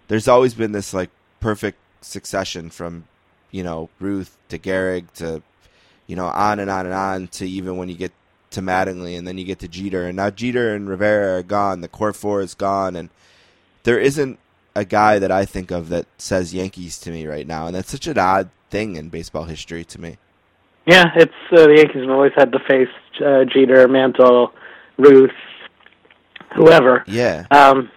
[0.07, 1.09] there's always been this like
[1.39, 3.05] perfect succession from
[3.51, 5.41] you know Ruth to Gehrig to
[6.07, 8.11] you know on and on and on to even when you get
[8.51, 10.07] to Mattingly and then you get to Jeter.
[10.07, 13.09] And now Jeter and Rivera are gone, the core four is gone, and
[13.83, 14.39] there isn't
[14.75, 17.91] a guy that I think of that says Yankees to me right now, and that's
[17.91, 20.17] such an odd thing in baseball history to me.
[20.85, 22.89] Yeah, it's uh, the Yankees have always had to face
[23.23, 24.51] uh, Jeter, Mantle,
[24.97, 25.31] Ruth,
[26.55, 27.03] whoever.
[27.07, 27.89] Yeah, Um,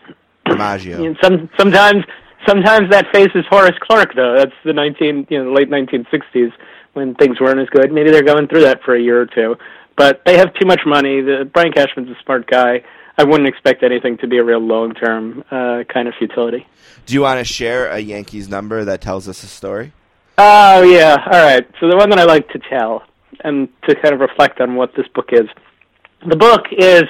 [0.47, 2.05] know, some sometimes
[2.47, 4.36] sometimes that face is Horace Clarke though.
[4.36, 6.51] That's the nineteen you know the late nineteen sixties
[6.93, 7.93] when things weren't as good.
[7.93, 9.57] Maybe they're going through that for a year or two,
[9.97, 11.20] but they have too much money.
[11.20, 12.82] The Brian Cashman's a smart guy.
[13.19, 16.67] I wouldn't expect anything to be a real long term uh, kind of futility.
[17.07, 19.93] Do you want to share a Yankees number that tells us a story?
[20.39, 21.67] Oh yeah, all right.
[21.81, 23.05] So the one that I like to tell
[23.41, 25.49] and to kind of reflect on what this book is.
[26.27, 27.05] The book is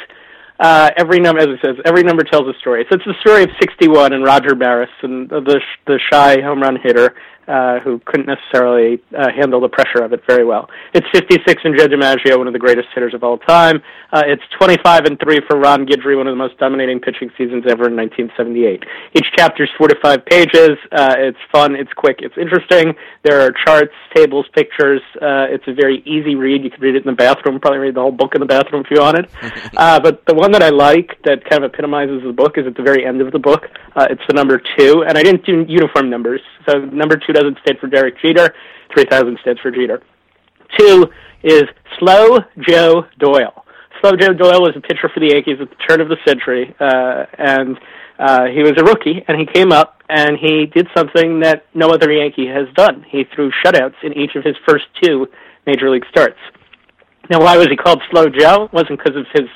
[0.61, 2.85] uh, every number, as it says, every number tells a story.
[2.89, 6.77] So it's the story of 61 and Roger Maris and the the shy home run
[6.83, 7.15] hitter
[7.49, 10.69] uh, who couldn't necessarily uh, handle the pressure of it very well.
[10.95, 13.83] It's 56 and Joe DiMaggio, one of the greatest hitters of all time.
[14.13, 17.65] Uh, it's 25 and three for Ron Guidry, one of the most dominating pitching seasons
[17.69, 18.85] ever in 1978.
[19.15, 20.79] Each chapter is four to five pages.
[20.93, 21.75] Uh, it's fun.
[21.77, 22.19] It's quick.
[22.21, 22.95] It's interesting.
[23.23, 25.03] There are charts, tables, pictures.
[25.17, 26.65] Uh, it's a very easy read.
[26.65, 27.61] You could read it in the bathroom.
[27.61, 29.29] Probably read the whole book in the bathroom if you wanted.
[29.77, 32.77] uh, but the one that I like that kind of epitomizes the book is at
[32.77, 33.67] the very end of the book.
[33.95, 36.41] Uh, it's the number two, and I didn't do uniform numbers.
[36.69, 38.55] So number two doesn't stand for Derek Jeter.
[38.93, 40.03] Three thousand stands for Jeter.
[40.79, 41.07] Two
[41.43, 41.65] is
[41.99, 43.65] Slow Joe Doyle.
[44.01, 46.75] Slow Joe Doyle was a pitcher for the Yankees at the turn of the century,
[46.81, 47.79] uh, and
[48.19, 51.89] uh, he was a rookie, and he came up and he did something that no
[51.89, 53.05] other Yankee has done.
[53.09, 55.27] He threw shutouts in each of his first two
[55.67, 56.39] major league starts.
[57.29, 58.65] Now, why was he called Slow Joe?
[58.65, 59.49] It wasn't because of his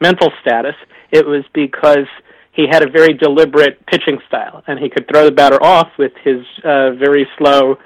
[0.00, 0.74] mental status.
[1.10, 2.06] It was because
[2.54, 6.12] he had a very deliberate pitching style, and he could throw the batter off with
[6.22, 7.76] his uh, very slow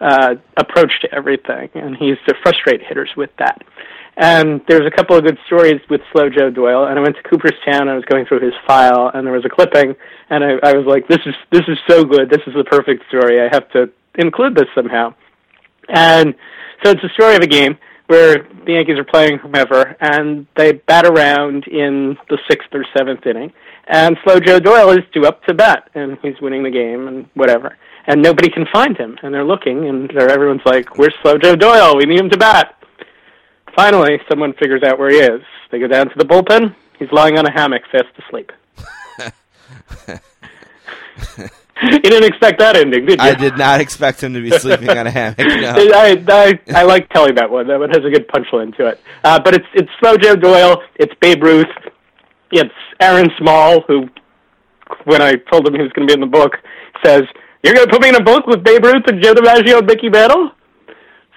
[0.00, 3.62] uh, approach to everything, and he used to frustrate hitters with that.
[4.18, 6.86] And there's a couple of good stories with Slow Joe Doyle.
[6.86, 7.82] And I went to Cooperstown.
[7.82, 9.94] And I was going through his file, and there was a clipping,
[10.28, 12.28] and I, I was like, "This is this is so good.
[12.28, 13.40] This is the perfect story.
[13.40, 15.14] I have to include this somehow."
[15.88, 16.34] And
[16.82, 17.78] so it's a story of a game
[18.08, 23.24] where the Yankees are playing whomever, and they bat around in the sixth or seventh
[23.24, 23.52] inning,
[23.88, 27.26] and Slow Joe Doyle is due up to bat, and he's winning the game and
[27.34, 31.38] whatever, and nobody can find him, and they're looking, and they're, everyone's like, "Where's Slow
[31.38, 31.96] Joe Doyle?
[31.96, 32.74] We need him to bat."
[33.74, 35.42] Finally, someone figures out where he is.
[35.70, 36.74] They go down to the bullpen.
[36.98, 38.50] He's lying on a hammock, fast asleep.
[41.82, 43.24] you didn't expect that ending, did you?
[43.24, 45.38] I did not expect him to be sleeping on a hammock.
[45.38, 45.46] No.
[45.94, 47.68] I, I I like telling that one.
[47.68, 49.00] That one has a good punchline to it.
[49.22, 50.82] Uh, but it's it's Slow Joe Doyle.
[50.96, 51.66] It's Babe Ruth.
[52.50, 54.08] It's Aaron Small, who,
[55.04, 56.52] when I told him he was going to be in the book,
[57.04, 57.22] says,
[57.62, 59.86] "You're going to put me in a book with Babe Ruth and Joe DiMaggio and
[59.86, 60.52] Mickey Mantle."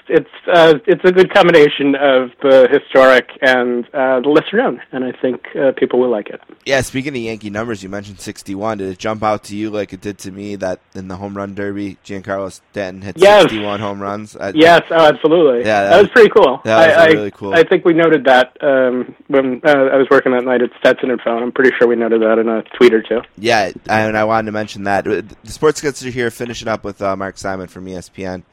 [0.08, 5.04] It's uh, it's a good combination of the historic and uh, the lesser known, and
[5.04, 6.42] I think uh, people will like it.
[6.66, 8.80] Yeah, speaking of Yankee numbers, you mentioned 61.
[8.80, 11.36] Did it jump out to you like it did to me that in the home
[11.36, 13.44] run derby, Giancarlo Stanton hit Yes.
[13.44, 14.36] 61 home runs?
[14.36, 15.60] I, Yes, oh, absolutely.
[15.60, 16.62] Yeah, that that, was, was- pretty cool.
[16.66, 17.54] that was I, I, really cool.
[17.54, 21.12] I think we noted that um, when uh, I was working that night at Stetson
[21.12, 23.22] and I'm pretty sure we noted that in a tweet or two.
[23.38, 25.06] Yeah, and I wanted to mention that.
[25.06, 28.44] The Sports Guts are here finishing up with uh, Mark Simon from ESPN.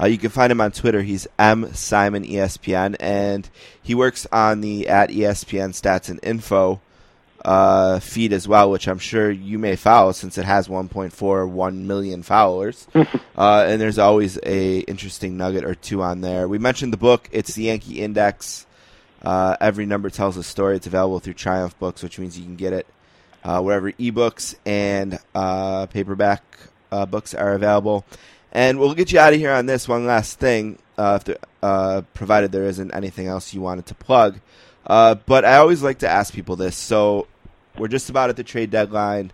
[0.00, 1.02] Uh, you can find him on Twitter.
[1.02, 3.48] He's M Simon ESPN, and
[3.82, 6.80] he works on the at ESPN Stats and Info
[7.44, 12.22] uh, feed as well, which I'm sure you may follow since it has 1.41 million
[12.22, 12.86] followers.
[12.94, 16.48] uh, and there's always a interesting nugget or two on there.
[16.48, 17.28] We mentioned the book.
[17.32, 18.66] It's the Yankee Index.
[19.22, 20.76] Uh, every number tells a story.
[20.76, 22.86] It's available through Triumph Books, which means you can get it
[23.44, 26.42] uh, wherever ebooks and uh, paperback
[26.90, 28.04] uh, books are available.
[28.52, 31.38] And we'll get you out of here on this one last thing, uh, if there,
[31.62, 34.40] uh, provided there isn't anything else you wanted to plug.
[34.86, 36.76] Uh, but I always like to ask people this.
[36.76, 37.28] So
[37.78, 39.32] we're just about at the trade deadline,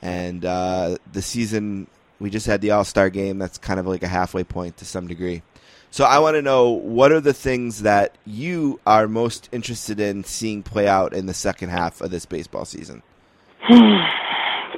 [0.00, 1.86] and uh, the season.
[2.18, 3.38] We just had the All Star game.
[3.38, 5.42] That's kind of like a halfway point to some degree.
[5.90, 10.24] So I want to know what are the things that you are most interested in
[10.24, 13.02] seeing play out in the second half of this baseball season.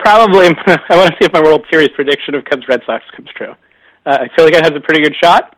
[0.05, 3.31] Probably, I want to see if my World Series prediction of Cubs Red Sox comes
[3.35, 3.53] true.
[4.05, 5.57] Uh, I feel like it has a pretty good shot.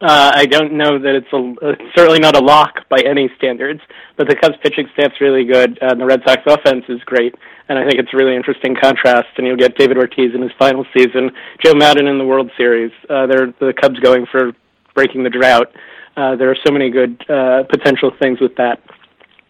[0.00, 3.80] Uh, I don't know that it's a it's certainly not a lock by any standards,
[4.16, 7.34] but the Cubs pitching staff's really good, and the Red Sox offense is great,
[7.68, 9.30] and I think it's a really interesting contrast.
[9.36, 11.32] And you'll get David Ortiz in his final season,
[11.64, 12.92] Joe Maddon in the World Series.
[13.10, 14.52] Uh, they're the Cubs going for
[14.94, 15.72] breaking the drought.
[16.16, 18.78] Uh, there are so many good uh, potential things with that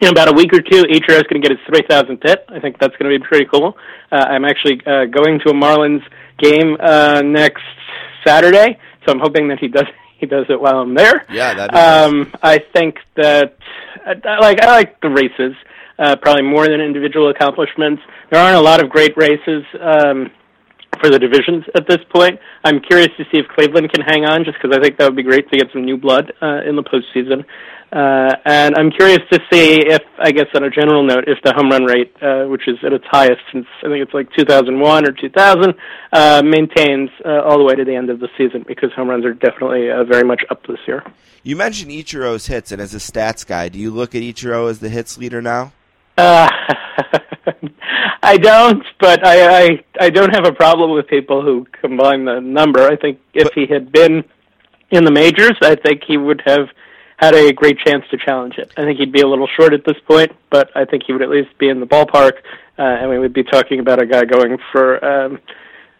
[0.00, 2.44] in about a week or two, Ichiro is going to get his 3,000th hit.
[2.48, 3.76] I think that's going to be pretty cool.
[4.12, 6.02] Uh, I'm actually uh, going to a Marlins
[6.38, 7.62] game uh, next
[8.26, 9.86] Saturday, so I'm hoping that he does
[10.18, 11.26] he does it while I'm there.
[11.30, 12.06] Yeah, that'd be nice.
[12.06, 13.56] um, I think that
[14.04, 15.54] I, I like I like the races
[15.98, 18.02] uh, probably more than individual accomplishments.
[18.30, 19.64] There aren't a lot of great races.
[19.80, 20.30] Um,
[21.00, 22.40] for the divisions at this point.
[22.64, 25.16] I'm curious to see if Cleveland can hang on, just because I think that would
[25.16, 27.44] be great to get some new blood uh, in the postseason.
[27.92, 31.52] Uh, and I'm curious to see if, I guess, on a general note, if the
[31.54, 35.06] home run rate, uh, which is at its highest since I think it's like 2001
[35.08, 35.74] or 2000,
[36.12, 39.24] uh, maintains uh, all the way to the end of the season, because home runs
[39.24, 41.04] are definitely uh, very much up this year.
[41.44, 44.80] You mentioned Ichiro's hits, and as a stats guy, do you look at Ichiro as
[44.80, 45.72] the hits leader now?
[46.18, 46.48] Uh,
[48.22, 52.40] I don't, but I, I I don't have a problem with people who combine the
[52.40, 52.80] number.
[52.82, 54.24] I think if But- he had been
[54.90, 56.68] in the majors, I think he would have
[57.18, 58.72] had a great chance to challenge it.
[58.76, 61.22] I think he'd be a little short at this point, but I think he would
[61.22, 62.32] at least be in the ballpark,
[62.78, 65.02] uh, and we would be talking about a guy going for.
[65.04, 65.38] Um,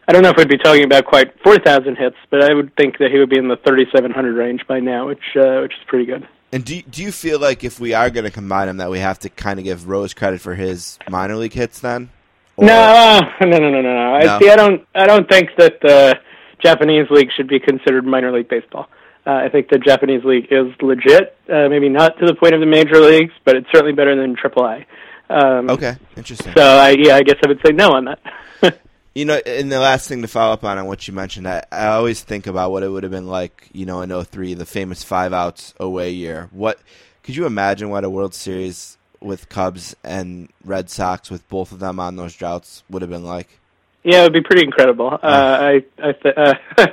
[0.08, 2.98] I don't know if we'd be talking about quite 4,000 hits, but I would think
[2.98, 6.04] that he would be in the 3,700 range by now, which uh, which is pretty
[6.06, 6.28] good.
[6.52, 9.00] And do do you feel like if we are going to combine him, that we
[9.00, 12.10] have to kind of give Rose credit for his minor league hits then?
[12.56, 14.14] Or- No, no, no, no, no, no.
[14.14, 14.48] I see.
[14.50, 14.86] I don't.
[14.94, 16.18] I don't think that the
[16.62, 18.88] Japanese league should be considered minor league baseball.
[19.26, 21.36] Uh, I think the Japanese league is legit.
[21.52, 24.36] Uh, maybe not to the point of the major leagues, but it's certainly better than
[24.36, 24.84] AAA.
[25.28, 26.52] Um, Okay, interesting.
[26.56, 28.20] So I, yeah, I guess I would say no on that.
[29.16, 31.64] You know, and the last thing to follow up on on what you mentioned, I,
[31.72, 34.66] I always think about what it would have been like, you know, in 03, the
[34.66, 36.50] famous five outs away year.
[36.52, 36.78] What
[37.22, 41.78] could you imagine what a World Series with Cubs and Red Sox with both of
[41.78, 43.58] them on those droughts would have been like?
[44.04, 45.14] Yeah, it would be pretty incredible.
[45.14, 46.54] Uh, I, I, th- uh,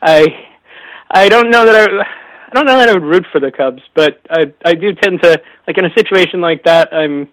[0.00, 0.46] I,
[1.10, 3.82] I don't know that I, I don't know that I would root for the Cubs,
[3.94, 6.92] but I, I do tend to like in a situation like that.
[6.92, 7.28] I'm,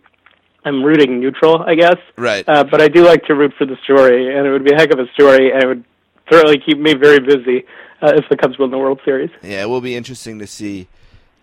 [0.63, 1.97] I'm rooting neutral, I guess.
[2.17, 2.47] Right.
[2.47, 4.77] Uh, but I do like to root for the story, and it would be a
[4.77, 5.83] heck of a story, and it would
[6.31, 7.65] certainly keep me very busy
[8.01, 9.31] uh, if the Cubs win the World Series.
[9.41, 10.87] Yeah, it will be interesting to see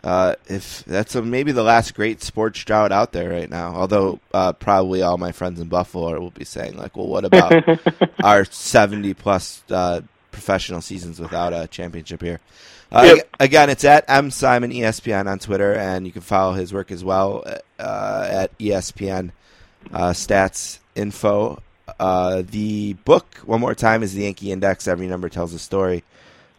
[0.05, 3.75] uh, if that's a, maybe the last great sports drought out there right now.
[3.75, 7.65] Although uh, probably all my friends in Buffalo will be saying like, "Well, what about
[8.23, 10.03] our seventy plus uh,
[10.39, 12.41] professional seasons without a championship here?"
[12.91, 13.29] Uh, Yep.
[13.41, 17.05] Again, it's at m simon espn on Twitter, and you can follow his work as
[17.05, 17.45] well
[17.79, 19.31] uh, at ESPN
[19.93, 21.63] uh, Stats Info.
[21.99, 24.87] Uh, the book, one more time, is the Yankee Index.
[24.89, 26.03] Every number tells a story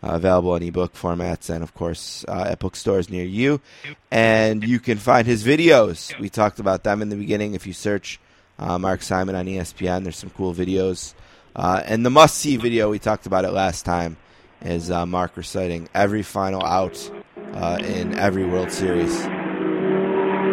[0.04, 3.60] uh, available in ebook formats and of course uh, at bookstores near you
[4.12, 7.74] and you can find his videos we talked about them in the beginning if you
[7.74, 8.18] search
[8.60, 11.14] uh, mark simon on espn there's some cool videos
[11.56, 14.18] uh, and the must see video we talked about it last time
[14.62, 17.12] is uh, mark reciting every final out
[17.54, 19.26] uh, in every world series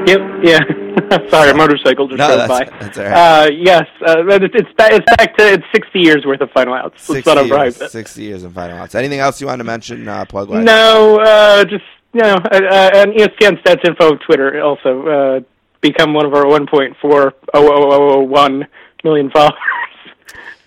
[0.06, 0.20] Yep.
[0.44, 0.58] Yeah.
[1.30, 2.78] Sorry, a motorcycle just No, drove that's- by.
[2.80, 3.12] that's all right.
[3.46, 6.74] Uh, yes, uh, it's it's back, it's back to it's sixty years worth of final
[6.74, 7.08] outs.
[7.08, 7.90] Let's 60 not arrive years, at.
[7.90, 11.18] 60 years in final outs anything else you want to mention uh, plug wise No,
[11.20, 11.82] uh, just
[12.12, 15.40] you know, and ESPN Stats Info Twitter also uh,
[15.80, 18.64] become one of our one point four oh oh oh oh one
[19.02, 19.54] million followers.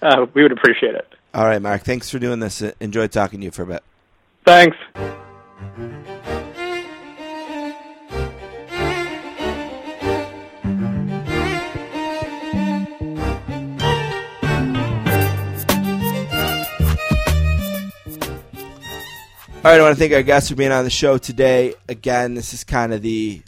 [0.02, 1.08] Uh, we would appreciate it.
[1.34, 3.84] all right mark thanks for doing this Enjoy talking to you for a bit
[4.46, 4.78] Thanks.
[19.62, 21.76] All right, I want to thank our guests for being on the show today.
[21.88, 23.44] Again, this is kind of the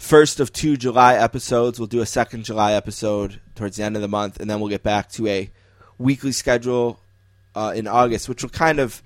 [0.00, 1.78] first of two July episodes.
[1.78, 4.70] We'll do a second July episode towards the end of the month, and then we'll
[4.70, 5.50] get back to a
[5.98, 6.98] weekly schedule
[7.54, 9.02] uh, in August, which will kind of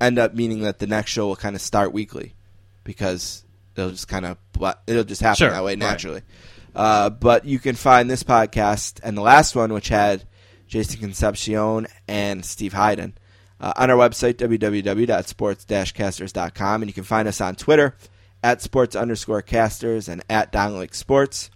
[0.00, 2.34] end up meaning that the next show will kind of start weekly
[2.82, 3.44] because
[3.76, 4.36] it'll just kind of
[4.86, 5.78] it'll just happen Sure, that way right.
[5.78, 6.22] naturally.
[6.74, 10.24] Uh, but you can find this podcast and the last one, which had
[10.66, 13.16] Jason Concepcion and Steve Hyden,
[13.60, 16.82] uh, on our website, www.sports-casters.com.
[16.82, 17.94] And you can find us on Twitter,
[18.44, 21.50] at sports underscore casters and at Don Lake Sports.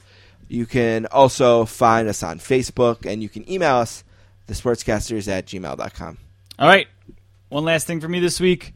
[0.49, 4.03] You can also find us on Facebook, and you can email us,
[4.49, 6.19] thesportscasters at gmail.com.
[6.59, 6.89] All right.
[7.51, 8.73] One last thing for me this week.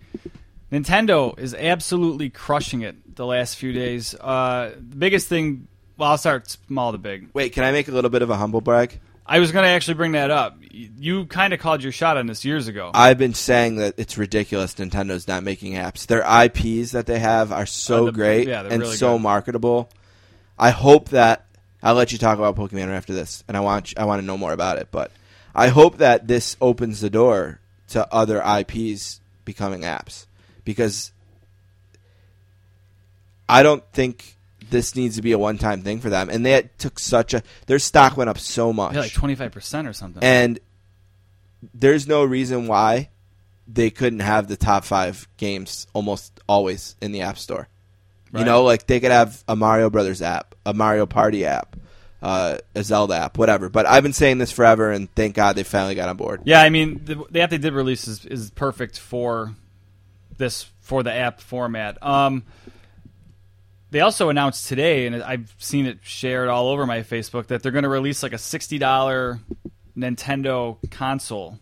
[0.70, 4.14] Nintendo is absolutely crushing it the last few days.
[4.14, 5.66] Uh, the biggest thing,
[5.96, 7.30] well, I'll start small to big.
[7.32, 9.00] Wait, can I make a little bit of a humble brag?
[9.24, 10.58] I was going to actually bring that up.
[10.74, 12.90] You kind of called your shot on this years ago.
[12.94, 16.06] I've been saying that it's ridiculous Nintendo's not making apps.
[16.06, 19.22] Their IPs that they have are so Uh, the- great yeah, and really so good.
[19.22, 19.90] marketable.
[20.58, 21.44] I hope that
[21.82, 24.38] I'll let you talk about Pokemon after this, and I want I want to know
[24.38, 24.88] more about it.
[24.90, 25.10] But
[25.54, 30.24] I hope that this opens the door to other IPs becoming apps
[30.64, 31.12] because
[33.48, 34.36] I don't think
[34.70, 36.28] this needs to be a one time thing for them.
[36.30, 39.92] And they took such a their stock went up so much Yeah, like 25% or
[39.92, 40.22] something.
[40.22, 40.58] and
[41.74, 43.08] there's no reason why
[43.68, 47.68] they couldn't have the top five games almost always in the app store.
[48.34, 51.76] You know, like they could have a Mario Brothers app, a Mario Party app,
[52.22, 53.68] uh, a Zelda app, whatever.
[53.68, 56.40] But I've been saying this forever, and thank God they finally got on board.
[56.44, 59.54] Yeah, I mean, the, the app they did release is, is perfect for
[60.38, 62.02] this for the app format.
[62.02, 62.44] Um,
[63.92, 67.72] they also announced today, and I've seen it shared all over my Facebook, that they're
[67.72, 69.38] going to release like a sixty dollar
[69.96, 71.58] Nintendo console.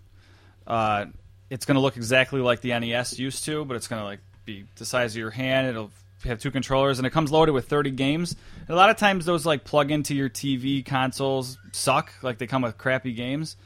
[0.65, 1.07] Uh,
[1.51, 4.21] it's going to look exactly like the NES used to, but it's going to like
[4.45, 5.67] be the size of your hand.
[5.67, 5.91] It'll
[6.23, 8.37] have two controllers, and it comes loaded with thirty games.
[8.61, 12.47] And a lot of times, those like plug into your TV consoles suck, like they
[12.47, 13.57] come with crappy games.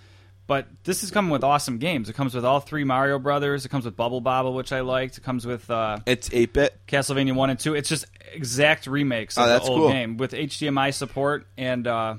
[0.46, 2.10] But this is coming with awesome games.
[2.10, 3.64] It comes with all three Mario Brothers.
[3.64, 5.16] It comes with Bubble Bobble, which I liked.
[5.16, 6.78] It comes with uh, It's eight bit.
[6.86, 7.74] Castlevania One and Two.
[7.74, 9.88] It's just exact remakes of Oh, the old cool.
[9.88, 12.16] game with HDMI support and uh,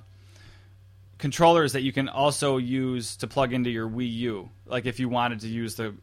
[1.17, 4.49] controllers that you can also use to plug into your Wii U.
[4.65, 5.93] Like if you wanted to use the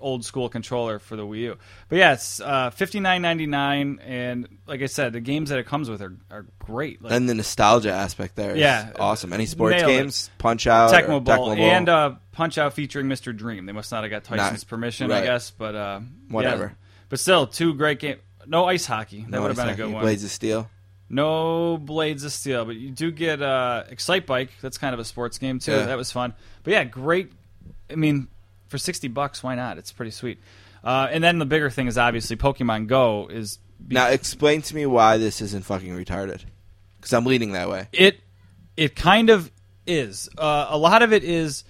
[0.00, 1.56] old school controller for the Wii U.
[1.88, 5.66] But yeah, uh, fifty nine ninety nine, and like I said, the games that it
[5.66, 7.02] comes with are, are great.
[7.02, 8.92] Like And the nostalgia aspect there is Yeah.
[8.98, 9.32] awesome.
[9.32, 9.86] Any sports it.
[9.86, 10.30] games?
[10.38, 13.36] Punch Out, Tecmo Bowl, and uh, Punch Out featuring Mr.
[13.36, 13.66] Dream.
[13.66, 16.64] They must not have got Tyson's permission, I guess, but uh, Whatever.
[16.64, 16.86] yeah.
[17.08, 18.20] But still, two great games.
[18.46, 19.20] No ice hockey.
[19.22, 20.02] That No, would have been a good one.
[20.02, 20.70] Blades of Steel.
[21.12, 24.50] No Blades of Steel, but you do get uh, Excite Bike.
[24.62, 25.72] That's kind of a sports game too.
[25.72, 25.86] Yeah.
[25.86, 26.34] That was fun.
[26.62, 27.32] But yeah, great.
[27.90, 28.28] I mean,
[28.70, 29.76] for sixty bucks, why not?
[29.76, 30.38] It's pretty sweet.
[30.82, 34.74] Uh, and then the bigger thing is obviously Pokemon Go is be- Now explain to
[34.74, 36.42] me why this isn't fucking retarded.
[36.96, 37.88] Because I'm leaning that way.
[37.92, 38.20] it
[38.76, 39.50] it kind of
[39.86, 40.28] is.
[40.38, 41.64] Uh, a lot of it is.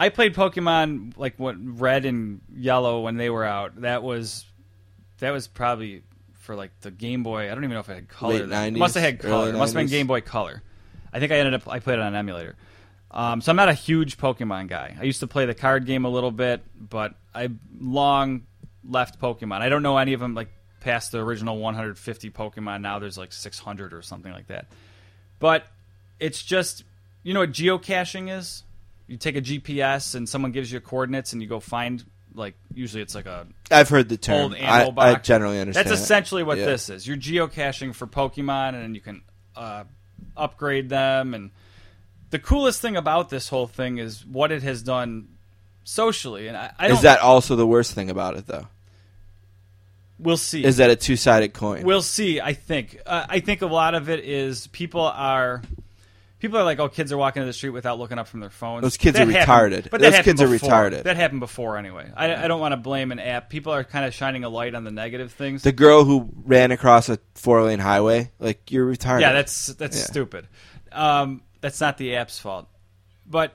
[0.00, 3.80] I played Pokemon like what Red and Yellow when they were out.
[3.80, 4.44] That was
[5.18, 6.02] that was probably
[6.34, 7.50] for like the Game Boy.
[7.50, 8.34] I don't even know if it had color.
[8.34, 8.74] Late then.
[8.74, 9.48] It 90s, must have had color.
[9.48, 10.62] It must have been Game Boy Color.
[11.12, 12.56] I think I ended up I played it on an emulator.
[13.10, 14.96] Um, so I'm not a huge Pokemon guy.
[15.00, 17.48] I used to play the card game a little bit, but I
[17.80, 18.42] long
[18.88, 19.60] left Pokemon.
[19.60, 20.48] I don't know any of them like
[20.80, 22.82] past the original 150 Pokemon.
[22.82, 24.66] Now there's like 600 or something like that.
[25.38, 25.64] But
[26.20, 26.84] it's just
[27.22, 28.62] you know what geocaching is.
[29.06, 32.04] You take a GPS and someone gives you coordinates, and you go find
[32.34, 34.52] like usually it's like a I've heard the term.
[34.52, 35.88] old I, I generally understand.
[35.88, 36.66] That's essentially what Yeah.
[36.66, 37.06] this is.
[37.06, 39.22] You're geocaching for Pokemon, and you can
[39.56, 39.84] uh,
[40.36, 41.32] upgrade them.
[41.34, 41.50] And
[42.30, 45.28] the coolest thing about this whole thing is what it has done
[45.84, 46.48] socially.
[46.48, 46.96] And I, I don't.
[46.96, 48.66] Is that also the worst thing about it, though?
[50.18, 50.64] we'll see.
[50.64, 51.84] Is that a two-sided coin?
[51.84, 52.40] We'll see.
[52.40, 53.00] I think.
[53.06, 55.62] Uh, I think a lot of it is people are.
[56.40, 58.48] People are like, oh, kids are walking to the street without looking up from their
[58.48, 58.82] phones.
[58.82, 59.90] Those kids That are happened- retarded.
[59.90, 60.70] But Those kids are before.
[60.70, 61.02] retarded.
[61.02, 62.12] That happened before anyway.
[62.16, 63.50] I, I don't want to blame an app.
[63.50, 65.62] People are kind of shining a light on the negative things.
[65.64, 69.22] the girl who ran across a four-lane highway, like you're retarded.
[69.22, 70.04] Yeah, that's that's Yeah.
[70.04, 70.46] stupid.
[70.92, 72.68] Um, that's not the app's fault.
[73.26, 73.54] But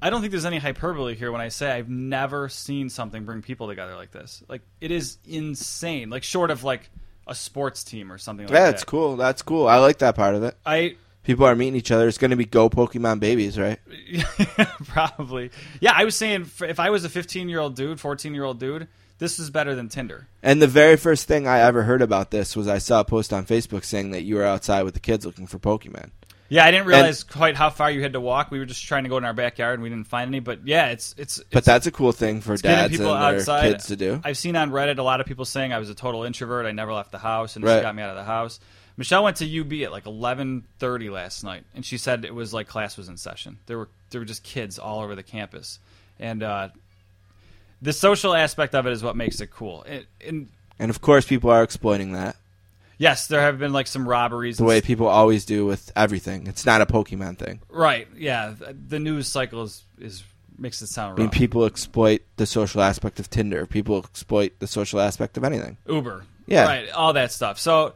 [0.00, 3.42] I don't think there's any hyperbole here when I say I've never seen something bring
[3.42, 4.42] people together like this.
[4.48, 6.10] Like it is insane.
[6.10, 6.90] Like short of like
[7.26, 8.70] a sports team or something like yeah, that.
[8.72, 9.16] that's cool.
[9.16, 9.68] That's cool.
[9.68, 10.56] I like that part of it.
[10.66, 12.08] I People are meeting each other.
[12.08, 13.78] It's going to be Go Pokemon babies, right?
[14.86, 15.92] probably yeah.
[15.94, 18.88] I was saying if I was a 15 year old dude, 14 year old dude,
[19.18, 20.26] this is better than Tinder.
[20.42, 23.32] And the very first thing I ever heard about this was I saw a post
[23.32, 26.10] on Facebook saying that you were outside with the kids looking for Pokemon.
[26.52, 28.50] Yeah, I didn't realize quite how far you had to walk.
[28.50, 30.40] We were just trying to go in our backyard and we didn't find any.
[30.40, 31.38] But yeah, it's it's.
[31.50, 33.72] But it's, that's a cool thing for dads and their outside.
[33.72, 34.20] kids to do.
[34.22, 36.66] I've seen on Reddit a lot of people saying I was a total introvert.
[36.66, 37.78] I never left the house, and Right.
[37.78, 38.60] she got me out of the house.
[38.98, 42.52] Michelle went to UB at like eleven thirty last night, and she said it was
[42.52, 43.56] like class was in session.
[43.64, 45.78] There were there were just kids all over the campus,
[46.20, 46.68] and uh,
[47.80, 49.84] the social aspect of it is what makes it cool.
[49.84, 52.36] It, and And of course, people are exploiting that
[53.02, 54.56] yes, there have been like some robberies.
[54.58, 56.46] the way s- people always do with everything.
[56.46, 57.60] It's not a Pokemon thing.
[57.68, 58.06] right?
[58.16, 58.54] Yeah,
[58.88, 60.22] the news cycle is, is
[60.56, 61.34] makes it sound I mean, rough.
[61.34, 63.66] people exploit the social aspect of Tinder.
[63.66, 65.76] People exploit the social aspect of anything.
[65.88, 66.24] Uber.
[66.46, 66.64] Yeah.
[66.66, 66.90] Right.
[66.90, 67.58] All that stuff.
[67.58, 67.94] So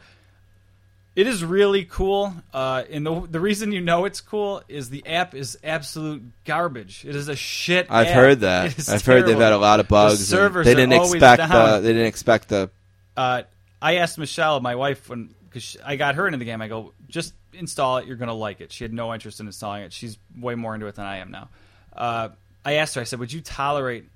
[1.14, 2.34] it is really cool.
[2.52, 7.04] Uh, and the the reason you know it's cool is the app is absolute garbage.
[7.06, 7.86] It is a shit.
[7.90, 8.14] I've app.
[8.14, 8.88] heard that.
[8.88, 10.18] I've heard they've had a lot of bugs.
[10.20, 11.48] The servers they didn't expect the.
[11.48, 11.82] down.
[11.82, 12.70] They didn't expect the.
[13.16, 13.42] Uh,
[13.86, 16.60] I asked Michelle, my wife, when because I got her into the game.
[16.60, 18.06] I go, just install it.
[18.06, 18.72] You're gonna like it.
[18.72, 19.92] She had no interest in installing it.
[19.92, 21.48] She's way more into it than I am now.
[21.94, 22.30] Uh,
[22.64, 23.00] I asked her.
[23.00, 24.06] I said, would you tolerate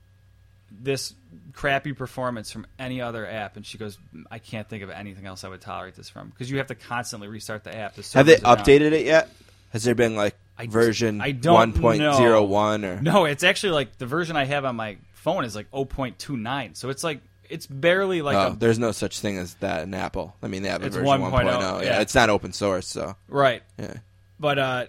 [0.73, 1.15] this
[1.53, 3.57] crappy performance from any other app?
[3.57, 3.97] And she goes,
[4.29, 6.75] I can't think of anything else I would tolerate this from because you have to
[6.75, 7.95] constantly restart the app.
[7.95, 9.31] The Have they updated it yet?
[9.71, 13.01] Has there been like I- version I don't one point zero one or?
[13.01, 16.77] No, it's actually like the version I have on my phone is like 0.29.
[16.77, 19.95] So it's like it's barely like Oh, a there's no such thing as that in
[19.95, 20.35] Apple.
[20.43, 21.45] I mean, they have a It's version 1.0, 1.0.
[21.61, 21.83] Yeah.
[21.83, 22.01] yeah.
[22.01, 23.63] it's not open source, so right.
[23.79, 23.95] yeah.
[24.39, 24.87] But uh,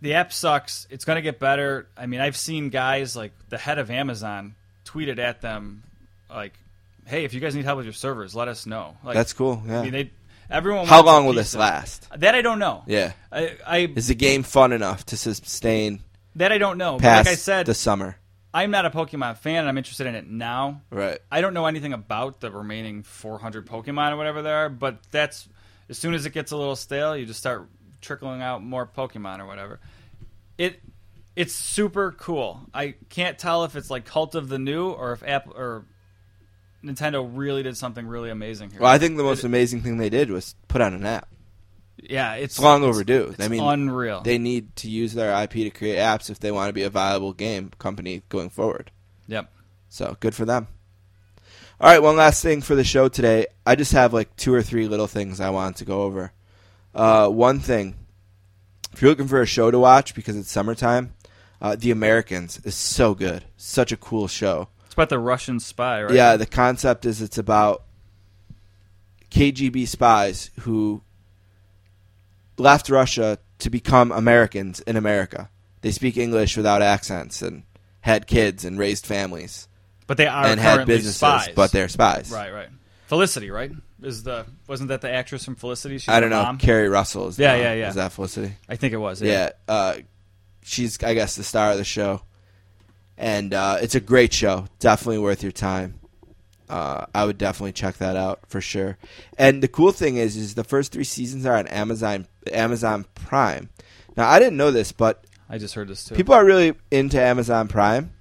[0.00, 0.86] the app sucks.
[0.90, 1.88] It's going to get better.
[1.96, 5.82] I mean, I've seen guys like the head of Amazon tweeted at them
[6.30, 6.52] like,
[7.06, 9.62] "Hey, if you guys need help with your servers, let us know." Like, That's cool.
[9.66, 9.80] Yeah.
[9.80, 10.10] I mean, they
[10.50, 10.86] everyone.
[10.86, 12.06] How long will this last?
[12.16, 12.84] That I don't know.
[12.86, 13.12] Yeah.
[13.32, 16.00] I, I Is the game fun enough to sustain
[16.36, 16.98] that I don't know.
[16.98, 18.16] Past like I said, the summer?
[18.54, 20.80] I'm not a Pokemon fan, and I'm interested in it now.
[20.90, 21.18] Right.
[21.30, 25.48] I don't know anything about the remaining 400 Pokemon or whatever there are, but that's
[25.88, 27.68] as soon as it gets a little stale, you just start
[28.00, 29.80] trickling out more Pokemon or whatever.
[30.56, 30.80] It
[31.34, 32.60] it's super cool.
[32.72, 35.84] I can't tell if it's like Cult of the New or if Apple or
[36.84, 38.80] Nintendo really did something really amazing here.
[38.80, 41.28] Well, I think the most It- amazing thing they did was put on an app.
[41.96, 43.34] Yeah, it's It's long overdue.
[43.36, 44.22] It's I mean, unreal.
[44.22, 46.90] They need to use their IP to create apps if they want to be a
[46.90, 48.90] viable game company going forward.
[49.26, 49.50] yep.
[49.88, 50.68] So good for them.
[51.80, 53.46] All right, one last thing for the show today.
[53.66, 56.32] I just have like two or three little things I wanted to go over.
[56.94, 57.96] Uh, one thing,
[58.92, 61.14] if you're looking for a show to watch because it's summertime,
[61.60, 63.44] uh, The Americans is so good.
[63.56, 64.68] Such a cool show.
[64.84, 66.14] It's about the Russian spy, right?
[66.14, 67.84] Yeah, the concept is it's about
[69.30, 71.02] KGB spies who
[72.58, 75.50] left Russia to become Americans in America.
[75.80, 77.64] They speak English without accents and
[78.00, 79.68] had kids and raised families
[80.06, 81.48] but they are and had businesses, spies.
[81.54, 82.30] but they're spies.
[82.30, 82.68] right, right.
[83.06, 83.70] Felicity, right?
[84.02, 85.98] Is the wasn't that the actress from Felicity?
[85.98, 86.42] She's I don't know.
[86.42, 86.58] mom?
[86.58, 87.38] Keri Russell is.
[87.38, 87.60] Yeah, mom.
[87.60, 87.88] yeah, yeah.
[87.88, 88.54] Is that Felicity?
[88.68, 89.22] I think it was.
[89.22, 89.50] Yeah.
[89.66, 89.96] Uh,
[90.62, 92.22] she's, I guess, the star of the show,
[93.16, 94.66] and uh, it's a great show.
[94.78, 96.00] Definitely worth your time.
[96.68, 98.96] Uh, I would definitely check that out for sure.
[99.38, 103.68] And the cool thing is, is the first three seasons are on Amazon Amazon Prime.
[104.16, 106.14] Now I didn't know this, but I just heard this too.
[106.14, 108.12] people are really into Amazon Prime,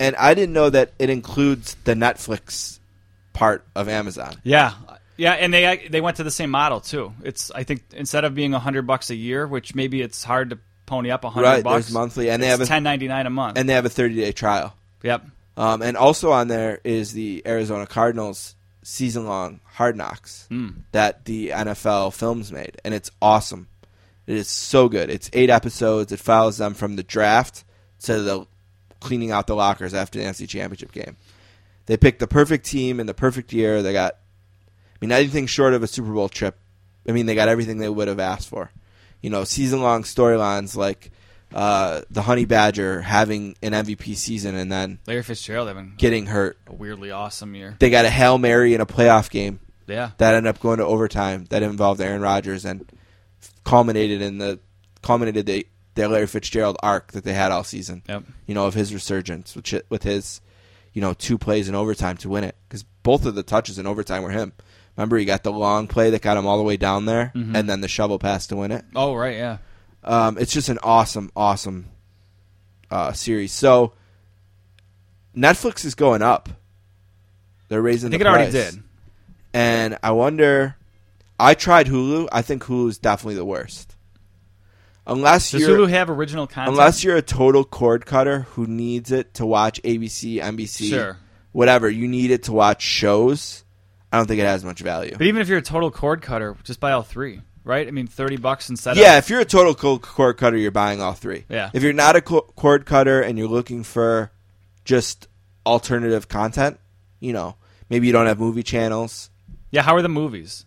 [0.00, 2.78] and I didn't know that it includes the Netflix
[3.32, 4.34] part of Amazon.
[4.42, 4.72] yeah,
[5.16, 7.12] yeah, and they they went to the same model too.
[7.22, 10.50] It's I think instead of being a hundred bucks a year, which maybe it's hard
[10.50, 11.64] to pony up a hundred right.
[11.64, 11.90] bucks.
[11.90, 13.58] Monthly, and they have a ten ninety nine a month.
[13.58, 14.74] and they have a 30 day trial.
[15.02, 15.24] yep.
[15.56, 20.82] Um, and also on there is the Arizona Cardinals season long Hard Knocks Mm.
[20.92, 23.68] that the NFL Films made, and it's awesome.
[24.26, 25.08] It is so good.
[25.08, 26.12] It's eight episodes.
[26.12, 27.64] It follows them from the draft
[28.02, 28.46] to the
[29.00, 31.16] cleaning out the lockers after the NFC Championship game.
[31.86, 33.82] They picked the perfect team in the perfect year.
[33.82, 36.58] They got, I mean, anything short of a Super Bowl trip.
[37.08, 38.72] I mean, they got everything they would have asked for.
[39.22, 41.12] You know, season long storylines like
[41.54, 46.58] uh, the Honey Badger having an MVP season and then Larry Fitzgerald having getting hurt.
[46.66, 47.76] a weirdly awesome year.
[47.78, 50.10] They got a Hail Mary in a playoff game Yeah.
[50.18, 52.84] that ended up going to overtime that involved Aaron Rodgers and
[53.64, 54.58] culminated in the
[55.02, 58.02] culminated the, the Larry Fitzgerald arc that they had all season.
[58.08, 58.24] Yep.
[58.46, 60.40] You know, of his resurgence which with his
[60.92, 63.86] you know two plays in overtime to win it because both of the touches in
[63.86, 64.52] overtime were him.
[64.96, 67.68] Remember, he got the long play that got him all the way down there, and
[67.68, 68.82] then the shovel pass to win it.
[68.94, 69.58] Oh right, yeah.
[70.06, 71.86] Um, it's just an awesome, awesome
[72.90, 73.52] uh, series.
[73.52, 73.92] So
[75.36, 76.48] Netflix is going up.
[77.68, 78.08] They're raising.
[78.08, 78.82] I think the it already did.
[79.52, 80.76] And I wonder.
[81.38, 82.28] I tried Hulu.
[82.32, 83.94] I think Hulu is definitely the worst.
[85.06, 86.70] Unless Does you're Hulu have original content?
[86.76, 91.16] unless you're a total cord cutter who needs it to watch ABC, NBC, Sure.
[91.52, 93.64] whatever, you need it to watch shows.
[94.12, 95.12] I don't think it has much value.
[95.16, 97.86] But even if you're a total cord cutter, just buy all three, right?
[97.86, 98.96] I mean, thirty bucks instead.
[98.96, 101.44] Yeah, Of, if you're a total cord cutter, you're buying all three.
[101.50, 101.70] Yeah.
[101.74, 104.30] If you're not a cord cutter and you're looking for
[104.84, 105.28] just
[105.66, 106.78] alternative content,
[107.20, 107.56] you know,
[107.90, 109.30] maybe you don't have movie channels.
[109.70, 109.82] yeah.
[109.82, 110.64] How are the movies?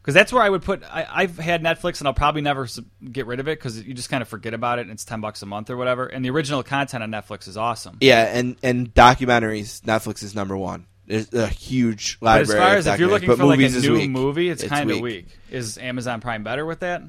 [0.00, 0.82] Because that's where I would put.
[0.84, 2.66] I, I've had Netflix, and I'll probably never
[3.12, 5.20] get rid of it because you just kind of forget about it, and it's ten
[5.20, 6.06] bucks a month or whatever.
[6.06, 7.98] And the original content on Netflix is awesome.
[8.00, 10.86] Yeah, and and documentaries, Netflix is number one.
[11.08, 13.94] There's a huge But as far as if you're looking but for like a new
[13.94, 14.10] weak.
[14.10, 15.26] movie, it's, kind of weak.
[15.50, 17.02] Is Amazon Prime better with that?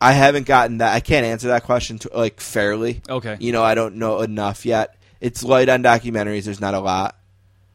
[0.00, 0.94] I haven't gotten that.
[0.94, 3.02] I can't answer that question to, like fairly.
[3.08, 3.36] Okay.
[3.40, 4.96] You know, I don't know enough yet.
[5.20, 6.44] It's light on documentaries.
[6.44, 7.16] There's not a lot,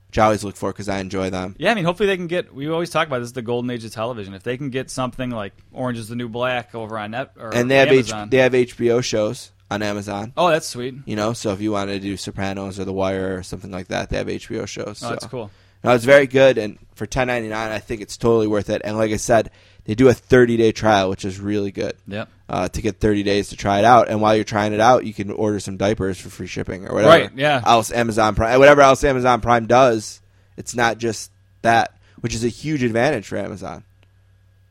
[0.07, 1.55] which I always look for because I enjoy them.
[1.59, 2.53] Yeah, I mean, hopefully they can get.
[2.53, 4.33] We always talk about this: the golden age of television.
[4.33, 7.53] If they can get something like Orange Is the New Black over on net or
[7.53, 8.29] And they have H- Amazon.
[8.29, 10.33] they have HBO shows on Amazon.
[10.37, 10.95] oh, that's sweet.
[11.05, 13.87] You know, so if you wanted to do Sopranos or The Wire or something like
[13.87, 14.87] that, they have HBO shows.
[14.87, 15.09] Oh, so.
[15.09, 15.51] that's cool.
[15.83, 18.81] No, it's very good, and for ten ninety nine, I think it's totally worth it.
[18.83, 19.51] And like I said,
[19.85, 21.93] they do a thirty day trial, which is really good.
[22.07, 22.29] Yep.
[22.49, 25.05] Uh, to get thirty days to try it out, and while you're trying it out,
[25.05, 27.11] you can order some diapers for free shipping or whatever.
[27.11, 27.61] Right, yeah.
[27.65, 30.21] Else Amazon Prime, whatever else Amazon Prime does,
[30.57, 31.31] it's not just
[31.61, 33.83] that, which is a huge advantage for Amazon,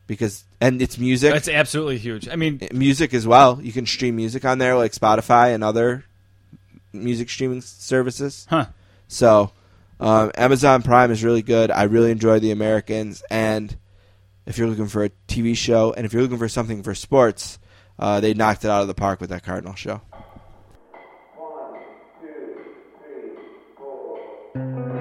[0.07, 1.35] because and it's music.
[1.35, 2.27] It's absolutely huge.
[2.29, 3.59] I mean, eh, music as well.
[3.61, 6.05] You can stream music on there, like Spotify and other
[6.93, 8.47] music streaming services.
[8.49, 8.67] Huh.
[9.07, 9.51] So,
[9.99, 11.71] um, Amazon Prime is really good.
[11.71, 13.75] I really enjoy The Americans, and
[14.45, 17.59] if you're looking for a TV show, and if you're looking for something for sports,
[17.99, 20.01] uh, they knocked it out of the park with that Cardinal show.
[21.35, 21.79] One,
[22.21, 22.59] two,
[22.99, 23.31] three,
[23.75, 24.96] four.